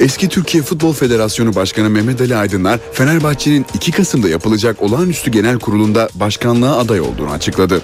Eski 0.00 0.28
Türkiye 0.28 0.62
Futbol 0.62 0.92
Federasyonu 0.92 1.54
Başkanı 1.54 1.90
Mehmet 1.90 2.20
Ali 2.20 2.36
Aydınlar, 2.36 2.80
Fenerbahçe'nin 2.92 3.66
2 3.74 3.92
Kasım'da 3.92 4.28
yapılacak 4.28 4.82
olağanüstü 4.82 5.30
genel 5.30 5.58
kurulunda 5.58 6.08
başkanlığa 6.14 6.78
aday 6.78 7.00
olduğunu 7.00 7.30
açıkladı. 7.30 7.82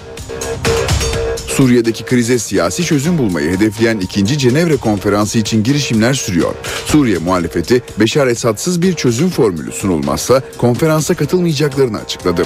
Suriye'deki 1.59 2.05
krize 2.05 2.39
siyasi 2.39 2.83
çözüm 2.83 3.17
bulmayı 3.17 3.51
hedefleyen 3.51 3.99
2. 3.99 4.37
Cenevre 4.37 4.77
Konferansı 4.77 5.39
için 5.39 5.63
girişimler 5.63 6.13
sürüyor. 6.13 6.53
Suriye 6.85 7.17
muhalefeti 7.17 7.81
Beşar 7.99 8.27
Esad'sız 8.27 8.81
bir 8.81 8.93
çözüm 8.93 9.29
formülü 9.29 9.71
sunulmazsa 9.71 10.41
konferansa 10.57 11.13
katılmayacaklarını 11.13 11.97
açıkladı. 11.99 12.45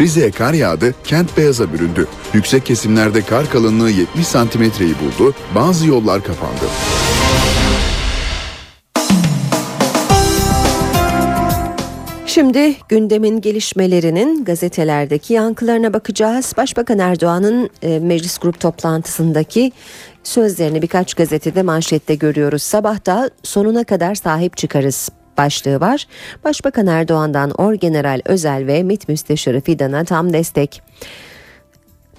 Rize'ye 0.00 0.30
kar 0.30 0.52
yağdı, 0.52 0.94
kent 1.04 1.36
beyaza 1.36 1.72
büründü. 1.72 2.06
Yüksek 2.34 2.66
kesimlerde 2.66 3.22
kar 3.22 3.50
kalınlığı 3.50 3.90
70 3.90 4.26
santimetreyi 4.26 4.94
buldu, 5.00 5.34
bazı 5.54 5.86
yollar 5.86 6.24
kapandı. 6.24 6.64
Şimdi 12.34 12.76
gündemin 12.88 13.40
gelişmelerinin 13.40 14.44
gazetelerdeki 14.44 15.34
yankılarına 15.34 15.92
bakacağız. 15.92 16.52
Başbakan 16.56 16.98
Erdoğan'ın 16.98 17.70
e, 17.82 17.98
meclis 17.98 18.38
grup 18.38 18.60
toplantısındaki 18.60 19.72
sözlerini 20.22 20.82
birkaç 20.82 21.14
gazetede 21.14 21.62
manşette 21.62 22.14
görüyoruz. 22.14 22.62
Sabahta 22.62 23.30
sonuna 23.42 23.84
kadar 23.84 24.14
sahip 24.14 24.56
çıkarız 24.56 25.08
başlığı 25.38 25.80
var. 25.80 26.06
Başbakan 26.44 26.86
Erdoğan'dan 26.86 27.50
Orgeneral 27.50 28.20
Özel 28.24 28.66
ve 28.66 28.82
MİT 28.82 29.08
Müsteşarı 29.08 29.60
Fidan'a 29.60 30.04
tam 30.04 30.32
destek. 30.32 30.82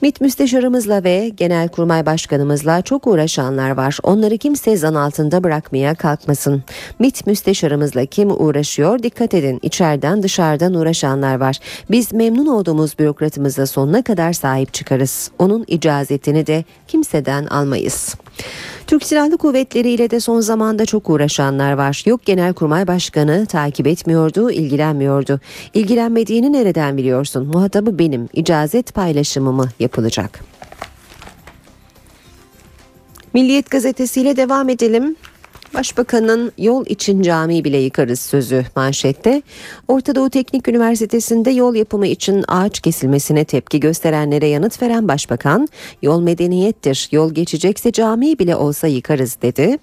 MİT 0.05 0.21
müsteşarımızla 0.21 1.03
ve 1.03 1.29
Genelkurmay 1.29 2.05
Başkanımızla 2.05 2.81
çok 2.81 3.07
uğraşanlar 3.07 3.71
var. 3.71 3.97
Onları 4.03 4.37
kimse 4.37 4.77
zan 4.77 4.95
altında 4.95 5.43
bırakmaya 5.43 5.95
kalkmasın. 5.95 6.63
MİT 6.99 7.27
müsteşarımızla 7.27 8.05
kim 8.05 8.31
uğraşıyor? 8.31 9.03
Dikkat 9.03 9.33
edin. 9.33 9.59
İçeriden 9.61 10.23
dışarıdan 10.23 10.73
uğraşanlar 10.73 11.39
var. 11.39 11.59
Biz 11.91 12.13
memnun 12.13 12.45
olduğumuz 12.45 12.99
bürokratımıza 12.99 13.65
sonuna 13.65 14.01
kadar 14.03 14.33
sahip 14.33 14.73
çıkarız. 14.73 15.31
Onun 15.39 15.65
icazetini 15.67 16.47
de 16.47 16.63
kimseden 16.87 17.45
almayız. 17.45 18.15
Türk 18.87 19.03
Silahlı 19.03 19.37
Kuvvetleri 19.37 19.89
ile 19.89 20.09
de 20.09 20.19
son 20.19 20.39
zamanda 20.39 20.85
çok 20.85 21.09
uğraşanlar 21.09 21.73
var. 21.73 22.03
Yok 22.05 22.25
Genelkurmay 22.25 22.87
Başkanı 22.87 23.45
takip 23.45 23.87
etmiyordu, 23.87 24.51
ilgilenmiyordu. 24.51 25.39
İlgilenmediğini 25.73 26.53
nereden 26.53 26.97
biliyorsun? 26.97 27.47
Muhatabı 27.47 27.99
benim. 27.99 28.29
İcazet 28.33 28.93
paylaşımı 28.93 29.51
mı 29.51 29.69
yapılacak? 29.79 30.39
Milliyet 33.33 33.69
gazetesiyle 33.69 34.37
devam 34.37 34.69
edelim. 34.69 35.15
Başbakanın 35.75 36.51
yol 36.57 36.85
için 36.85 37.21
cami 37.21 37.63
bile 37.63 37.77
yıkarız 37.77 38.19
sözü 38.19 38.65
manşette. 38.75 39.41
Orta 39.87 40.15
Doğu 40.15 40.29
Teknik 40.29 40.67
Üniversitesi'nde 40.67 41.51
yol 41.51 41.75
yapımı 41.75 42.07
için 42.07 42.45
ağaç 42.47 42.79
kesilmesine 42.79 43.45
tepki 43.45 43.79
gösterenlere 43.79 44.47
yanıt 44.47 44.81
veren 44.81 45.07
başbakan, 45.07 45.67
yol 46.01 46.21
medeniyettir, 46.21 47.09
yol 47.11 47.33
geçecekse 47.33 47.91
cami 47.91 48.39
bile 48.39 48.55
olsa 48.55 48.87
yıkarız 48.87 49.37
dedi. 49.41 49.77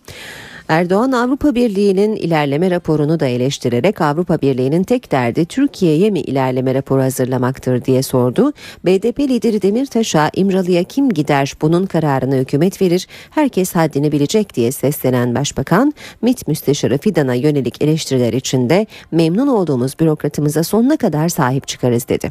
Erdoğan 0.68 1.12
Avrupa 1.12 1.54
Birliği'nin 1.54 2.16
ilerleme 2.16 2.70
raporunu 2.70 3.20
da 3.20 3.26
eleştirerek 3.26 4.00
Avrupa 4.00 4.40
Birliği'nin 4.40 4.82
tek 4.82 5.12
derdi 5.12 5.44
Türkiye'ye 5.44 6.10
mi 6.10 6.20
ilerleme 6.20 6.74
raporu 6.74 7.02
hazırlamaktır 7.02 7.84
diye 7.84 8.02
sordu. 8.02 8.52
BDP 8.84 9.20
lideri 9.20 9.62
Demirtaş'a 9.62 10.30
İmralı'ya 10.34 10.84
kim 10.84 11.10
gider 11.10 11.54
bunun 11.62 11.86
kararını 11.86 12.36
hükümet 12.36 12.82
verir 12.82 13.06
herkes 13.30 13.74
haddini 13.74 14.12
bilecek 14.12 14.54
diye 14.54 14.72
seslenen 14.72 15.34
başbakan 15.34 15.92
MİT 16.22 16.48
müsteşarı 16.48 16.98
Fidan'a 16.98 17.34
yönelik 17.34 17.82
eleştiriler 17.82 18.32
içinde 18.32 18.86
memnun 19.12 19.46
olduğumuz 19.46 20.00
bürokratımıza 20.00 20.62
sonuna 20.62 20.96
kadar 20.96 21.28
sahip 21.28 21.68
çıkarız 21.68 22.08
dedi. 22.08 22.30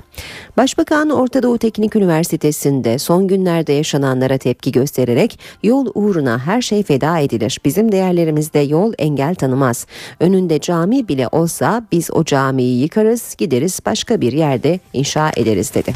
Başbakan 0.58 1.10
Orta 1.10 1.44
Doğu 1.44 1.58
Teknik 1.58 1.96
Üniversitesi'nde 1.96 3.00
son 3.00 3.28
günlerde 3.28 3.74
yaşananlara 3.74 4.38
tepki 4.38 4.72
göstererek 4.72 5.40
yol 5.64 5.86
uğruna 5.96 6.40
her 6.40 6.62
şey 6.62 6.84
feda 6.84 7.20
edilir. 7.20 7.60
Bizim 7.66 7.92
değerlerimizde 8.32 8.60
yol 8.60 8.94
engel 9.00 9.36
tanımaz. 9.36 9.88
Önünde 10.20 10.60
cami 10.60 11.08
bile 11.08 11.28
olsa 11.32 11.84
biz 11.92 12.12
o 12.12 12.24
camiyi 12.24 12.82
yıkarız, 12.82 13.36
gideriz 13.38 13.80
başka 13.86 14.22
bir 14.22 14.34
yerde 14.34 14.80
inşa 14.94 15.32
ederiz 15.38 15.74
dedi. 15.74 15.94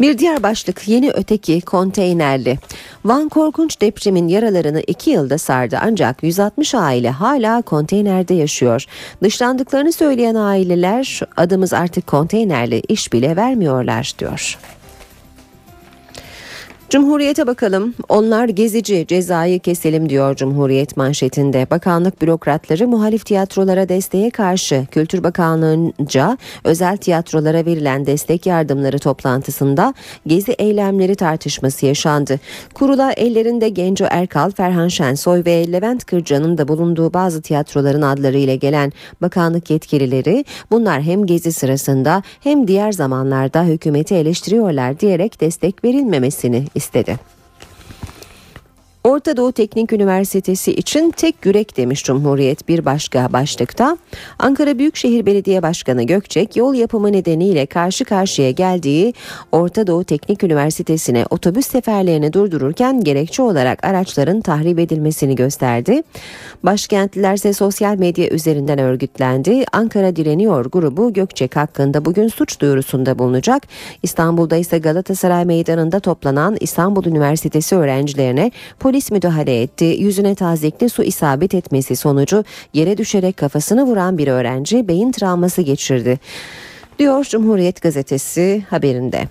Bir 0.00 0.18
diğer 0.18 0.42
başlık 0.42 0.88
yeni 0.88 1.10
öteki 1.10 1.60
konteynerli. 1.60 2.58
Van 3.04 3.28
korkunç 3.28 3.80
depremin 3.80 4.28
yaralarını 4.28 4.80
iki 4.86 5.10
yılda 5.10 5.38
sardı 5.38 5.78
ancak 5.82 6.22
160 6.22 6.74
aile 6.74 7.10
hala 7.10 7.62
konteynerde 7.62 8.34
yaşıyor. 8.34 8.84
Dışlandıklarını 9.22 9.92
söyleyen 9.92 10.34
aileler 10.34 11.20
adımız 11.36 11.72
artık 11.72 12.06
konteynerli 12.06 12.82
iş 12.88 13.12
bile 13.12 13.36
vermiyorlar 13.36 14.12
diyor. 14.18 14.58
Cumhuriyete 16.90 17.46
bakalım. 17.46 17.94
Onlar 18.08 18.48
gezici 18.48 19.06
cezayı 19.08 19.60
keselim 19.60 20.08
diyor 20.08 20.36
Cumhuriyet 20.36 20.96
manşetinde. 20.96 21.66
Bakanlık 21.70 22.22
bürokratları 22.22 22.88
muhalif 22.88 23.26
tiyatrolara 23.26 23.88
desteğe 23.88 24.30
karşı 24.30 24.86
Kültür 24.90 25.24
Bakanlığı'nca 25.24 26.38
özel 26.64 26.96
tiyatrolara 26.96 27.66
verilen 27.66 28.06
destek 28.06 28.46
yardımları 28.46 28.98
toplantısında 28.98 29.94
gezi 30.26 30.52
eylemleri 30.52 31.14
tartışması 31.14 31.86
yaşandı. 31.86 32.40
Kurula 32.74 33.12
ellerinde 33.12 33.68
Genco 33.68 34.04
Erkal, 34.10 34.50
Ferhan 34.50 34.88
Şensoy 34.88 35.42
ve 35.46 35.72
Levent 35.72 36.04
Kırca'nın 36.04 36.58
da 36.58 36.68
bulunduğu 36.68 37.12
bazı 37.12 37.42
tiyatroların 37.42 38.02
adları 38.02 38.38
ile 38.38 38.56
gelen 38.56 38.92
bakanlık 39.22 39.70
yetkilileri 39.70 40.44
bunlar 40.70 41.02
hem 41.02 41.26
gezi 41.26 41.52
sırasında 41.52 42.22
hem 42.40 42.68
diğer 42.68 42.92
zamanlarda 42.92 43.64
hükümeti 43.64 44.14
eleştiriyorlar 44.14 45.00
diyerek 45.00 45.40
destek 45.40 45.84
verilmemesini 45.84 46.64
istedi. 46.78 47.18
Orta 49.08 49.36
Doğu 49.36 49.52
Teknik 49.52 49.92
Üniversitesi 49.92 50.72
için 50.74 51.10
tek 51.10 51.46
yürek 51.46 51.76
demiş 51.76 52.04
Cumhuriyet 52.04 52.68
bir 52.68 52.84
başka 52.84 53.32
başlıkta. 53.32 53.96
Ankara 54.38 54.78
Büyükşehir 54.78 55.26
Belediye 55.26 55.62
Başkanı 55.62 56.02
Gökçek 56.02 56.56
yol 56.56 56.74
yapımı 56.74 57.12
nedeniyle 57.12 57.66
karşı 57.66 58.04
karşıya 58.04 58.50
geldiği 58.50 59.14
Orta 59.52 59.86
Doğu 59.86 60.04
Teknik 60.04 60.44
Üniversitesi'ne 60.44 61.24
otobüs 61.30 61.66
seferlerini 61.66 62.32
durdururken 62.32 63.04
gerekçe 63.04 63.42
olarak 63.42 63.84
araçların 63.84 64.40
tahrip 64.40 64.78
edilmesini 64.78 65.34
gösterdi. 65.34 66.02
Başkentliler 66.62 67.34
ise 67.34 67.52
sosyal 67.52 67.96
medya 67.96 68.28
üzerinden 68.28 68.78
örgütlendi. 68.78 69.64
Ankara 69.72 70.16
Direniyor 70.16 70.64
grubu 70.64 71.12
Gökçek 71.12 71.56
hakkında 71.56 72.04
bugün 72.04 72.28
suç 72.28 72.60
duyurusunda 72.60 73.18
bulunacak. 73.18 73.62
İstanbul'da 74.02 74.56
ise 74.56 74.78
Galatasaray 74.78 75.44
Meydanı'nda 75.44 76.00
toplanan 76.00 76.56
İstanbul 76.60 77.04
Üniversitesi 77.04 77.76
öğrencilerine 77.76 78.50
polis 78.80 78.97
müdahale 79.10 79.62
etti. 79.62 79.84
Yüzüne 79.84 80.34
tazikli 80.34 80.88
su 80.88 81.02
isabet 81.02 81.54
etmesi 81.54 81.96
sonucu 81.96 82.44
yere 82.74 82.98
düşerek 82.98 83.36
kafasını 83.36 83.86
vuran 83.86 84.18
bir 84.18 84.28
öğrenci 84.28 84.88
beyin 84.88 85.12
travması 85.12 85.62
geçirdi. 85.62 86.18
Diyor 86.98 87.24
Cumhuriyet 87.24 87.82
Gazetesi 87.82 88.64
haberinde. 88.70 89.28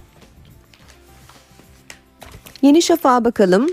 Yeni 2.62 2.82
Şafak'a 2.82 3.26
bakalım. 3.26 3.68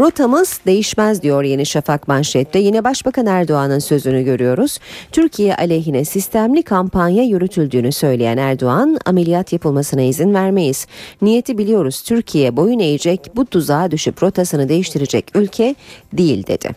Rotamız 0.00 0.60
değişmez 0.66 1.22
diyor 1.22 1.42
Yeni 1.42 1.66
Şafak 1.66 2.08
manşette. 2.08 2.58
Yine 2.58 2.84
Başbakan 2.84 3.26
Erdoğan'ın 3.26 3.78
sözünü 3.78 4.24
görüyoruz. 4.24 4.78
Türkiye 5.12 5.56
aleyhine 5.56 6.04
sistemli 6.04 6.62
kampanya 6.62 7.22
yürütüldüğünü 7.22 7.92
söyleyen 7.92 8.36
Erdoğan, 8.36 8.98
ameliyat 9.06 9.52
yapılmasına 9.52 10.02
izin 10.02 10.34
vermeyiz. 10.34 10.86
Niyeti 11.22 11.58
biliyoruz. 11.58 12.02
Türkiye 12.02 12.56
boyun 12.56 12.78
eğecek, 12.78 13.20
bu 13.36 13.46
tuzağa 13.46 13.90
düşüp 13.90 14.22
rotasını 14.22 14.68
değiştirecek 14.68 15.30
ülke 15.34 15.74
değil 16.12 16.46
dedi. 16.46 16.70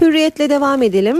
Hürriyetle 0.00 0.50
devam 0.50 0.82
edelim. 0.82 1.16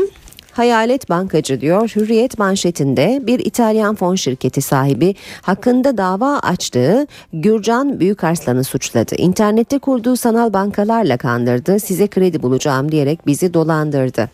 Hayalet 0.58 1.10
bankacı 1.10 1.60
diyor 1.60 1.88
Hürriyet 1.96 2.38
manşetinde 2.38 3.22
bir 3.22 3.38
İtalyan 3.38 3.94
fon 3.94 4.14
şirketi 4.14 4.62
sahibi 4.62 5.14
hakkında 5.42 5.98
dava 5.98 6.38
açtığı 6.38 7.06
Gürcan 7.32 8.00
Büyükarslan'ı 8.00 8.64
suçladı. 8.64 9.14
İnternette 9.18 9.78
kurduğu 9.78 10.16
sanal 10.16 10.52
bankalarla 10.52 11.16
kandırdı 11.16 11.80
size 11.80 12.06
kredi 12.06 12.42
bulacağım 12.42 12.92
diyerek 12.92 13.26
bizi 13.26 13.54
dolandırdı. 13.54 14.30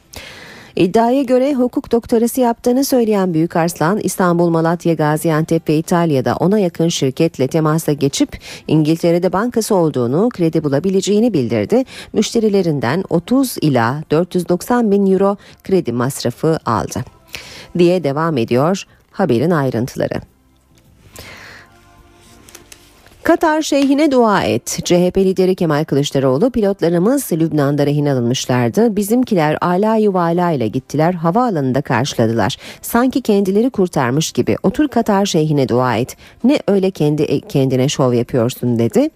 İddiaya 0.77 1.23
göre 1.23 1.55
hukuk 1.55 1.93
doktorası 1.93 2.41
yaptığını 2.41 2.85
söyleyen 2.85 3.35
Büyük 3.35 3.57
Arslan 3.57 3.99
İstanbul, 3.99 4.49
Malatya, 4.49 4.95
Gaziantep 4.95 5.69
ve 5.69 5.77
İtalya'da 5.77 6.37
ona 6.37 6.59
yakın 6.59 6.89
şirketle 6.89 7.49
temasa 7.49 7.93
geçip 7.93 8.39
İngiltere'de 8.69 9.33
bankası 9.33 9.75
olduğunu, 9.75 10.29
kredi 10.29 10.65
bulabileceğini 10.65 11.33
bildirdi. 11.33 11.85
Müşterilerinden 12.13 13.05
30 13.11 13.57
ila 13.61 14.03
490 14.11 14.91
bin 14.91 15.13
euro 15.13 15.37
kredi 15.65 15.93
masrafı 15.93 16.59
aldı. 16.67 17.05
Diye 17.79 18.05
devam 18.05 18.39
ediyor 18.39 18.85
haberin 19.11 19.51
ayrıntıları. 19.51 20.34
Katar 23.25 23.63
şeyhine 23.63 24.11
dua 24.11 24.43
et. 24.43 24.79
CHP 24.85 25.17
lideri 25.17 25.55
Kemal 25.55 25.85
Kılıçdaroğlu 25.85 26.51
pilotlarımız 26.51 27.33
Lübnan'da 27.33 27.87
rehin 27.87 28.07
alınmışlardı. 28.07 28.97
Bizimkiler 28.97 29.59
ala 29.61 29.97
yuvala 29.97 30.51
ile 30.51 30.69
gittiler. 30.69 31.15
Havaalanında 31.15 31.83
karşıladılar. 31.83 32.57
Sanki 32.83 33.23
kendileri 33.23 33.71
kurtarmış 33.71 34.33
gibi. 34.33 34.57
Otur 34.63 34.89
Katar 34.89 35.27
şeyhine 35.27 35.69
dua 35.69 35.97
et. 35.97 36.17
Ne 36.45 36.59
öyle 36.69 36.91
kendi 36.91 37.41
kendine 37.41 37.89
şov 37.89 38.13
yapıyorsun 38.13 38.79
dedi 38.79 39.11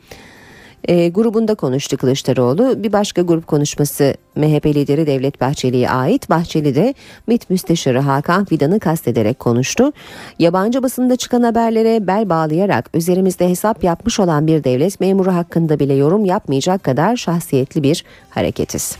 e, 0.88 1.08
grubunda 1.08 1.54
konuştu 1.54 1.96
Kılıçdaroğlu. 1.96 2.82
Bir 2.82 2.92
başka 2.92 3.22
grup 3.22 3.46
konuşması 3.46 4.14
MHP 4.36 4.66
lideri 4.66 5.06
Devlet 5.06 5.40
Bahçeli'ye 5.40 5.90
ait. 5.90 6.30
Bahçeli 6.30 6.74
de 6.74 6.94
MİT 7.26 7.50
Müsteşarı 7.50 7.98
Hakan 7.98 8.44
Fidan'ı 8.44 8.80
kastederek 8.80 9.38
konuştu. 9.38 9.92
Yabancı 10.38 10.82
basında 10.82 11.16
çıkan 11.16 11.42
haberlere 11.42 12.06
bel 12.06 12.28
bağlayarak 12.28 12.90
üzerimizde 12.94 13.48
hesap 13.48 13.84
yapmış 13.84 14.20
olan 14.20 14.46
bir 14.46 14.64
devlet 14.64 15.00
memuru 15.00 15.34
hakkında 15.34 15.78
bile 15.78 15.94
yorum 15.94 16.24
yapmayacak 16.24 16.84
kadar 16.84 17.16
şahsiyetli 17.16 17.82
bir 17.82 18.04
hareketiz. 18.30 18.96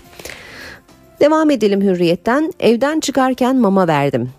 Devam 1.21 1.51
edelim 1.51 1.81
hürriyetten. 1.81 2.53
Evden 2.61 3.01
çıkarken 3.01 3.57
mama 3.57 3.89
verdim. 3.89 4.31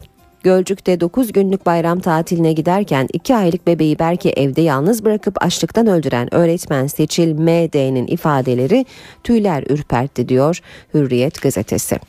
Gölcük'te 0.43 0.99
9 0.99 1.31
günlük 1.31 1.65
bayram 1.65 1.99
tatiline 1.99 2.53
giderken 2.53 3.07
2 3.13 3.35
aylık 3.35 3.67
bebeği 3.67 3.99
belki 3.99 4.29
evde 4.29 4.61
yalnız 4.61 5.05
bırakıp 5.05 5.43
açlıktan 5.43 5.87
öldüren 5.87 6.33
öğretmen 6.35 6.87
Seçil 6.87 7.33
M.D.'nin 7.33 8.07
ifadeleri 8.07 8.85
tüyler 9.23 9.63
ürpertti 9.69 10.29
diyor 10.29 10.59
Hürriyet 10.93 11.41
gazetesi. 11.41 11.99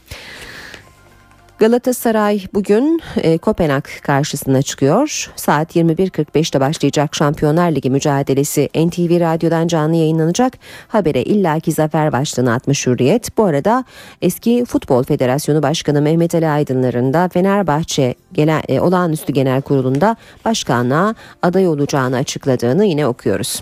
Galatasaray 1.60 2.42
bugün 2.54 3.00
e, 3.16 3.38
Kopenhag 3.38 3.84
karşısına 4.02 4.62
çıkıyor. 4.62 5.30
Saat 5.36 5.76
21.45'te 5.76 6.60
başlayacak 6.60 7.14
Şampiyonlar 7.14 7.70
Ligi 7.70 7.90
mücadelesi 7.90 8.68
NTV 8.74 9.20
Radyo'dan 9.20 9.68
canlı 9.68 9.96
yayınlanacak. 9.96 10.52
Habere 10.88 11.22
illaki 11.22 11.72
zafer 11.72 12.12
başlığını 12.12 12.52
atmış 12.52 12.86
Hürriyet. 12.86 13.38
Bu 13.38 13.44
arada 13.44 13.84
eski 14.22 14.64
Futbol 14.64 15.02
Federasyonu 15.02 15.62
Başkanı 15.62 16.02
Mehmet 16.02 16.34
Ali 16.34 16.48
Aydınlar'ın 16.48 17.12
da 17.12 17.28
Fenerbahçe 17.28 18.14
Genel, 18.32 18.62
e, 18.68 18.80
Olağanüstü 18.80 19.32
Genel 19.32 19.62
Kurulu'nda 19.62 20.16
başkanlığa 20.44 21.14
aday 21.42 21.68
olacağını 21.68 22.16
açıkladığını 22.16 22.84
yine 22.84 23.06
okuyoruz. 23.06 23.60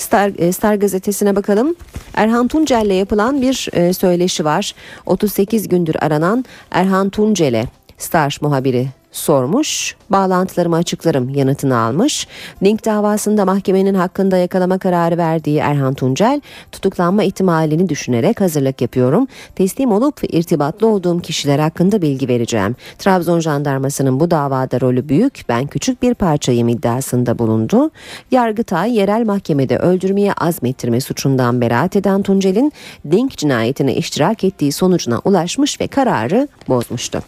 Star, 0.00 0.32
e, 0.38 0.52
Star 0.52 0.74
gazetesine 0.74 1.36
bakalım. 1.36 1.74
Erhan 2.14 2.48
Tuncel'le 2.48 2.94
yapılan 2.98 3.42
bir 3.42 3.54
söyleşi 3.92 4.44
var. 4.44 4.74
38 5.06 5.68
gündür 5.68 5.96
aranan 6.00 6.44
Erhan 6.70 7.10
Tuncel'e 7.10 7.79
Star 8.00 8.38
muhabiri 8.40 8.88
sormuş. 9.12 9.96
Bağlantılarımı 10.10 10.76
açıklarım 10.76 11.28
yanıtını 11.28 11.78
almış. 11.78 12.26
Link 12.62 12.84
davasında 12.84 13.44
mahkemenin 13.44 13.94
hakkında 13.94 14.36
yakalama 14.36 14.78
kararı 14.78 15.18
verdiği 15.18 15.58
Erhan 15.58 15.94
Tuncel 15.94 16.40
tutuklanma 16.72 17.22
ihtimalini 17.22 17.88
düşünerek 17.88 18.40
hazırlık 18.40 18.80
yapıyorum. 18.80 19.26
Teslim 19.54 19.92
olup 19.92 20.20
irtibatlı 20.34 20.86
olduğum 20.86 21.20
kişiler 21.20 21.58
hakkında 21.58 22.02
bilgi 22.02 22.28
vereceğim. 22.28 22.76
Trabzon 22.98 23.40
jandarmasının 23.40 24.20
bu 24.20 24.30
davada 24.30 24.80
rolü 24.80 25.08
büyük. 25.08 25.44
Ben 25.48 25.66
küçük 25.66 26.02
bir 26.02 26.14
parçayım 26.14 26.68
iddiasında 26.68 27.38
bulundu. 27.38 27.90
Yargıtay 28.30 28.96
yerel 28.96 29.26
mahkemede 29.26 29.78
öldürmeye 29.78 30.32
azmettirme 30.32 31.00
suçundan 31.00 31.60
beraat 31.60 31.96
eden 31.96 32.22
Tuncel'in 32.22 32.72
Link 33.06 33.38
cinayetine 33.38 33.94
iştirak 33.94 34.44
ettiği 34.44 34.72
sonucuna 34.72 35.20
ulaşmış 35.24 35.80
ve 35.80 35.86
kararı 35.86 36.48
bozmuştu. 36.68 37.22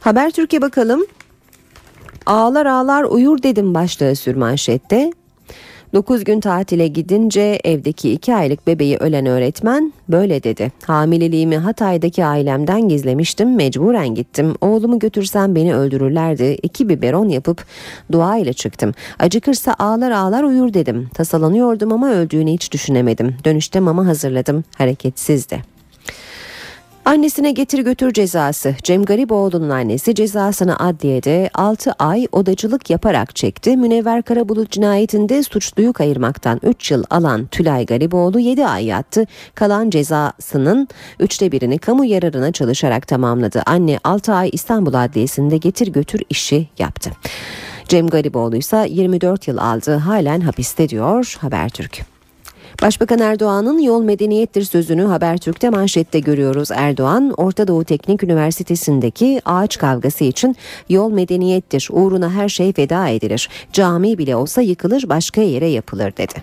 Habertürk'e 0.00 0.62
bakalım. 0.62 1.06
Ağlar 2.26 2.66
ağlar 2.66 3.04
uyur 3.04 3.42
dedim 3.42 3.74
başlığı 3.74 4.16
sürmanşette. 4.16 5.12
9 5.94 6.24
gün 6.24 6.40
tatile 6.40 6.88
gidince 6.88 7.60
evdeki 7.64 8.12
2 8.12 8.34
aylık 8.34 8.66
bebeği 8.66 8.96
ölen 8.96 9.26
öğretmen 9.26 9.92
böyle 10.08 10.42
dedi. 10.42 10.72
Hamileliğimi 10.86 11.56
Hatay'daki 11.56 12.24
ailemden 12.24 12.88
gizlemiştim 12.88 13.56
mecburen 13.56 14.14
gittim. 14.14 14.54
Oğlumu 14.60 14.98
götürsem 14.98 15.54
beni 15.54 15.74
öldürürlerdi. 15.74 16.58
İki 16.62 16.88
biberon 16.88 17.28
yapıp 17.28 17.64
dua 18.12 18.36
ile 18.36 18.52
çıktım. 18.52 18.94
Acıkırsa 19.18 19.74
ağlar 19.78 20.10
ağlar 20.10 20.42
uyur 20.42 20.74
dedim. 20.74 21.08
Tasalanıyordum 21.14 21.92
ama 21.92 22.10
öldüğünü 22.10 22.52
hiç 22.52 22.72
düşünemedim. 22.72 23.36
Dönüşte 23.44 23.80
mama 23.80 24.06
hazırladım. 24.06 24.64
Hareketsizdi. 24.78 25.77
Annesine 27.08 27.52
getir 27.52 27.78
götür 27.78 28.12
cezası. 28.12 28.74
Cem 28.82 29.04
Gariboğlu'nun 29.04 29.70
annesi 29.70 30.14
cezasını 30.14 30.78
adliyede 30.78 31.50
6 31.54 31.92
ay 31.92 32.26
odacılık 32.32 32.90
yaparak 32.90 33.36
çekti. 33.36 33.76
Münevver 33.76 34.22
Karabulut 34.22 34.70
cinayetinde 34.70 35.42
suçluyu 35.42 35.92
kayırmaktan 35.92 36.60
3 36.62 36.90
yıl 36.90 37.04
alan 37.10 37.46
Tülay 37.46 37.86
Gariboğlu 37.86 38.40
7 38.40 38.66
ay 38.66 38.84
yattı. 38.84 39.26
Kalan 39.54 39.90
cezasının 39.90 40.88
3'te 41.20 41.52
birini 41.52 41.78
kamu 41.78 42.04
yararına 42.04 42.52
çalışarak 42.52 43.08
tamamladı. 43.08 43.62
Anne 43.66 43.98
6 44.04 44.32
ay 44.32 44.50
İstanbul 44.52 44.94
Adliyesi'nde 44.94 45.56
getir 45.56 45.88
götür 45.88 46.22
işi 46.30 46.68
yaptı. 46.78 47.10
Cem 47.88 48.06
Gariboğlu 48.06 48.56
ise 48.56 48.86
24 48.90 49.48
yıl 49.48 49.58
aldı. 49.58 49.96
Halen 49.96 50.40
hapiste 50.40 50.88
diyor 50.88 51.36
Habertürk. 51.40 52.17
Başbakan 52.82 53.18
Erdoğan'ın 53.18 53.78
yol 53.78 54.02
medeniyettir 54.02 54.62
sözünü 54.62 55.04
Habertürk'te 55.04 55.70
manşette 55.70 56.20
görüyoruz. 56.20 56.70
Erdoğan, 56.70 57.34
Orta 57.36 57.68
Doğu 57.68 57.84
Teknik 57.84 58.22
Üniversitesi'ndeki 58.24 59.40
ağaç 59.44 59.78
kavgası 59.78 60.24
için 60.24 60.56
yol 60.88 61.12
medeniyettir, 61.12 61.88
uğruna 61.92 62.30
her 62.30 62.48
şey 62.48 62.72
feda 62.72 63.08
edilir. 63.08 63.48
Cami 63.72 64.18
bile 64.18 64.36
olsa 64.36 64.60
yıkılır 64.60 65.08
başka 65.08 65.40
yere 65.40 65.66
yapılır 65.66 66.16
dedi. 66.16 66.34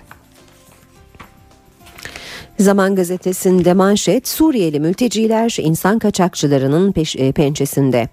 Zaman 2.60 2.96
gazetesinde 2.96 3.74
manşet 3.74 4.28
Suriyeli 4.28 4.80
mülteciler 4.80 5.58
insan 5.62 6.00
kaçakçılarının 6.00 6.92
peş, 6.92 7.16
e, 7.16 7.32
pençesinde. 7.32 8.10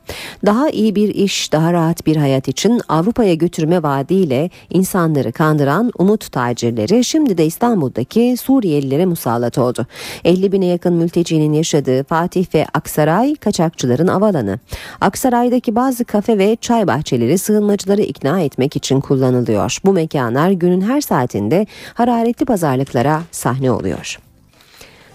Daha 0.46 0.70
iyi 0.70 0.94
bir 0.94 1.08
iş, 1.14 1.52
daha 1.52 1.72
rahat 1.72 2.06
bir 2.06 2.16
hayat 2.16 2.48
için 2.48 2.80
Avrupa'ya 2.88 3.34
götürme 3.34 3.82
vaadiyle 3.82 4.50
insanları 4.70 5.32
kandıran 5.32 5.90
umut 5.98 6.32
tacirleri 6.32 7.04
şimdi 7.04 7.38
de 7.38 7.46
İstanbul'daki 7.46 8.36
Suriyelilere 8.36 9.06
musallat 9.06 9.58
oldu. 9.58 9.86
50 10.24 10.52
bine 10.52 10.66
yakın 10.66 10.94
mültecinin 10.94 11.52
yaşadığı 11.52 12.04
Fatih 12.04 12.54
ve 12.54 12.66
Aksaray 12.74 13.34
kaçakçıların 13.34 14.08
avalanı. 14.08 14.58
Aksaray'daki 15.00 15.74
bazı 15.74 16.04
kafe 16.04 16.38
ve 16.38 16.56
çay 16.60 16.86
bahçeleri 16.86 17.38
sığınmacıları 17.38 18.02
ikna 18.02 18.40
etmek 18.40 18.76
için 18.76 19.00
kullanılıyor. 19.00 19.78
Bu 19.84 19.92
mekanlar 19.92 20.50
günün 20.50 20.80
her 20.80 21.00
saatinde 21.00 21.66
hararetli 21.94 22.46
pazarlıklara 22.46 23.22
sahne 23.30 23.70
oluyor. 23.70 24.18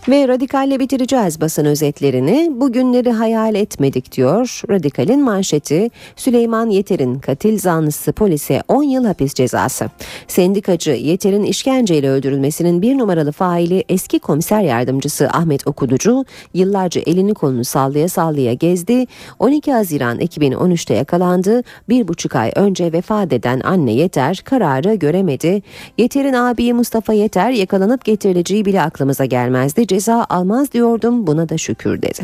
Ve 0.10 0.28
radikalle 0.28 0.80
bitireceğiz 0.80 1.42
basın 1.42 1.66
özetlerini. 1.66 2.52
Bugünleri 2.56 3.12
hayal 3.12 3.56
etmedik 3.56 4.12
diyor. 4.12 4.62
Radikalin 4.70 5.24
manşeti 5.24 5.90
Süleyman 6.16 6.70
Yeter'in 6.70 7.20
katil 7.20 7.60
zanlısı 7.60 8.12
polise 8.12 8.64
10 8.68 8.84
yıl 8.84 9.06
hapis 9.06 9.34
cezası. 9.34 9.90
Sendikacı 10.28 10.92
Yeter'in 10.92 11.44
işkenceyle 11.44 12.10
öldürülmesinin 12.10 12.82
bir 12.82 12.98
numaralı 12.98 13.32
faili 13.32 13.84
eski 13.90 14.20
komiser 14.20 14.62
yardımcısı 14.62 15.30
Ahmet 15.30 15.68
Okuducu 15.68 16.26
yıllarca 16.54 17.02
elini 17.06 17.34
kolunu 17.34 17.66
sallaya 17.66 18.10
sallaya 18.10 18.54
gezdi. 18.54 19.06
12 19.40 19.74
Haziran 19.74 20.20
2013'te 20.20 20.94
yakalandı. 20.94 21.64
Bir 21.90 22.08
buçuk 22.08 22.36
ay 22.36 22.52
önce 22.56 22.94
vefat 22.94 23.34
eden 23.34 23.62
anne 23.64 23.92
Yeter 23.92 24.42
kararı 24.46 24.94
göremedi. 24.94 25.62
Yeter'in 25.98 26.34
abiyi 26.34 26.74
Mustafa 26.74 27.14
Yeter 27.14 27.52
yakalanıp 27.52 28.06
getirileceği 28.06 28.66
bile 28.66 28.82
aklımıza 28.82 29.26
gelmezdi 29.26 29.88
ceza 29.98 30.26
almaz 30.30 30.72
diyordum 30.72 31.28
buna 31.28 31.50
da 31.50 31.58
şükür 31.58 32.02
dedi. 32.02 32.22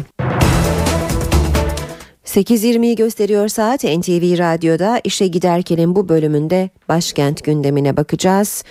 8.20'yi 2.25 2.95
gösteriyor 2.95 3.47
saat 3.47 3.83
NTV 3.83 4.37
Radyo'da 4.37 5.01
işe 5.03 5.27
giderkenin 5.27 5.95
bu 5.95 6.09
bölümünde 6.09 6.69
başkent 6.89 7.43
gündemine 7.43 7.97
bakacağız. 7.97 8.63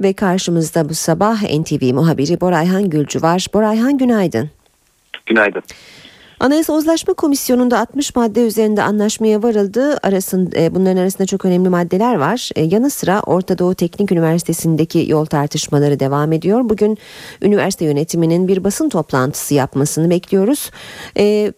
Ve 0.00 0.12
karşımızda 0.12 0.88
bu 0.88 0.94
sabah 0.94 1.42
NTV 1.42 1.94
muhabiri 1.94 2.40
Borayhan 2.40 2.90
Gülcü 2.90 3.22
var. 3.22 3.46
Borayhan 3.54 3.98
günaydın. 3.98 4.50
Günaydın. 5.26 5.62
Anayasa 6.40 6.72
Uzlaşma 6.72 7.14
Komisyonu'nda 7.14 7.80
60 7.80 8.16
madde 8.16 8.46
üzerinde 8.46 8.82
anlaşmaya 8.82 9.42
varıldı. 9.42 9.98
Arasında, 10.02 10.58
e, 10.58 10.74
bunların 10.74 10.96
arasında 10.96 11.26
çok 11.26 11.44
önemli 11.44 11.68
maddeler 11.68 12.14
var. 12.14 12.50
E, 12.56 12.62
yanı 12.62 12.90
sıra 12.90 13.20
Orta 13.20 13.58
Doğu 13.58 13.74
Teknik 13.74 14.12
Üniversitesi'ndeki 14.12 15.06
yol 15.08 15.24
tartışmaları 15.24 16.00
devam 16.00 16.32
ediyor. 16.32 16.60
Bugün 16.68 16.98
üniversite 17.42 17.84
yönetiminin 17.84 18.48
bir 18.48 18.64
basın 18.64 18.88
toplantısı 18.88 19.54
yapmasını 19.54 20.10
bekliyoruz. 20.10 20.70
E, 21.16 21.52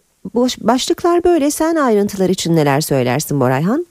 başlıklar 0.61 1.23
böyle. 1.23 1.51
Sen 1.51 1.75
ayrıntılar 1.75 2.29
için 2.29 2.55
neler 2.55 2.81
söylersin 2.81 3.39
Borayhan? 3.39 3.85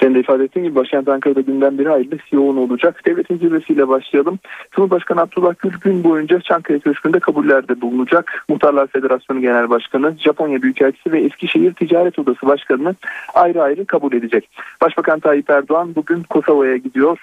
Senin 0.00 0.14
de 0.14 0.20
ifade 0.20 0.44
ettiğin 0.44 0.66
gibi 0.66 0.74
başkent 0.74 1.08
Ankara'da 1.08 1.40
günden 1.40 1.78
biri 1.78 1.88
hayli 1.88 2.18
yoğun 2.32 2.56
olacak. 2.56 3.02
Devletin 3.06 3.38
zirvesiyle 3.38 3.88
başlayalım. 3.88 4.38
Cumhurbaşkanı 4.72 5.20
Abdullah 5.20 5.54
Gül 5.58 5.72
gün 5.80 6.04
boyunca 6.04 6.40
Çankaya 6.40 6.78
Köşkü'nde 6.78 7.18
kabullerde 7.20 7.80
bulunacak. 7.80 8.44
Muhtarlar 8.48 8.86
Federasyonu 8.86 9.40
Genel 9.40 9.70
Başkanı, 9.70 10.14
Japonya 10.18 10.62
Büyükelçisi 10.62 11.12
ve 11.12 11.20
Eskişehir 11.20 11.72
Ticaret 11.74 12.18
Odası 12.18 12.46
Başkanı'nı 12.46 12.94
ayrı 13.34 13.62
ayrı 13.62 13.86
kabul 13.86 14.12
edecek. 14.12 14.48
Başbakan 14.80 15.20
Tayyip 15.20 15.50
Erdoğan 15.50 15.94
bugün 15.94 16.22
Kosova'ya 16.22 16.76
gidiyor. 16.76 17.18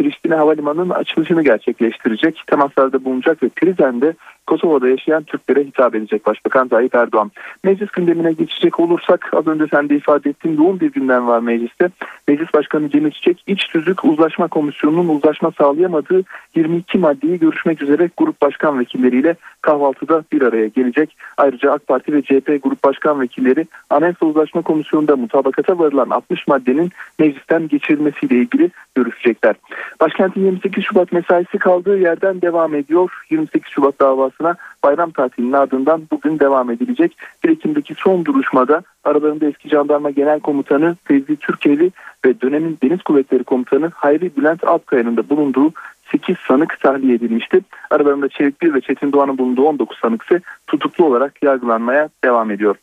Priştine 0.00 0.34
Havalimanı'nın 0.34 0.90
açılışını 0.90 1.42
gerçekleştirecek. 1.42 2.42
Temaslarda 2.46 3.04
bulunacak 3.04 3.42
ve 3.42 3.48
Prizren'de 3.48 4.14
Kosova'da 4.46 4.88
yaşayan 4.88 5.22
Türklere 5.22 5.64
hitap 5.64 5.94
edecek 5.94 6.26
Başbakan 6.26 6.68
Tayyip 6.68 6.94
Erdoğan. 6.94 7.30
Meclis 7.64 7.90
gündemine 7.90 8.32
geçecek 8.32 8.80
olursak 8.80 9.30
az 9.32 9.46
önce 9.46 9.64
sen 9.70 9.88
de 9.88 9.96
ifade 9.96 10.30
ettiğin 10.30 10.56
yoğun 10.56 10.80
bir 10.80 10.92
gündem 10.92 11.26
var 11.26 11.40
mecliste. 11.40 11.90
Meclis 12.28 12.54
Başkanı 12.54 12.90
Cemil 12.90 13.10
Çiçek 13.10 13.44
iç 13.46 13.68
tüzük 13.68 14.04
uzlaşma 14.04 14.48
komisyonunun 14.48 15.08
uzlaşma 15.08 15.50
sağlayamadığı 15.58 16.22
22 16.54 16.98
maddeyi 16.98 17.38
görüşmek 17.38 17.82
üzere 17.82 18.10
grup 18.16 18.42
başkan 18.42 18.78
vekilleriyle 18.78 19.36
kahvaltıda 19.62 20.24
bir 20.32 20.42
araya 20.42 20.66
gelecek. 20.66 21.16
Ayrıca 21.36 21.72
AK 21.72 21.86
Parti 21.86 22.12
ve 22.12 22.22
CHP 22.22 22.62
grup 22.62 22.84
başkan 22.84 23.20
vekilleri 23.20 23.66
Anayasa 23.90 24.26
Uzlaşma 24.26 24.62
Komisyonu'nda 24.62 25.16
mutabakata 25.16 25.78
varılan 25.78 26.10
60 26.10 26.46
maddenin 26.48 26.90
meclisten 27.18 27.68
geçirilmesiyle 27.68 28.34
ilgili 28.34 28.70
görüşecekler. 28.94 29.54
Başkentin 30.00 30.44
28 30.44 30.84
Şubat 30.84 31.12
mesaisi 31.12 31.58
kaldığı 31.58 31.98
yerden 31.98 32.42
devam 32.42 32.74
ediyor. 32.74 33.24
28 33.30 33.72
Şubat 33.72 34.00
davasına 34.00 34.56
bayram 34.84 35.10
tatilinin 35.10 35.52
ardından 35.52 36.02
bugün 36.10 36.38
devam 36.38 36.70
edilecek. 36.70 37.16
1 37.44 37.48
Ekim'deki 37.48 37.94
son 37.94 38.24
duruşmada 38.24 38.82
aralarında 39.04 39.46
eski 39.46 39.68
jandarma 39.68 40.10
genel 40.10 40.40
komutanı 40.40 40.96
Fevzi 41.04 41.36
Türkeli 41.36 41.90
ve 42.24 42.40
dönemin 42.40 42.78
Deniz 42.82 43.02
Kuvvetleri 43.02 43.44
Komutanı 43.44 43.90
Hayri 43.94 44.36
Bülent 44.36 44.64
Alpkaya'nın 44.64 45.16
da 45.16 45.28
bulunduğu 45.28 45.72
8 46.12 46.36
sanık 46.48 46.80
tahliye 46.80 47.14
edilmişti. 47.14 47.60
Aralarında 47.90 48.28
Çevik 48.28 48.62
Bir 48.62 48.74
ve 48.74 48.80
Çetin 48.80 49.12
Doğan'ın 49.12 49.38
bulunduğu 49.38 49.62
19 49.62 49.98
sanık 49.98 50.22
ise 50.22 50.40
tutuklu 50.66 51.04
olarak 51.04 51.42
yargılanmaya 51.42 52.08
devam 52.24 52.50
ediyor. 52.50 52.76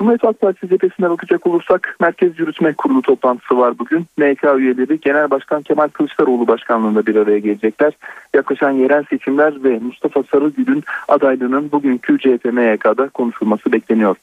Cumhuriyet 0.00 0.24
Halk 0.24 0.40
Partisi 0.40 0.68
cephesine 0.68 1.10
bakacak 1.10 1.46
olursak 1.46 1.96
Merkez 2.00 2.38
Yürütme 2.38 2.72
Kurulu 2.72 3.02
toplantısı 3.02 3.58
var 3.58 3.78
bugün. 3.78 4.06
MK 4.18 4.44
üyeleri 4.58 5.00
Genel 5.00 5.30
Başkan 5.30 5.62
Kemal 5.62 5.88
Kılıçdaroğlu 5.88 6.46
başkanlığında 6.46 7.06
bir 7.06 7.16
araya 7.16 7.38
gelecekler. 7.38 7.92
Yaklaşan 8.34 8.70
yerel 8.70 9.04
seçimler 9.10 9.64
ve 9.64 9.78
Mustafa 9.78 10.22
Sarıgül'ün 10.22 10.84
adaylığının 11.08 11.72
bugünkü 11.72 12.18
CHP 12.18 12.44
MYK'da 12.44 13.08
konuşulması 13.08 13.72
bekleniyor. 13.72 14.16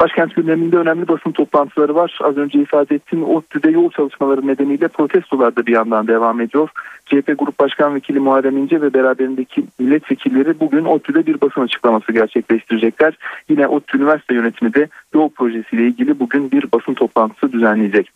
Başkent 0.00 0.34
gündeminde 0.34 0.76
önemli 0.76 1.08
basın 1.08 1.32
toplantıları 1.32 1.94
var. 1.94 2.18
Az 2.22 2.36
önce 2.36 2.58
ifade 2.58 2.94
ettiğim 2.94 3.24
ODTÜ'de 3.24 3.70
yol 3.70 3.90
çalışmaları 3.90 4.46
nedeniyle 4.46 4.88
protestolar 4.88 5.56
da 5.56 5.66
bir 5.66 5.72
yandan 5.72 6.06
devam 6.06 6.40
ediyor. 6.40 6.68
CHP 7.06 7.38
Grup 7.38 7.60
Başkan 7.60 7.94
Vekili 7.94 8.20
Muharrem 8.20 8.56
İnce 8.56 8.80
ve 8.80 8.94
beraberindeki 8.94 9.64
milletvekilleri 9.78 10.60
bugün 10.60 10.84
ODTÜ'de 10.84 11.26
bir 11.26 11.40
basın 11.40 11.60
açıklaması 11.60 12.12
gerçekleştirecekler. 12.12 13.18
Yine 13.48 13.66
ODTÜ 13.66 13.98
Üniversite 13.98 14.34
yönetimi 14.34 14.74
de 14.74 14.88
yol 15.14 15.28
projesiyle 15.28 15.86
ilgili 15.86 16.20
bugün 16.20 16.50
bir 16.50 16.72
basın 16.72 16.94
toplantısı 16.94 17.52
düzenleyecek. 17.52 18.10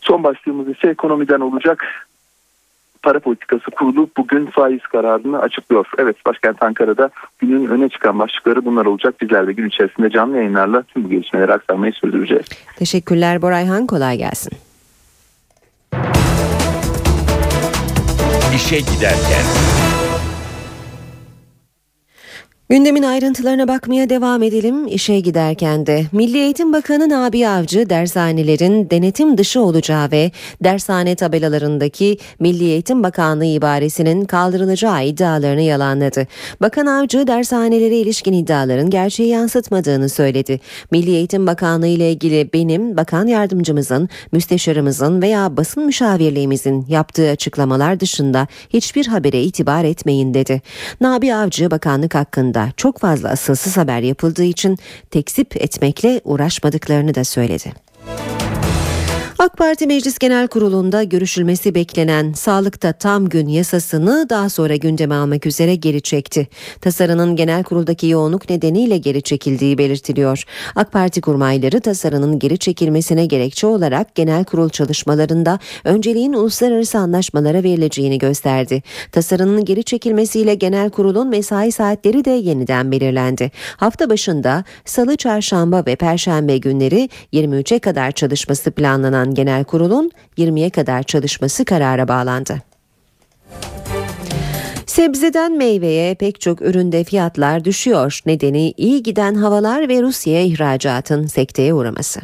Son 0.00 0.24
başlığımız 0.24 0.68
ise 0.68 0.88
ekonomiden 0.88 1.40
olacak. 1.40 1.84
Para 3.02 3.20
politikası 3.20 3.70
kurulu 3.70 4.10
bugün 4.16 4.46
faiz 4.46 4.82
kararını 4.82 5.38
açıklıyor. 5.38 5.86
Evet 5.98 6.16
başkent 6.26 6.62
Ankara'da 6.62 7.10
günün 7.38 7.66
öne 7.66 7.88
çıkan 7.88 8.18
başlıkları 8.18 8.64
bunlar 8.64 8.86
olacak. 8.86 9.20
Bizler 9.20 9.46
de 9.46 9.52
gün 9.52 9.68
içerisinde 9.68 10.10
canlı 10.10 10.36
yayınlarla 10.36 10.82
tüm 10.82 11.04
bu 11.04 11.10
gelişmeleri 11.10 11.52
aktarmayı 11.52 11.92
sürdüreceğiz. 11.92 12.46
Teşekkürler 12.78 13.42
Borayhan 13.42 13.86
kolay 13.86 14.18
gelsin. 14.18 14.52
İşe 18.54 18.78
giderken. 18.78 19.77
Gündemin 22.70 23.02
ayrıntılarına 23.02 23.68
bakmaya 23.68 24.10
devam 24.10 24.42
edelim. 24.42 24.86
İşe 24.86 25.20
giderken 25.20 25.86
de 25.86 26.04
Milli 26.12 26.38
Eğitim 26.38 26.72
Bakanı 26.72 27.08
Nabi 27.08 27.48
Avcı 27.48 27.90
dershanelerin 27.90 28.90
denetim 28.90 29.38
dışı 29.38 29.60
olacağı 29.60 30.10
ve 30.10 30.30
dershane 30.64 31.14
tabelalarındaki 31.14 32.18
Milli 32.40 32.64
Eğitim 32.64 33.02
Bakanlığı 33.02 33.44
ibaresinin 33.44 34.24
kaldırılacağı 34.24 35.04
iddialarını 35.04 35.60
yalanladı. 35.60 36.26
Bakan 36.60 36.86
Avcı 36.86 37.26
dershanelere 37.26 37.96
ilişkin 37.96 38.32
iddiaların 38.32 38.90
gerçeği 38.90 39.28
yansıtmadığını 39.28 40.08
söyledi. 40.08 40.60
Milli 40.90 41.10
Eğitim 41.10 41.46
Bakanlığı 41.46 41.86
ile 41.86 42.12
ilgili 42.12 42.50
benim, 42.52 42.96
bakan 42.96 43.26
yardımcımızın, 43.26 44.08
müsteşarımızın 44.32 45.22
veya 45.22 45.56
basın 45.56 45.86
müşavirliğimizin 45.86 46.86
yaptığı 46.88 47.30
açıklamalar 47.30 48.00
dışında 48.00 48.46
hiçbir 48.70 49.06
habere 49.06 49.42
itibar 49.42 49.84
etmeyin 49.84 50.34
dedi. 50.34 50.62
Nabi 51.00 51.34
Avcı 51.34 51.70
bakanlık 51.70 52.14
hakkında 52.14 52.57
çok 52.76 52.98
fazla 52.98 53.28
asılsız 53.28 53.76
haber 53.76 54.00
yapıldığı 54.00 54.44
için 54.44 54.78
tekzip 55.10 55.56
etmekle 55.56 56.20
uğraşmadıklarını 56.24 57.14
da 57.14 57.24
söyledi. 57.24 57.72
AK 59.40 59.56
Parti 59.56 59.86
Meclis 59.86 60.18
Genel 60.18 60.48
Kurulu'nda 60.48 61.02
görüşülmesi 61.02 61.74
beklenen 61.74 62.32
sağlıkta 62.32 62.92
tam 62.92 63.28
gün 63.28 63.48
yasasını 63.48 64.26
daha 64.30 64.48
sonra 64.48 64.76
gündeme 64.76 65.14
almak 65.14 65.46
üzere 65.46 65.74
geri 65.74 66.02
çekti. 66.02 66.48
Tasarının 66.80 67.36
genel 67.36 67.64
kuruldaki 67.64 68.06
yoğunluk 68.06 68.50
nedeniyle 68.50 68.98
geri 68.98 69.22
çekildiği 69.22 69.78
belirtiliyor. 69.78 70.44
AK 70.76 70.92
Parti 70.92 71.20
kurmayları 71.20 71.80
tasarının 71.80 72.38
geri 72.38 72.58
çekilmesine 72.58 73.26
gerekçe 73.26 73.66
olarak 73.66 74.14
genel 74.14 74.44
kurul 74.44 74.68
çalışmalarında 74.68 75.58
önceliğin 75.84 76.32
uluslararası 76.32 76.98
anlaşmalara 76.98 77.62
verileceğini 77.62 78.18
gösterdi. 78.18 78.82
Tasarının 79.12 79.64
geri 79.64 79.84
çekilmesiyle 79.84 80.54
genel 80.54 80.90
kurulun 80.90 81.28
mesai 81.28 81.72
saatleri 81.72 82.24
de 82.24 82.30
yeniden 82.30 82.92
belirlendi. 82.92 83.50
Hafta 83.76 84.10
başında 84.10 84.64
salı, 84.84 85.16
çarşamba 85.16 85.82
ve 85.86 85.96
perşembe 85.96 86.58
günleri 86.58 87.08
23'e 87.32 87.78
kadar 87.78 88.12
çalışması 88.12 88.70
planlanan 88.70 89.27
genel 89.34 89.64
kurulun 89.64 90.10
20'ye 90.38 90.70
kadar 90.70 91.02
çalışması 91.02 91.64
karara 91.64 92.08
bağlandı. 92.08 92.62
Sebzeden 94.86 95.58
meyveye 95.58 96.14
pek 96.14 96.40
çok 96.40 96.62
üründe 96.62 97.04
fiyatlar 97.04 97.64
düşüyor. 97.64 98.20
Nedeni 98.26 98.74
iyi 98.76 99.02
giden 99.02 99.34
havalar 99.34 99.88
ve 99.88 100.02
Rusya'ya 100.02 100.42
ihracatın 100.42 101.26
sekteye 101.26 101.74
uğraması. 101.74 102.20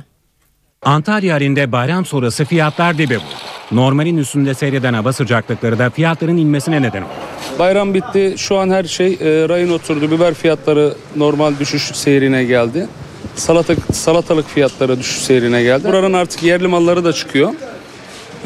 Antalya 0.83 1.35
halinde 1.35 1.73
bayram 1.73 2.05
sonrası 2.05 2.45
fiyatlar 2.45 2.99
dibe 2.99 3.17
vurdu. 3.17 3.25
Normalin 3.73 4.17
üstünde 4.17 4.55
seyreden 4.55 4.95
hava 4.95 5.13
sıcaklıkları 5.13 5.79
da 5.79 5.91
fiyatların 5.91 6.37
inmesine 6.37 6.83
neden 6.83 7.03
oldu. 7.03 7.11
Bayram 7.59 7.95
bitti. 7.95 8.35
Şu 8.37 8.59
an 8.59 8.71
her 8.71 8.85
şey 8.85 9.13
e, 9.13 9.49
rayın 9.49 9.71
oturdu. 9.71 10.11
Biber 10.11 10.35
fiyatları 10.35 10.95
normal 11.17 11.59
düşüş 11.59 11.83
seyrine 11.83 12.45
geldi. 12.45 12.89
Salatalık, 13.37 13.79
salatalık 13.97 14.49
fiyatları 14.49 14.99
düşüş 14.99 15.19
seyrine 15.23 15.63
geldi. 15.63 15.89
Buranın 15.89 16.13
artık 16.13 16.43
yerli 16.43 16.69
malları 16.69 17.05
da 17.05 17.13
çıkıyor. 17.13 17.53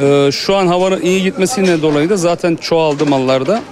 E, 0.02 0.32
şu 0.32 0.56
an 0.56 0.66
havanın 0.66 1.00
iyi 1.00 1.22
gitmesiyle 1.22 1.82
dolayı 1.82 2.10
da 2.10 2.16
zaten 2.16 2.56
çoğaldı 2.56 3.06
mallarda. 3.06 3.62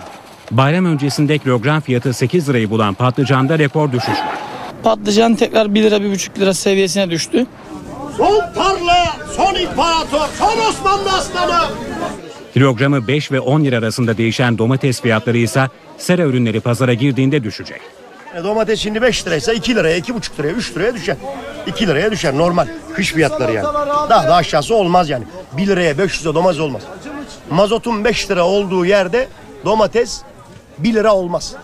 Bayram 0.51 0.85
öncesinde 0.87 1.39
kilogram 1.39 1.81
fiyatı 1.81 2.13
8 2.13 2.49
lirayı 2.49 2.71
bulan 2.71 2.95
patlıcanda 2.95 3.59
rekor 3.59 3.93
düşüş 3.93 4.09
var. 4.09 4.39
Patlıcan 4.83 5.35
tekrar 5.35 5.75
1 5.75 5.83
lira 5.83 5.97
1,5 5.97 6.41
lira 6.41 6.55
seviyesine 6.55 7.11
düştü. 7.11 7.47
Son 8.17 8.41
tarla, 8.55 9.17
son 9.37 9.55
imparator, 9.55 10.27
son 10.39 10.69
Osmanlı 10.69 11.13
aslanı. 11.13 11.69
Kilogramı 12.55 13.09
5 13.09 13.33
ve 13.33 13.41
10 13.41 13.65
lira 13.65 13.77
arasında 13.77 14.17
değişen 14.17 14.59
domates 14.59 15.01
fiyatları 15.01 15.39
ise 15.39 15.69
sera 15.99 16.23
ürünleri 16.23 16.61
pazara 16.61 16.95
girdiğinde 16.95 17.45
düşecek. 17.45 17.81
E, 18.37 18.45
domates 18.45 18.81
şimdi 18.81 19.03
5 19.03 19.27
liraysa 19.27 19.53
2 19.53 19.75
liraya, 19.75 19.99
2,5 19.99 20.39
liraya, 20.39 20.53
3 20.53 20.77
liraya 20.77 20.95
düşer. 20.95 21.17
2 21.67 21.87
liraya 21.87 22.11
düşer 22.11 22.39
normal. 22.39 22.67
Kış 22.95 23.13
fiyatları 23.13 23.53
yani. 23.53 23.67
Daha 24.11 24.29
da 24.29 24.35
aşağısı 24.35 24.75
olmaz 24.75 25.11
yani. 25.11 25.25
1 25.57 25.67
liraya 25.67 25.93
500'e 25.93 26.35
domates 26.35 26.61
olmaz. 26.61 26.83
Mazotun 27.51 28.05
5 28.05 28.31
lira 28.31 28.45
olduğu 28.45 28.87
yerde 28.87 29.29
domates 29.65 30.23
1 30.79 30.95
lira 30.95 31.15
olmaz. 31.15 31.55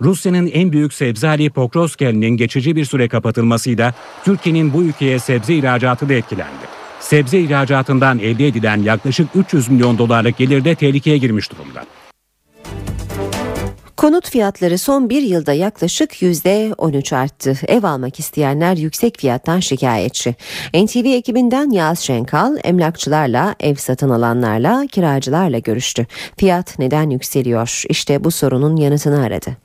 Rusya'nın 0.00 0.46
en 0.46 0.72
büyük 0.72 0.94
sebze 0.94 1.26
hali 1.26 1.50
Pokrovskel'in 1.50 2.36
geçici 2.36 2.76
bir 2.76 2.84
süre 2.84 3.08
kapatılmasıyla 3.08 3.94
Türkiye'nin 4.24 4.72
bu 4.72 4.82
ülkeye 4.82 5.18
sebze 5.18 5.54
ihracatı 5.54 6.08
da 6.08 6.14
etkilendi. 6.14 6.64
Sebze 7.00 7.40
ihracatından 7.40 8.18
elde 8.18 8.46
edilen 8.46 8.82
yaklaşık 8.82 9.28
300 9.34 9.68
milyon 9.68 9.98
dolarlık 9.98 10.38
gelir 10.38 10.64
de 10.64 10.74
tehlikeye 10.74 11.18
girmiş 11.18 11.50
durumda. 11.50 11.84
Konut 13.96 14.30
fiyatları 14.30 14.78
son 14.78 15.10
bir 15.10 15.22
yılda 15.22 15.52
yaklaşık 15.52 16.22
%13 16.22 17.16
arttı. 17.16 17.58
Ev 17.68 17.82
almak 17.82 18.18
isteyenler 18.18 18.76
yüksek 18.76 19.18
fiyattan 19.18 19.60
şikayetçi. 19.60 20.34
NTV 20.74 21.06
ekibinden 21.06 21.70
Yağız 21.70 21.98
Şenkal, 21.98 22.56
emlakçılarla, 22.64 23.54
ev 23.60 23.74
satın 23.74 24.10
alanlarla, 24.10 24.86
kiracılarla 24.92 25.58
görüştü. 25.58 26.06
Fiyat 26.36 26.78
neden 26.78 27.10
yükseliyor? 27.10 27.82
İşte 27.88 28.24
bu 28.24 28.30
sorunun 28.30 28.76
yanıtını 28.76 29.22
aradı. 29.24 29.56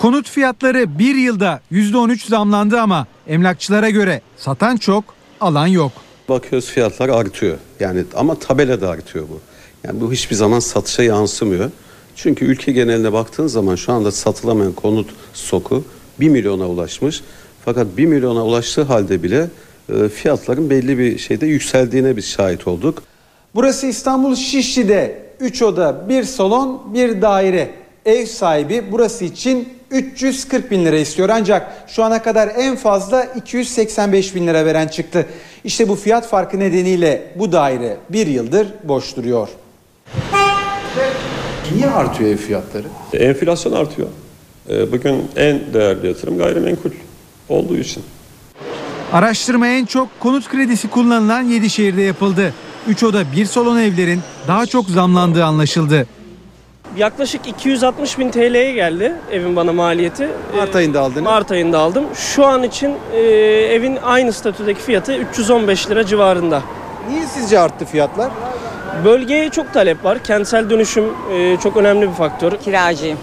Konut 0.00 0.28
fiyatları 0.28 0.98
bir 0.98 1.14
yılda 1.14 1.60
%13 1.72 2.28
zamlandı 2.28 2.80
ama 2.80 3.06
emlakçılara 3.26 3.90
göre 3.90 4.20
satan 4.36 4.76
çok, 4.76 5.04
alan 5.40 5.66
yok. 5.66 5.92
Bakıyoruz 6.28 6.68
fiyatlar 6.68 7.08
artıyor. 7.08 7.58
Yani 7.80 8.04
ama 8.14 8.38
tabelada 8.38 8.90
artıyor 8.90 9.24
bu. 9.28 9.40
Yani 9.84 10.00
bu 10.00 10.12
hiçbir 10.12 10.36
zaman 10.36 10.60
satışa 10.60 11.02
yansımıyor. 11.02 11.70
Çünkü 12.16 12.44
ülke 12.44 12.72
geneline 12.72 13.12
baktığın 13.12 13.46
zaman 13.46 13.74
şu 13.74 13.92
anda 13.92 14.12
satılamayan 14.12 14.72
konut 14.72 15.10
stoku 15.34 15.84
1 16.20 16.28
milyona 16.28 16.68
ulaşmış. 16.68 17.22
Fakat 17.64 17.86
1 17.96 18.06
milyona 18.06 18.44
ulaştığı 18.44 18.82
halde 18.82 19.22
bile 19.22 19.48
e, 19.88 20.08
fiyatların 20.08 20.70
belli 20.70 20.98
bir 20.98 21.18
şeyde 21.18 21.46
yükseldiğine 21.46 22.16
biz 22.16 22.26
şahit 22.26 22.66
olduk. 22.66 23.02
Burası 23.54 23.86
İstanbul 23.86 24.34
Şişli'de 24.34 25.22
3 25.40 25.62
oda, 25.62 26.08
1 26.08 26.24
salon, 26.24 26.82
1 26.94 27.22
daire. 27.22 27.70
Ev 28.06 28.26
sahibi 28.26 28.84
burası 28.90 29.24
için 29.24 29.68
340 29.90 30.70
bin 30.70 30.84
lira 30.84 30.96
istiyor 30.96 31.28
ancak 31.28 31.72
şu 31.88 32.04
ana 32.04 32.22
kadar 32.22 32.52
en 32.56 32.76
fazla 32.76 33.24
285 33.24 34.34
bin 34.34 34.46
lira 34.46 34.66
veren 34.66 34.88
çıktı. 34.88 35.26
İşte 35.64 35.88
bu 35.88 35.96
fiyat 35.96 36.26
farkı 36.28 36.58
nedeniyle 36.58 37.32
bu 37.34 37.52
daire 37.52 37.96
bir 38.10 38.26
yıldır 38.26 38.66
boş 38.84 39.16
duruyor. 39.16 39.48
Niye 41.74 41.90
artıyor 41.90 42.30
ev 42.30 42.36
fiyatları? 42.36 42.84
Enflasyon 43.12 43.72
artıyor. 43.72 44.08
Ee, 44.70 44.92
Bugün 44.92 45.24
en 45.36 45.60
değerli 45.74 46.06
yatırım 46.06 46.38
gayrimenkul 46.38 46.90
olduğu 47.48 47.76
için. 47.76 48.02
Araştırma 49.12 49.66
en 49.66 49.84
çok 49.84 50.08
konut 50.20 50.48
kredisi 50.48 50.90
kullanılan 50.90 51.42
7 51.42 51.70
şehirde 51.70 52.02
yapıldı. 52.02 52.52
3 52.88 53.02
oda 53.02 53.32
1 53.36 53.44
salon 53.44 53.78
evlerin 53.78 54.20
daha 54.48 54.66
çok 54.66 54.86
zamlandığı 54.86 55.44
anlaşıldı. 55.44 56.06
Yaklaşık 56.96 57.46
260 57.48 58.18
bin 58.18 58.30
TL'ye 58.30 58.72
geldi 58.72 59.12
evin 59.32 59.56
bana 59.56 59.72
maliyeti. 59.72 60.28
Mart 60.56 60.76
ayında 60.76 61.00
aldınız. 61.00 61.22
Mart 61.22 61.50
ayında 61.52 61.78
aldım. 61.78 62.04
Şu 62.14 62.46
an 62.46 62.62
için 62.62 62.94
e, 63.14 63.18
evin 63.72 63.96
aynı 64.04 64.32
statüdeki 64.32 64.80
fiyatı 64.80 65.14
315 65.16 65.90
lira 65.90 66.06
civarında. 66.06 66.62
Niye 67.10 67.26
sizce 67.26 67.58
arttı 67.58 67.84
fiyatlar? 67.84 68.30
Bölgeye 69.04 69.50
çok 69.50 69.72
talep 69.72 70.04
var. 70.04 70.24
Kentsel 70.24 70.70
dönüşüm 70.70 71.04
e, 71.32 71.56
çok 71.62 71.76
önemli 71.76 72.08
bir 72.08 72.14
faktör. 72.14 72.52
Kiracıyım. 72.64 73.18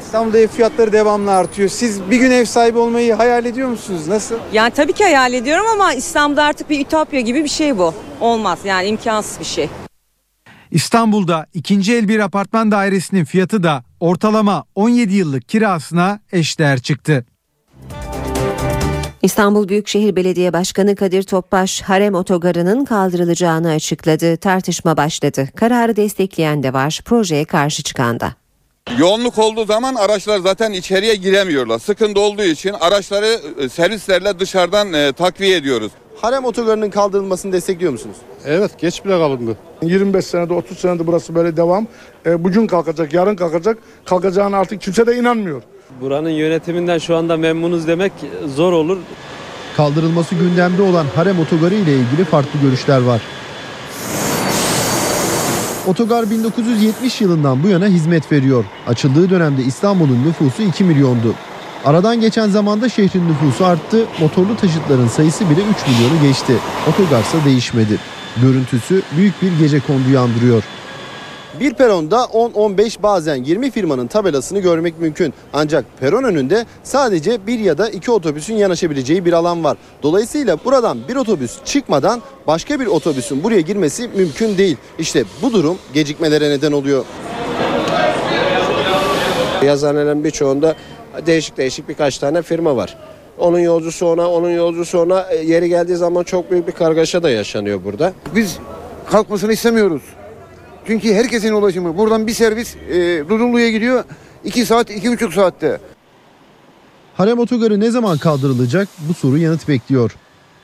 İstanbul'da 0.00 0.38
ev 0.38 0.48
fiyatları 0.48 0.92
devamlı 0.92 1.32
artıyor. 1.34 1.68
Siz 1.68 2.10
bir 2.10 2.16
gün 2.16 2.30
ev 2.30 2.44
sahibi 2.44 2.78
olmayı 2.78 3.14
hayal 3.14 3.44
ediyor 3.44 3.68
musunuz? 3.68 4.08
Nasıl? 4.08 4.34
Yani 4.52 4.70
tabii 4.70 4.92
ki 4.92 5.04
hayal 5.04 5.32
ediyorum 5.32 5.66
ama 5.72 5.92
İstanbul'da 5.94 6.42
artık 6.44 6.70
bir 6.70 6.80
ütopya 6.80 7.20
gibi 7.20 7.44
bir 7.44 7.48
şey 7.48 7.78
bu. 7.78 7.94
Olmaz 8.20 8.58
yani 8.64 8.86
imkansız 8.88 9.40
bir 9.40 9.44
şey. 9.44 9.68
İstanbul'da 10.70 11.46
ikinci 11.54 11.94
el 11.94 12.08
bir 12.08 12.20
apartman 12.20 12.70
dairesinin 12.70 13.24
fiyatı 13.24 13.62
da 13.62 13.84
ortalama 14.00 14.64
17 14.74 15.14
yıllık 15.14 15.48
kirasına 15.48 16.20
eşdeğer 16.32 16.78
çıktı. 16.80 17.26
İstanbul 19.22 19.68
Büyükşehir 19.68 20.16
Belediye 20.16 20.52
Başkanı 20.52 20.96
Kadir 20.96 21.22
Topbaş 21.22 21.82
harem 21.82 22.14
otogarının 22.14 22.84
kaldırılacağını 22.84 23.70
açıkladı. 23.70 24.36
Tartışma 24.36 24.96
başladı. 24.96 25.48
Kararı 25.56 25.96
destekleyen 25.96 26.62
de 26.62 26.72
var, 26.72 27.00
projeye 27.04 27.44
karşı 27.44 27.82
çıkan 27.82 28.20
da. 28.20 28.32
Yoğunluk 28.98 29.38
olduğu 29.38 29.64
zaman 29.64 29.94
araçlar 29.94 30.38
zaten 30.38 30.72
içeriye 30.72 31.14
giremiyorlar. 31.14 31.78
Sıkıntı 31.78 32.20
olduğu 32.20 32.42
için 32.42 32.72
araçları 32.80 33.40
e, 33.60 33.68
servislerle 33.68 34.38
dışarıdan 34.38 34.92
e, 34.92 35.12
takviye 35.12 35.56
ediyoruz. 35.56 35.92
Harem 36.16 36.44
otogarının 36.44 36.90
kaldırılmasını 36.90 37.52
destekliyor 37.52 37.92
musunuz? 37.92 38.16
Evet 38.44 38.78
geç 38.78 39.04
bile 39.04 39.12
kalındı. 39.12 39.56
25 39.82 40.24
senede 40.24 40.54
30 40.54 40.78
senede 40.78 41.06
burası 41.06 41.34
böyle 41.34 41.56
devam. 41.56 41.86
E, 42.26 42.44
bugün 42.44 42.66
kalkacak 42.66 43.12
yarın 43.12 43.36
kalkacak. 43.36 43.78
Kalkacağına 44.04 44.56
artık 44.56 44.80
kimse 44.80 45.06
de 45.06 45.16
inanmıyor. 45.16 45.62
Buranın 45.90 46.30
yönetiminden 46.30 46.98
şu 46.98 47.16
anda 47.16 47.36
memnunuz 47.36 47.86
demek 47.86 48.12
zor 48.46 48.72
olur. 48.72 48.98
Kaldırılması 49.76 50.34
gündemde 50.34 50.82
olan 50.82 51.06
Harem 51.14 51.40
Otogarı 51.40 51.74
ile 51.74 51.92
ilgili 51.92 52.24
farklı 52.24 52.60
görüşler 52.60 53.00
var. 53.00 53.22
Otogar 55.86 56.30
1970 56.30 57.20
yılından 57.20 57.62
bu 57.62 57.68
yana 57.68 57.86
hizmet 57.86 58.32
veriyor. 58.32 58.64
Açıldığı 58.86 59.30
dönemde 59.30 59.62
İstanbul'un 59.62 60.24
nüfusu 60.26 60.62
2 60.62 60.84
milyondu. 60.84 61.34
Aradan 61.84 62.20
geçen 62.20 62.48
zamanda 62.48 62.88
şehrin 62.88 63.28
nüfusu 63.28 63.64
arttı, 63.64 64.06
motorlu 64.20 64.56
taşıtların 64.56 65.08
sayısı 65.08 65.50
bile 65.50 65.60
3 65.60 65.66
milyonu 65.88 66.22
geçti. 66.22 66.52
Otogarsa 66.88 67.38
değişmedi. 67.44 67.98
Görüntüsü 68.42 69.02
büyük 69.16 69.42
bir 69.42 69.58
gece 69.58 69.80
konduyu 69.80 70.20
andırıyor. 70.20 70.62
Bir 71.60 71.74
peronda 71.74 72.16
10-15 72.16 73.02
bazen 73.02 73.36
20 73.36 73.70
firmanın 73.70 74.06
tabelasını 74.06 74.60
görmek 74.60 75.00
mümkün. 75.00 75.34
Ancak 75.52 75.84
peron 76.00 76.24
önünde 76.24 76.66
sadece 76.82 77.46
bir 77.46 77.58
ya 77.58 77.78
da 77.78 77.88
iki 77.88 78.10
otobüsün 78.10 78.54
yanaşabileceği 78.54 79.24
bir 79.24 79.32
alan 79.32 79.64
var. 79.64 79.76
Dolayısıyla 80.02 80.58
buradan 80.64 80.98
bir 81.08 81.16
otobüs 81.16 81.64
çıkmadan 81.64 82.22
başka 82.46 82.80
bir 82.80 82.86
otobüsün 82.86 83.44
buraya 83.44 83.60
girmesi 83.60 84.08
mümkün 84.08 84.58
değil. 84.58 84.76
İşte 84.98 85.24
bu 85.42 85.52
durum 85.52 85.78
gecikmelere 85.94 86.50
neden 86.50 86.72
oluyor. 86.72 87.04
Yazıhanelerin 89.64 90.24
birçoğunda 90.24 90.74
değişik 91.26 91.56
değişik 91.56 91.88
birkaç 91.88 92.18
tane 92.18 92.42
firma 92.42 92.76
var. 92.76 92.96
Onun 93.38 93.58
yolcusu 93.58 94.06
ona, 94.06 94.30
onun 94.30 94.50
yolcusu 94.50 95.00
ona 95.00 95.22
e, 95.22 95.36
yeri 95.36 95.68
geldiği 95.68 95.96
zaman 95.96 96.22
çok 96.22 96.50
büyük 96.50 96.66
bir 96.66 96.72
kargaşa 96.72 97.22
da 97.22 97.30
yaşanıyor 97.30 97.84
burada. 97.84 98.12
Biz 98.34 98.58
kalkmasını 99.10 99.52
istemiyoruz. 99.52 100.02
Çünkü 100.86 101.14
herkesin 101.14 101.52
ulaşımı. 101.52 101.96
Buradan 101.96 102.26
bir 102.26 102.32
servis 102.32 102.76
e, 102.76 103.24
Dudullu'ya 103.28 103.70
gidiyor. 103.70 104.04
2 104.44 104.66
saat, 104.66 104.90
iki 104.90 105.12
buçuk 105.12 105.32
saatte. 105.32 105.80
Harem 107.14 107.38
Otogarı 107.38 107.80
ne 107.80 107.90
zaman 107.90 108.18
kaldırılacak 108.18 108.88
bu 109.08 109.14
soru 109.14 109.38
yanıt 109.38 109.68
bekliyor. 109.68 110.16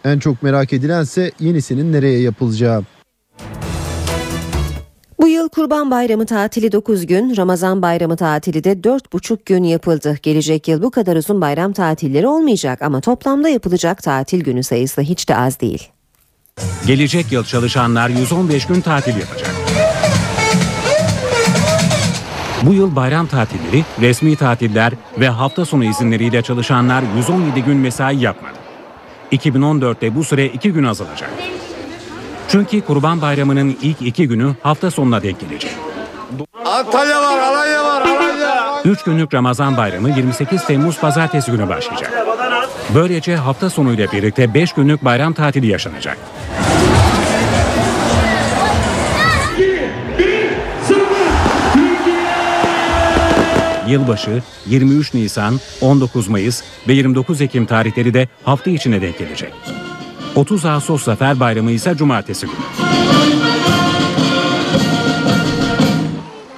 En 0.05 0.19
çok 0.19 0.43
merak 0.43 0.73
edilense 0.73 1.31
yenisinin 1.41 1.93
nereye 1.93 2.21
yapılacağı. 2.21 2.85
Bu 5.21 5.29
yıl 5.29 5.49
Kurban 5.49 5.91
Bayramı 5.91 6.27
tatili 6.27 6.73
9 6.73 7.07
gün, 7.07 7.37
Ramazan 7.37 7.83
Bayramı 7.83 8.17
tatili 8.17 8.65
de 8.65 8.73
4,5 8.73 9.39
gün 9.47 9.65
yapıldı. 9.65 10.19
Gelecek 10.23 10.69
yıl 10.69 10.83
bu 10.83 10.91
kadar 10.91 11.17
uzun 11.17 11.41
bayram 11.41 11.73
tatilleri 11.73 12.27
olmayacak 12.27 12.83
ama 12.83 13.01
toplamda 13.01 13.49
yapılacak 13.49 14.03
tatil 14.03 14.45
günü 14.45 14.63
sayısı 14.63 15.01
hiç 15.01 15.29
de 15.29 15.37
az 15.37 15.61
değil. 15.61 15.89
Gelecek 16.87 17.33
yıl 17.33 17.45
çalışanlar 17.45 18.09
115 18.09 18.67
gün 18.67 18.81
tatil 18.81 19.21
yapacak. 19.21 19.62
Bu 22.63 22.75
yıl 22.75 22.97
bayram 22.97 23.27
tatilleri, 23.27 23.85
resmi 24.01 24.37
tatiller 24.37 24.93
ve 25.21 25.29
hafta 25.29 25.65
sonu 25.65 25.85
izinleriyle 25.85 26.43
çalışanlar 26.43 27.05
117 27.17 27.63
gün 27.63 27.77
mesai 27.77 28.21
yapmadı. 28.21 28.55
2014'te 29.33 30.15
bu 30.15 30.25
süre 30.25 30.47
2 30.47 30.73
gün 30.73 30.85
azalacak. 30.85 31.31
Çünkü 32.49 32.81
Kurban 32.81 33.23
Bayramı'nın 33.23 33.77
ilk 33.83 34.03
iki 34.03 34.29
günü 34.29 34.55
hafta 34.63 34.91
sonuna 34.91 35.23
denk 35.23 35.41
gelecek. 35.41 35.73
Antalya 36.65 37.23
var, 37.23 37.39
Alanya 37.39 37.85
var, 37.85 38.03
Alanya. 38.03 38.83
3 38.85 39.03
günlük 39.03 39.35
Ramazan 39.35 39.77
Bayramı 39.77 40.09
28 40.09 40.65
Temmuz 40.67 41.01
Pazartesi 41.01 41.51
günü 41.51 41.69
başlayacak. 41.69 42.13
Böylece 42.95 43.37
hafta 43.37 43.71
sonuyla 43.71 44.13
birlikte 44.13 44.55
5 44.55 44.73
günlük 44.73 45.05
bayram 45.05 45.33
tatili 45.33 45.67
yaşanacak. 45.67 46.19
Yılbaşı, 53.93 54.43
23 54.67 55.15
Nisan, 55.15 55.61
19 55.81 56.29
Mayıs 56.29 56.63
ve 56.89 56.93
29 56.93 57.41
Ekim 57.41 57.67
tarihleri 57.67 58.15
de 58.15 58.29
hafta 58.45 58.71
içine 58.71 59.03
denk 59.03 59.19
gelecek. 59.19 59.53
30 60.35 60.65
Ağustos 60.67 61.05
Zafer 61.05 61.41
Bayramı 61.41 61.71
ise 61.71 61.97
cumartesi 61.97 62.47
günü. 62.47 62.57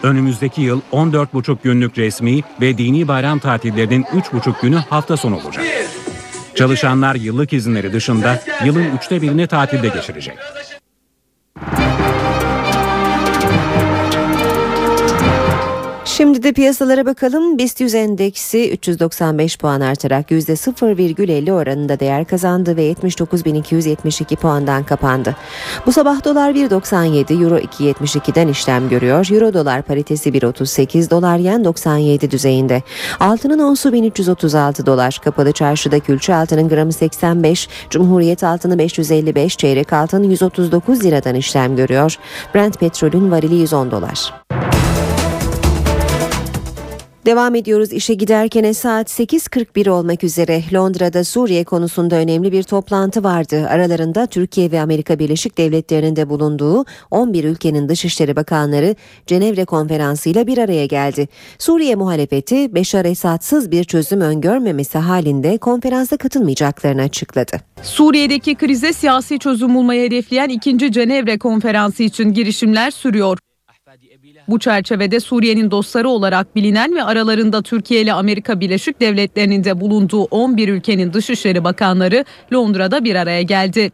Önümüzdeki 0.02 0.62
yıl 0.62 0.80
14,5 0.92 1.56
günlük 1.62 1.98
resmi 1.98 2.40
ve 2.60 2.78
dini 2.78 3.08
bayram 3.08 3.38
tatillerinin 3.38 4.02
3,5 4.02 4.62
günü 4.62 4.76
hafta 4.76 5.16
sonu 5.16 5.36
olacak. 5.36 5.64
Çalışanlar 6.54 7.14
yıllık 7.14 7.52
izinleri 7.52 7.92
dışında 7.92 8.42
yılın 8.64 8.96
üçte 8.96 9.22
birini 9.22 9.46
tatilde 9.46 9.88
geçirecek. 9.88 10.38
Şimdi 16.24 16.42
de 16.42 16.52
piyasalara 16.52 17.06
bakalım. 17.06 17.58
BIST 17.58 17.80
100 17.80 17.94
endeksi 17.94 18.72
395 18.72 19.58
puan 19.58 19.80
artarak 19.80 20.30
%0,50 20.30 21.52
oranında 21.52 22.00
değer 22.00 22.24
kazandı 22.24 22.76
ve 22.76 22.92
79.272 22.92 24.36
puandan 24.36 24.84
kapandı. 24.84 25.36
Bu 25.86 25.92
sabah 25.92 26.24
dolar 26.24 26.50
1.97, 26.50 27.44
euro 27.44 27.58
2.72'den 27.58 28.48
işlem 28.48 28.88
görüyor. 28.88 29.28
Euro 29.32 29.54
dolar 29.54 29.82
paritesi 29.82 30.30
1.38, 30.30 31.10
dolar 31.10 31.38
yen 31.38 31.64
97 31.64 32.30
düzeyinde. 32.30 32.82
Altının 33.20 33.58
onsu 33.58 33.92
1336 33.92 34.86
dolar. 34.86 35.20
Kapalı 35.24 35.52
çarşıda 35.52 36.00
külçe 36.00 36.34
altının 36.34 36.68
gramı 36.68 36.92
85, 36.92 37.68
Cumhuriyet 37.90 38.44
altını 38.44 38.78
555, 38.78 39.56
çeyrek 39.56 39.92
altın 39.92 40.22
139 40.22 41.04
liradan 41.04 41.34
işlem 41.34 41.76
görüyor. 41.76 42.16
Brent 42.54 42.80
petrolün 42.80 43.30
varili 43.30 43.54
110 43.54 43.90
dolar. 43.90 44.43
Devam 47.26 47.54
ediyoruz 47.54 47.92
işe 47.92 48.14
giderken 48.14 48.72
saat 48.72 49.10
8.41 49.10 49.90
olmak 49.90 50.24
üzere 50.24 50.62
Londra'da 50.72 51.24
Suriye 51.24 51.64
konusunda 51.64 52.16
önemli 52.16 52.52
bir 52.52 52.62
toplantı 52.62 53.24
vardı. 53.24 53.66
Aralarında 53.70 54.26
Türkiye 54.26 54.70
ve 54.70 54.80
Amerika 54.80 55.18
Birleşik 55.18 55.58
Devletleri'nin 55.58 56.16
de 56.16 56.28
bulunduğu 56.28 56.84
11 57.10 57.44
ülkenin 57.44 57.88
Dışişleri 57.88 58.36
Bakanları 58.36 58.96
Cenevre 59.26 59.64
Konferansı'yla 59.64 60.46
bir 60.46 60.58
araya 60.58 60.86
geldi. 60.86 61.28
Suriye 61.58 61.94
muhalefeti 61.94 62.74
Beşar 62.74 63.04
Esad'sız 63.04 63.70
bir 63.70 63.84
çözüm 63.84 64.20
öngörmemesi 64.20 64.98
halinde 64.98 65.58
konferansa 65.58 66.16
katılmayacaklarını 66.16 67.02
açıkladı. 67.02 67.56
Suriye'deki 67.82 68.54
krize 68.54 68.92
siyasi 68.92 69.38
çözüm 69.38 69.74
bulmayı 69.74 70.06
hedefleyen 70.06 70.48
2. 70.48 70.92
Cenevre 70.92 71.38
Konferansı 71.38 72.02
için 72.02 72.32
girişimler 72.32 72.90
sürüyor. 72.90 73.38
Bu 74.48 74.58
çerçevede 74.58 75.20
Suriye'nin 75.20 75.70
dostları 75.70 76.08
olarak 76.08 76.56
bilinen 76.56 76.94
ve 76.94 77.02
aralarında 77.02 77.62
Türkiye 77.62 78.00
ile 78.00 78.12
Amerika 78.12 78.60
Birleşik 78.60 79.00
Devletleri'nin 79.00 79.64
de 79.64 79.80
bulunduğu 79.80 80.22
11 80.22 80.68
ülkenin 80.68 81.12
Dışişleri 81.12 81.64
Bakanları 81.64 82.24
Londra'da 82.52 83.04
bir 83.04 83.14
araya 83.14 83.42
geldi. 83.42 83.92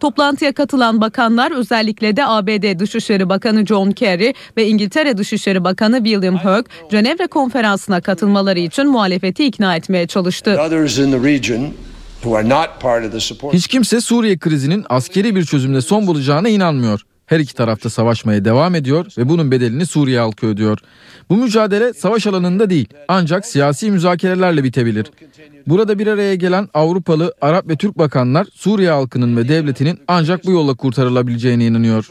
Toplantıya 0.00 0.52
katılan 0.52 1.00
bakanlar 1.00 1.52
özellikle 1.52 2.16
de 2.16 2.26
ABD 2.26 2.78
Dışişleri 2.78 3.28
Bakanı 3.28 3.66
John 3.66 3.90
Kerry 3.90 4.34
ve 4.56 4.66
İngiltere 4.66 5.18
Dışişleri 5.18 5.64
Bakanı 5.64 6.04
William 6.04 6.36
Hague, 6.36 6.64
Cenevre 6.90 7.26
Konferansı'na 7.26 8.00
katılmaları 8.00 8.58
için 8.58 8.86
muhalefeti 8.86 9.44
ikna 9.44 9.76
etmeye 9.76 10.06
çalıştı. 10.06 10.58
Hiç 13.52 13.66
kimse 13.68 14.00
Suriye 14.00 14.38
krizinin 14.38 14.84
askeri 14.88 15.36
bir 15.36 15.44
çözümle 15.44 15.80
son 15.80 16.06
bulacağına 16.06 16.48
inanmıyor. 16.48 17.00
Her 17.32 17.40
iki 17.40 17.54
tarafta 17.54 17.90
savaşmaya 17.90 18.44
devam 18.44 18.74
ediyor 18.74 19.06
ve 19.18 19.28
bunun 19.28 19.50
bedelini 19.50 19.86
Suriye 19.86 20.20
halkı 20.20 20.46
ödüyor. 20.46 20.78
Bu 21.30 21.36
mücadele 21.36 21.92
savaş 21.92 22.26
alanında 22.26 22.70
değil 22.70 22.88
ancak 23.08 23.46
siyasi 23.46 23.90
müzakerelerle 23.90 24.64
bitebilir. 24.64 25.06
Burada 25.66 25.98
bir 25.98 26.06
araya 26.06 26.34
gelen 26.34 26.68
Avrupalı, 26.74 27.34
Arap 27.40 27.68
ve 27.68 27.76
Türk 27.76 27.98
bakanlar 27.98 28.46
Suriye 28.54 28.90
halkının 28.90 29.36
ve 29.36 29.48
devletinin 29.48 30.00
ancak 30.08 30.46
bu 30.46 30.50
yolla 30.50 30.74
kurtarılabileceğine 30.74 31.66
inanıyor. 31.66 32.08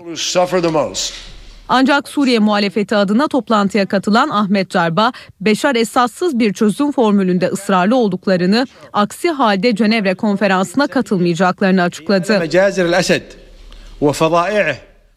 Ancak 1.70 2.08
Suriye 2.08 2.40
muhalefeti 2.40 2.96
adına 2.96 3.28
toplantıya 3.28 3.86
katılan 3.86 4.30
Ahmet 4.30 4.70
Carba, 4.70 5.12
Beşar 5.42 5.76
Esad'sız 5.76 6.40
bir 6.40 6.54
çözüm 6.54 6.92
formülünde 6.92 7.48
ısrarlı 7.48 7.96
olduklarını, 7.96 8.68
aksi 8.94 9.30
halde 9.30 9.76
Cenevre 9.76 10.16
konferansına 10.16 10.88
katılmayacaklarını 10.88 11.84
açıkladı. 11.84 12.28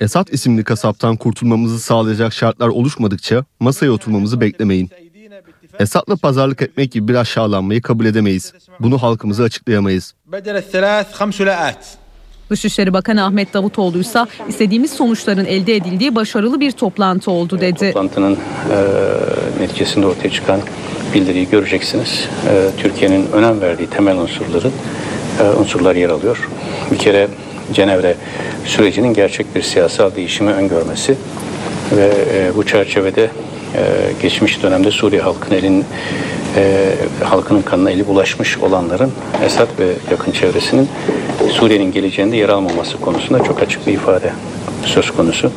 Esad 0.01 0.29
isimli 0.29 0.65
kasaptan 0.65 1.17
kurtulmamızı 1.17 1.81
sağlayacak 1.81 2.33
şartlar 2.33 2.69
oluşmadıkça 2.69 3.45
masaya 3.61 3.91
oturmamızı 3.91 4.41
beklemeyin. 4.41 4.91
Esad'la 5.79 6.17
pazarlık 6.17 6.63
etmek 6.63 6.93
gibi 6.93 7.09
bir 7.09 7.15
aşağılanmayı 7.15 7.83
kabul 7.83 8.05
edemeyiz. 8.05 8.53
Bunu 8.81 9.03
halkımıza 9.03 9.45
açıklayamayız. 9.45 10.15
Dışişleri 12.51 12.93
Bakanı 12.93 13.25
Ahmet 13.25 13.55
Davutoğlu 13.55 13.99
ise 13.99 14.25
istediğimiz 14.49 14.91
sonuçların 14.91 15.45
elde 15.45 15.77
edildiği 15.77 16.15
başarılı 16.15 16.61
bir 16.61 16.73
toplantı 16.73 17.31
oldu 17.31 17.61
dedi. 17.61 17.93
Toplantının 17.93 18.33
e, 18.33 18.39
neticesinde 19.61 20.07
ortaya 20.07 20.31
çıkan 20.31 20.61
bildiriyi 21.15 21.49
göreceksiniz. 21.51 22.29
E, 22.49 22.71
Türkiye'nin 22.79 23.33
önem 23.33 23.61
verdiği 23.61 23.87
temel 23.87 24.17
unsurları 24.17 24.71
e, 25.41 25.43
unsurlar 25.43 25.97
yer 25.97 26.11
alıyor. 26.11 26.49
Bir 26.93 26.99
kere 26.99 27.29
Cenevre 27.73 28.15
sürecinin 28.65 29.15
gerçek 29.15 29.55
bir 29.55 29.62
siyasal 29.62 30.15
değişimi 30.15 30.53
öngörmesi 30.53 31.17
ve 31.97 32.11
e, 32.35 32.57
bu 32.57 32.67
çerçevede 32.67 33.23
e, 33.25 33.83
geçmiş 34.23 34.62
dönemde 34.62 34.91
Suriye 34.91 35.23
halkının 35.23 35.59
elin 35.59 35.85
e, 36.57 36.95
halkının 37.25 37.62
kanına 37.62 37.91
eli 37.91 38.07
bulaşmış 38.07 38.59
olanların 38.59 39.12
Esad 39.45 39.69
ve 39.79 39.87
yakın 40.11 40.33
çevresinin 40.33 40.89
Suriye'nin 41.51 41.93
geleceğinde 41.93 42.37
yer 42.37 42.49
almaması 42.49 43.01
konusunda 43.01 43.45
çok 43.45 43.62
açık 43.62 43.87
bir 43.87 43.93
ifade 43.93 44.33
söz 44.85 45.11
konusu. 45.11 45.53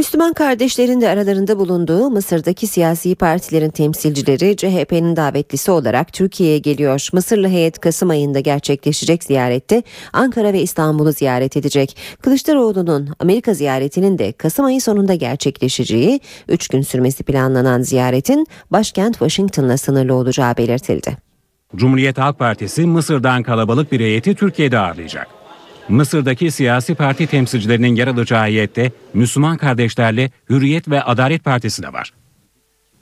Müslüman 0.00 0.32
kardeşlerin 0.32 1.00
de 1.00 1.08
aralarında 1.08 1.58
bulunduğu 1.58 2.10
Mısır'daki 2.10 2.66
siyasi 2.66 3.14
partilerin 3.14 3.70
temsilcileri 3.70 4.56
CHP'nin 4.56 5.16
davetlisi 5.16 5.70
olarak 5.70 6.12
Türkiye'ye 6.12 6.58
geliyor. 6.58 7.08
Mısırlı 7.12 7.48
heyet 7.48 7.78
Kasım 7.78 8.10
ayında 8.10 8.40
gerçekleşecek 8.40 9.24
ziyarette 9.24 9.82
Ankara 10.12 10.52
ve 10.52 10.62
İstanbul'u 10.62 11.12
ziyaret 11.12 11.56
edecek. 11.56 11.96
Kılıçdaroğlu'nun 12.22 13.08
Amerika 13.18 13.54
ziyaretinin 13.54 14.18
de 14.18 14.32
Kasım 14.32 14.64
ayı 14.64 14.80
sonunda 14.80 15.14
gerçekleşeceği, 15.14 16.20
3 16.48 16.68
gün 16.68 16.82
sürmesi 16.82 17.24
planlanan 17.24 17.82
ziyaretin 17.82 18.46
başkent 18.70 19.12
Washington'la 19.12 19.76
sınırlı 19.76 20.14
olacağı 20.14 20.56
belirtildi. 20.56 21.16
Cumhuriyet 21.76 22.18
Halk 22.18 22.38
Partisi 22.38 22.86
Mısır'dan 22.86 23.42
kalabalık 23.42 23.92
bir 23.92 24.00
heyeti 24.00 24.34
Türkiye'de 24.34 24.78
ağırlayacak. 24.78 25.39
Mısır'daki 25.88 26.50
siyasi 26.50 26.94
parti 26.94 27.26
temsilcilerinin 27.26 27.94
yer 27.94 28.06
alacağı 28.06 28.44
heyette 28.44 28.92
Müslüman 29.14 29.56
kardeşlerle 29.56 30.30
Hürriyet 30.50 30.88
ve 30.88 31.02
Adalet 31.02 31.44
Partisi 31.44 31.82
de 31.82 31.92
var. 31.92 32.12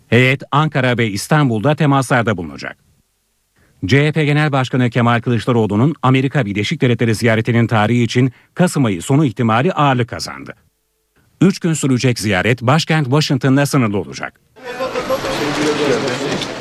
Heyet 0.08 0.42
Ankara 0.50 0.98
ve 0.98 1.08
İstanbul'da 1.10 1.74
temaslarda 1.74 2.36
bulunacak. 2.36 2.76
CHP 3.86 4.14
Genel 4.14 4.52
Başkanı 4.52 4.90
Kemal 4.90 5.20
Kılıçdaroğlu'nun 5.20 5.94
Amerika 6.02 6.46
Birleşik 6.46 6.80
Devletleri 6.80 7.14
ziyaretinin 7.14 7.66
tarihi 7.66 8.02
için 8.02 8.32
Kasım 8.54 8.84
ayı 8.84 9.02
sonu 9.02 9.24
ihtimali 9.24 9.72
ağırlık 9.72 10.08
kazandı. 10.08 10.54
Üç 11.40 11.58
gün 11.58 11.72
sürecek 11.72 12.18
ziyaret 12.18 12.62
başkent 12.62 13.04
Washington'da 13.04 13.66
sınırlı 13.66 13.98
olacak. 13.98 14.40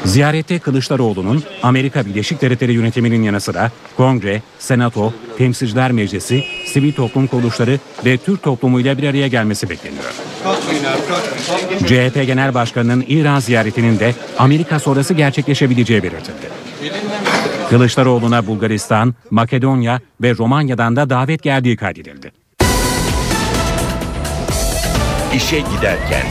Ziyarette 0.07 0.59
Kılıçdaroğlu'nun 0.59 1.43
Amerika 1.63 2.05
Birleşik 2.05 2.41
Devletleri 2.41 2.73
yönetiminin 2.73 3.23
yanı 3.23 3.41
sıra 3.41 3.71
Kongre, 3.97 4.41
Senato, 4.59 5.13
Temsilciler 5.37 5.91
Meclisi, 5.91 6.43
sivil 6.65 6.93
toplum 6.93 7.27
kuruluşları 7.27 7.79
ve 8.05 8.17
Türk 8.17 8.43
toplumuyla 8.43 8.97
bir 8.97 9.03
araya 9.03 9.27
gelmesi 9.27 9.69
bekleniyor. 9.69 10.13
CHP 11.85 12.25
Genel 12.25 12.53
Başkanı'nın 12.53 13.05
İran 13.07 13.39
ziyaretinin 13.39 13.99
de 13.99 14.13
Amerika 14.39 14.79
sonrası 14.79 15.13
gerçekleşebileceği 15.13 16.03
belirtildi. 16.03 16.49
Kılıçdaroğlu'na 17.69 18.47
Bulgaristan, 18.47 19.15
Makedonya 19.31 19.99
ve 20.21 20.35
Romanya'dan 20.37 20.95
da 20.95 21.09
davet 21.09 21.43
geldiği 21.43 21.77
kaydedildi. 21.77 22.31
İşe 25.35 25.59
giderken. 25.59 26.23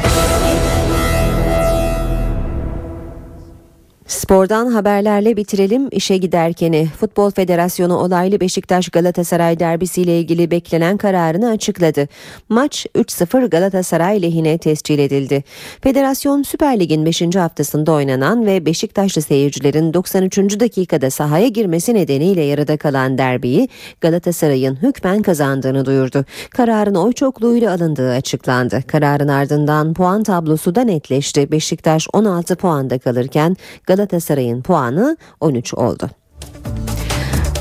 Spordan 4.06 4.66
haberlerle 4.66 5.36
bitirelim 5.36 5.88
işe 5.90 6.16
giderkeni. 6.16 6.88
Futbol 7.00 7.30
Federasyonu 7.30 7.96
olaylı 7.96 8.40
Beşiktaş 8.40 8.88
Galatasaray 8.88 9.60
derbisiyle 9.60 10.20
ilgili 10.20 10.50
beklenen 10.50 10.96
kararını 10.96 11.50
açıkladı. 11.50 12.08
Maç 12.48 12.86
3-0 12.94 13.50
Galatasaray 13.50 14.22
lehine 14.22 14.58
tescil 14.58 14.98
edildi. 14.98 15.44
Federasyon 15.80 16.42
Süper 16.42 16.80
Lig'in 16.80 17.06
5. 17.06 17.36
haftasında 17.36 17.92
oynanan 17.92 18.46
ve 18.46 18.66
Beşiktaşlı 18.66 19.22
seyircilerin 19.22 19.94
93. 19.94 20.60
dakikada 20.60 21.10
sahaya 21.10 21.48
girmesi 21.48 21.94
nedeniyle 21.94 22.42
yarıda 22.42 22.76
kalan 22.76 23.18
derbiyi 23.18 23.68
Galatasaray'ın 24.00 24.76
hükmen 24.82 25.22
kazandığını 25.22 25.84
duyurdu. 25.84 26.24
Kararın 26.50 26.94
oy 26.94 27.12
çokluğuyla 27.12 27.72
alındığı 27.72 28.10
açıklandı. 28.10 28.82
Kararın 28.86 29.28
ardından 29.28 29.94
puan 29.94 30.22
tablosu 30.22 30.74
da 30.74 30.80
netleşti. 30.80 31.52
Beşiktaş 31.52 32.08
16 32.12 32.56
puanda 32.56 32.98
kalırken 32.98 33.56
Galatasaray'ın 33.96 34.62
puanı 34.62 35.16
13 35.40 35.74
oldu. 35.74 36.10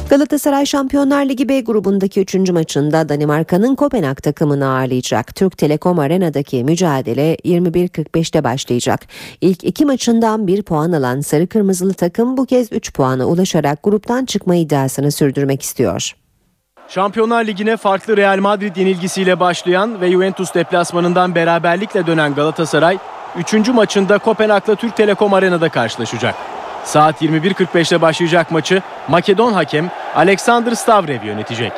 Galatasaray 0.10 0.66
Şampiyonlar 0.66 1.26
Ligi 1.26 1.50
B 1.50 1.62
grubundaki 1.62 2.22
3. 2.22 2.36
maçında 2.50 3.10
Danimarka'nın 3.10 3.76
Kopenhag 3.76 4.18
takımını 4.18 4.68
ağırlayacak. 4.68 5.36
Türk 5.36 5.58
Telekom 5.58 6.00
Arena'daki 6.00 6.64
mücadele 6.64 7.36
21.45'te 7.36 8.44
başlayacak. 8.44 9.00
İlk 9.42 9.64
iki 9.64 9.86
maçından 9.86 10.48
bir 10.48 10.64
puan 10.64 10.92
alan 10.92 11.22
Sarı 11.22 11.48
Kırmızılı 11.48 11.94
takım 11.94 12.38
bu 12.38 12.46
kez 12.46 12.72
3 12.72 12.94
puana 12.94 13.26
ulaşarak 13.26 13.84
gruptan 13.84 14.26
çıkma 14.26 14.56
iddiasını 14.56 15.12
sürdürmek 15.12 15.62
istiyor. 15.62 16.16
Şampiyonlar 16.88 17.46
Ligi'ne 17.46 17.78
farklı 17.78 18.18
Real 18.18 18.40
Madrid 18.40 18.76
yenilgisiyle 18.76 19.40
başlayan 19.40 20.02
ve 20.02 20.12
Juventus 20.12 20.54
deplasmanından 20.54 21.36
beraberlikle 21.36 22.08
dönen 22.08 22.36
Galatasaray 22.36 22.98
3. 23.38 23.68
maçında 23.68 24.18
Kopenhag'la 24.18 24.76
Türk 24.76 24.98
Telekom 24.98 25.34
Arena'da 25.34 25.70
karşılaşacak. 25.70 26.36
Saat 26.84 27.22
21.45'te 27.22 28.02
başlayacak 28.02 28.52
maçı 28.52 28.82
Makedon 29.08 29.54
hakem 29.54 29.92
Alexander 30.16 30.72
Stavrev 30.72 31.24
yönetecek. 31.24 31.72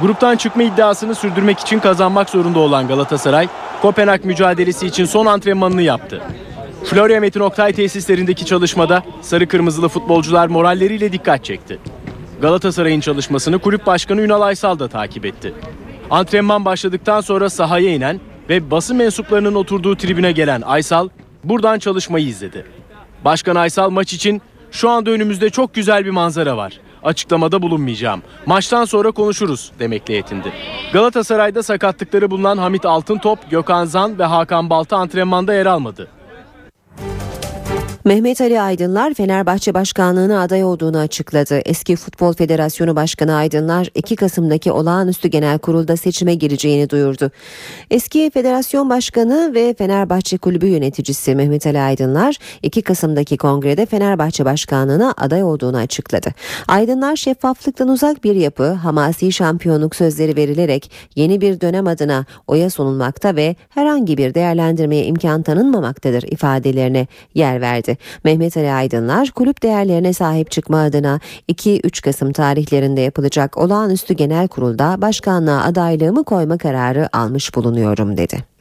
Gruptan 0.00 0.36
çıkma 0.36 0.62
iddiasını 0.62 1.14
sürdürmek 1.14 1.60
için 1.60 1.78
kazanmak 1.78 2.30
zorunda 2.30 2.58
olan 2.58 2.88
Galatasaray, 2.88 3.48
Kopenhag 3.82 4.24
mücadelesi 4.24 4.86
için 4.86 5.04
son 5.04 5.26
antrenmanını 5.26 5.82
yaptı. 5.82 6.22
Florya 6.84 7.20
Metin 7.20 7.40
Oktay 7.40 7.72
tesislerindeki 7.72 8.46
çalışmada 8.46 9.02
sarı 9.22 9.48
kırmızılı 9.48 9.88
futbolcular 9.88 10.46
moralleriyle 10.46 11.12
dikkat 11.12 11.44
çekti. 11.44 11.78
Galatasaray'ın 12.40 13.00
çalışmasını 13.00 13.58
kulüp 13.58 13.86
başkanı 13.86 14.20
Ünal 14.20 14.42
Aysal 14.42 14.78
da 14.78 14.88
takip 14.88 15.26
etti. 15.26 15.54
Antrenman 16.10 16.64
başladıktan 16.64 17.20
sonra 17.20 17.50
sahaya 17.50 17.94
inen 17.94 18.20
ve 18.48 18.70
basın 18.70 18.96
mensuplarının 18.96 19.54
oturduğu 19.54 19.96
tribüne 19.96 20.32
gelen 20.32 20.62
Aysal 20.62 21.08
buradan 21.44 21.78
çalışmayı 21.78 22.26
izledi. 22.26 22.66
Başkan 23.24 23.56
Aysal 23.56 23.90
maç 23.90 24.12
için 24.12 24.42
şu 24.70 24.90
anda 24.90 25.10
önümüzde 25.10 25.50
çok 25.50 25.74
güzel 25.74 26.04
bir 26.04 26.10
manzara 26.10 26.56
var. 26.56 26.80
Açıklamada 27.02 27.62
bulunmayacağım. 27.62 28.22
Maçtan 28.46 28.84
sonra 28.84 29.10
konuşuruz 29.10 29.72
demekle 29.78 30.14
yetindi. 30.14 30.52
Galatasaray'da 30.92 31.62
sakatlıkları 31.62 32.30
bulunan 32.30 32.58
Hamit 32.58 32.86
Altıntop, 32.86 33.50
Gökhan 33.50 33.84
Zan 33.84 34.18
ve 34.18 34.24
Hakan 34.24 34.70
Balta 34.70 34.96
antrenmanda 34.96 35.54
yer 35.54 35.66
almadı. 35.66 36.08
Mehmet 38.04 38.40
Ali 38.40 38.60
Aydınlar 38.60 39.14
Fenerbahçe 39.14 39.74
Başkanlığı'na 39.74 40.42
aday 40.42 40.64
olduğunu 40.64 40.98
açıkladı. 40.98 41.58
Eski 41.64 41.96
Futbol 41.96 42.32
Federasyonu 42.32 42.96
Başkanı 42.96 43.34
Aydınlar 43.34 43.88
2 43.94 44.16
Kasım'daki 44.16 44.72
olağanüstü 44.72 45.28
genel 45.28 45.58
kurulda 45.58 45.96
seçime 45.96 46.34
gireceğini 46.34 46.90
duyurdu. 46.90 47.30
Eski 47.90 48.30
Federasyon 48.34 48.90
Başkanı 48.90 49.54
ve 49.54 49.74
Fenerbahçe 49.78 50.38
Kulübü 50.38 50.66
yöneticisi 50.66 51.34
Mehmet 51.34 51.66
Ali 51.66 51.80
Aydınlar 51.80 52.36
2 52.62 52.82
Kasım'daki 52.82 53.36
kongrede 53.36 53.86
Fenerbahçe 53.86 54.44
Başkanlığı'na 54.44 55.14
aday 55.16 55.42
olduğunu 55.42 55.76
açıkladı. 55.76 56.30
Aydınlar 56.68 57.16
şeffaflıktan 57.16 57.88
uzak 57.88 58.24
bir 58.24 58.34
yapı, 58.34 58.72
hamasi 58.72 59.32
şampiyonluk 59.32 59.96
sözleri 59.96 60.36
verilerek 60.36 60.90
yeni 61.16 61.40
bir 61.40 61.60
dönem 61.60 61.86
adına 61.86 62.24
oya 62.46 62.70
sunulmakta 62.70 63.36
ve 63.36 63.56
herhangi 63.68 64.18
bir 64.18 64.34
değerlendirmeye 64.34 65.04
imkan 65.04 65.42
tanınmamaktadır 65.42 66.22
ifadelerine 66.22 67.06
yer 67.34 67.60
verdi. 67.60 67.93
Mehmet 68.24 68.56
Ali 68.56 68.72
Aydınlar 68.72 69.30
kulüp 69.30 69.62
değerlerine 69.62 70.12
sahip 70.12 70.50
çıkma 70.50 70.82
adına 70.82 71.20
2-3 71.48 72.02
Kasım 72.02 72.32
tarihlerinde 72.32 73.00
yapılacak 73.00 73.58
olağanüstü 73.58 74.14
genel 74.14 74.48
kurulda 74.48 75.02
başkanlığa 75.02 75.64
adaylığımı 75.64 76.24
koyma 76.24 76.58
kararı 76.58 77.16
almış 77.16 77.54
bulunuyorum 77.54 78.16
dedi. 78.16 78.53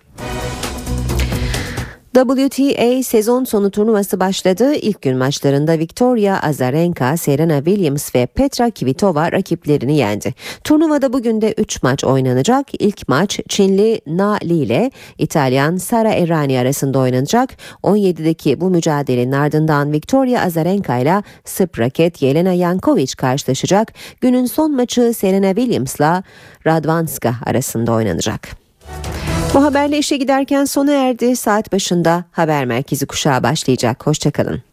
WTA 2.13 3.03
sezon 3.03 3.43
sonu 3.43 3.71
turnuvası 3.71 4.19
başladı. 4.19 4.73
İlk 4.73 5.01
gün 5.01 5.17
maçlarında 5.17 5.79
Victoria 5.79 6.39
Azarenka, 6.39 7.17
Serena 7.17 7.57
Williams 7.57 8.15
ve 8.15 8.25
Petra 8.25 8.69
Kvitova 8.71 9.31
rakiplerini 9.31 9.97
yendi. 9.97 10.33
Turnuvada 10.63 11.13
bugün 11.13 11.41
de 11.41 11.53
3 11.57 11.83
maç 11.83 12.03
oynanacak. 12.03 12.67
İlk 12.79 13.07
maç 13.07 13.39
Çinli 13.49 14.01
Na 14.07 14.37
Li 14.43 14.53
ile 14.53 14.91
İtalyan 15.17 15.77
Sara 15.77 16.11
Errani 16.11 16.59
arasında 16.59 16.99
oynanacak. 16.99 17.49
17'deki 17.83 18.61
bu 18.61 18.69
mücadelenin 18.69 19.31
ardından 19.31 19.91
Victoria 19.91 20.41
Azarenka 20.41 20.97
ile 20.97 21.23
Sırp 21.45 21.79
raket 21.79 22.21
Yelena 22.21 22.53
Yankovic 22.53 23.13
karşılaşacak. 23.17 23.93
Günün 24.21 24.45
son 24.45 24.75
maçı 24.75 25.13
Serena 25.13 25.55
Williams 25.55 25.95
ile 25.95 26.23
Radwanska 26.67 27.35
arasında 27.45 27.91
oynanacak. 27.91 28.62
Bu 29.53 29.63
haberle 29.63 29.97
işe 29.97 30.17
giderken 30.17 30.65
sona 30.65 30.91
erdi. 30.91 31.35
Saat 31.35 31.73
başında 31.73 32.25
haber 32.31 32.65
merkezi 32.65 33.05
kuşağı 33.05 33.43
başlayacak. 33.43 34.07
Hoşçakalın. 34.07 34.63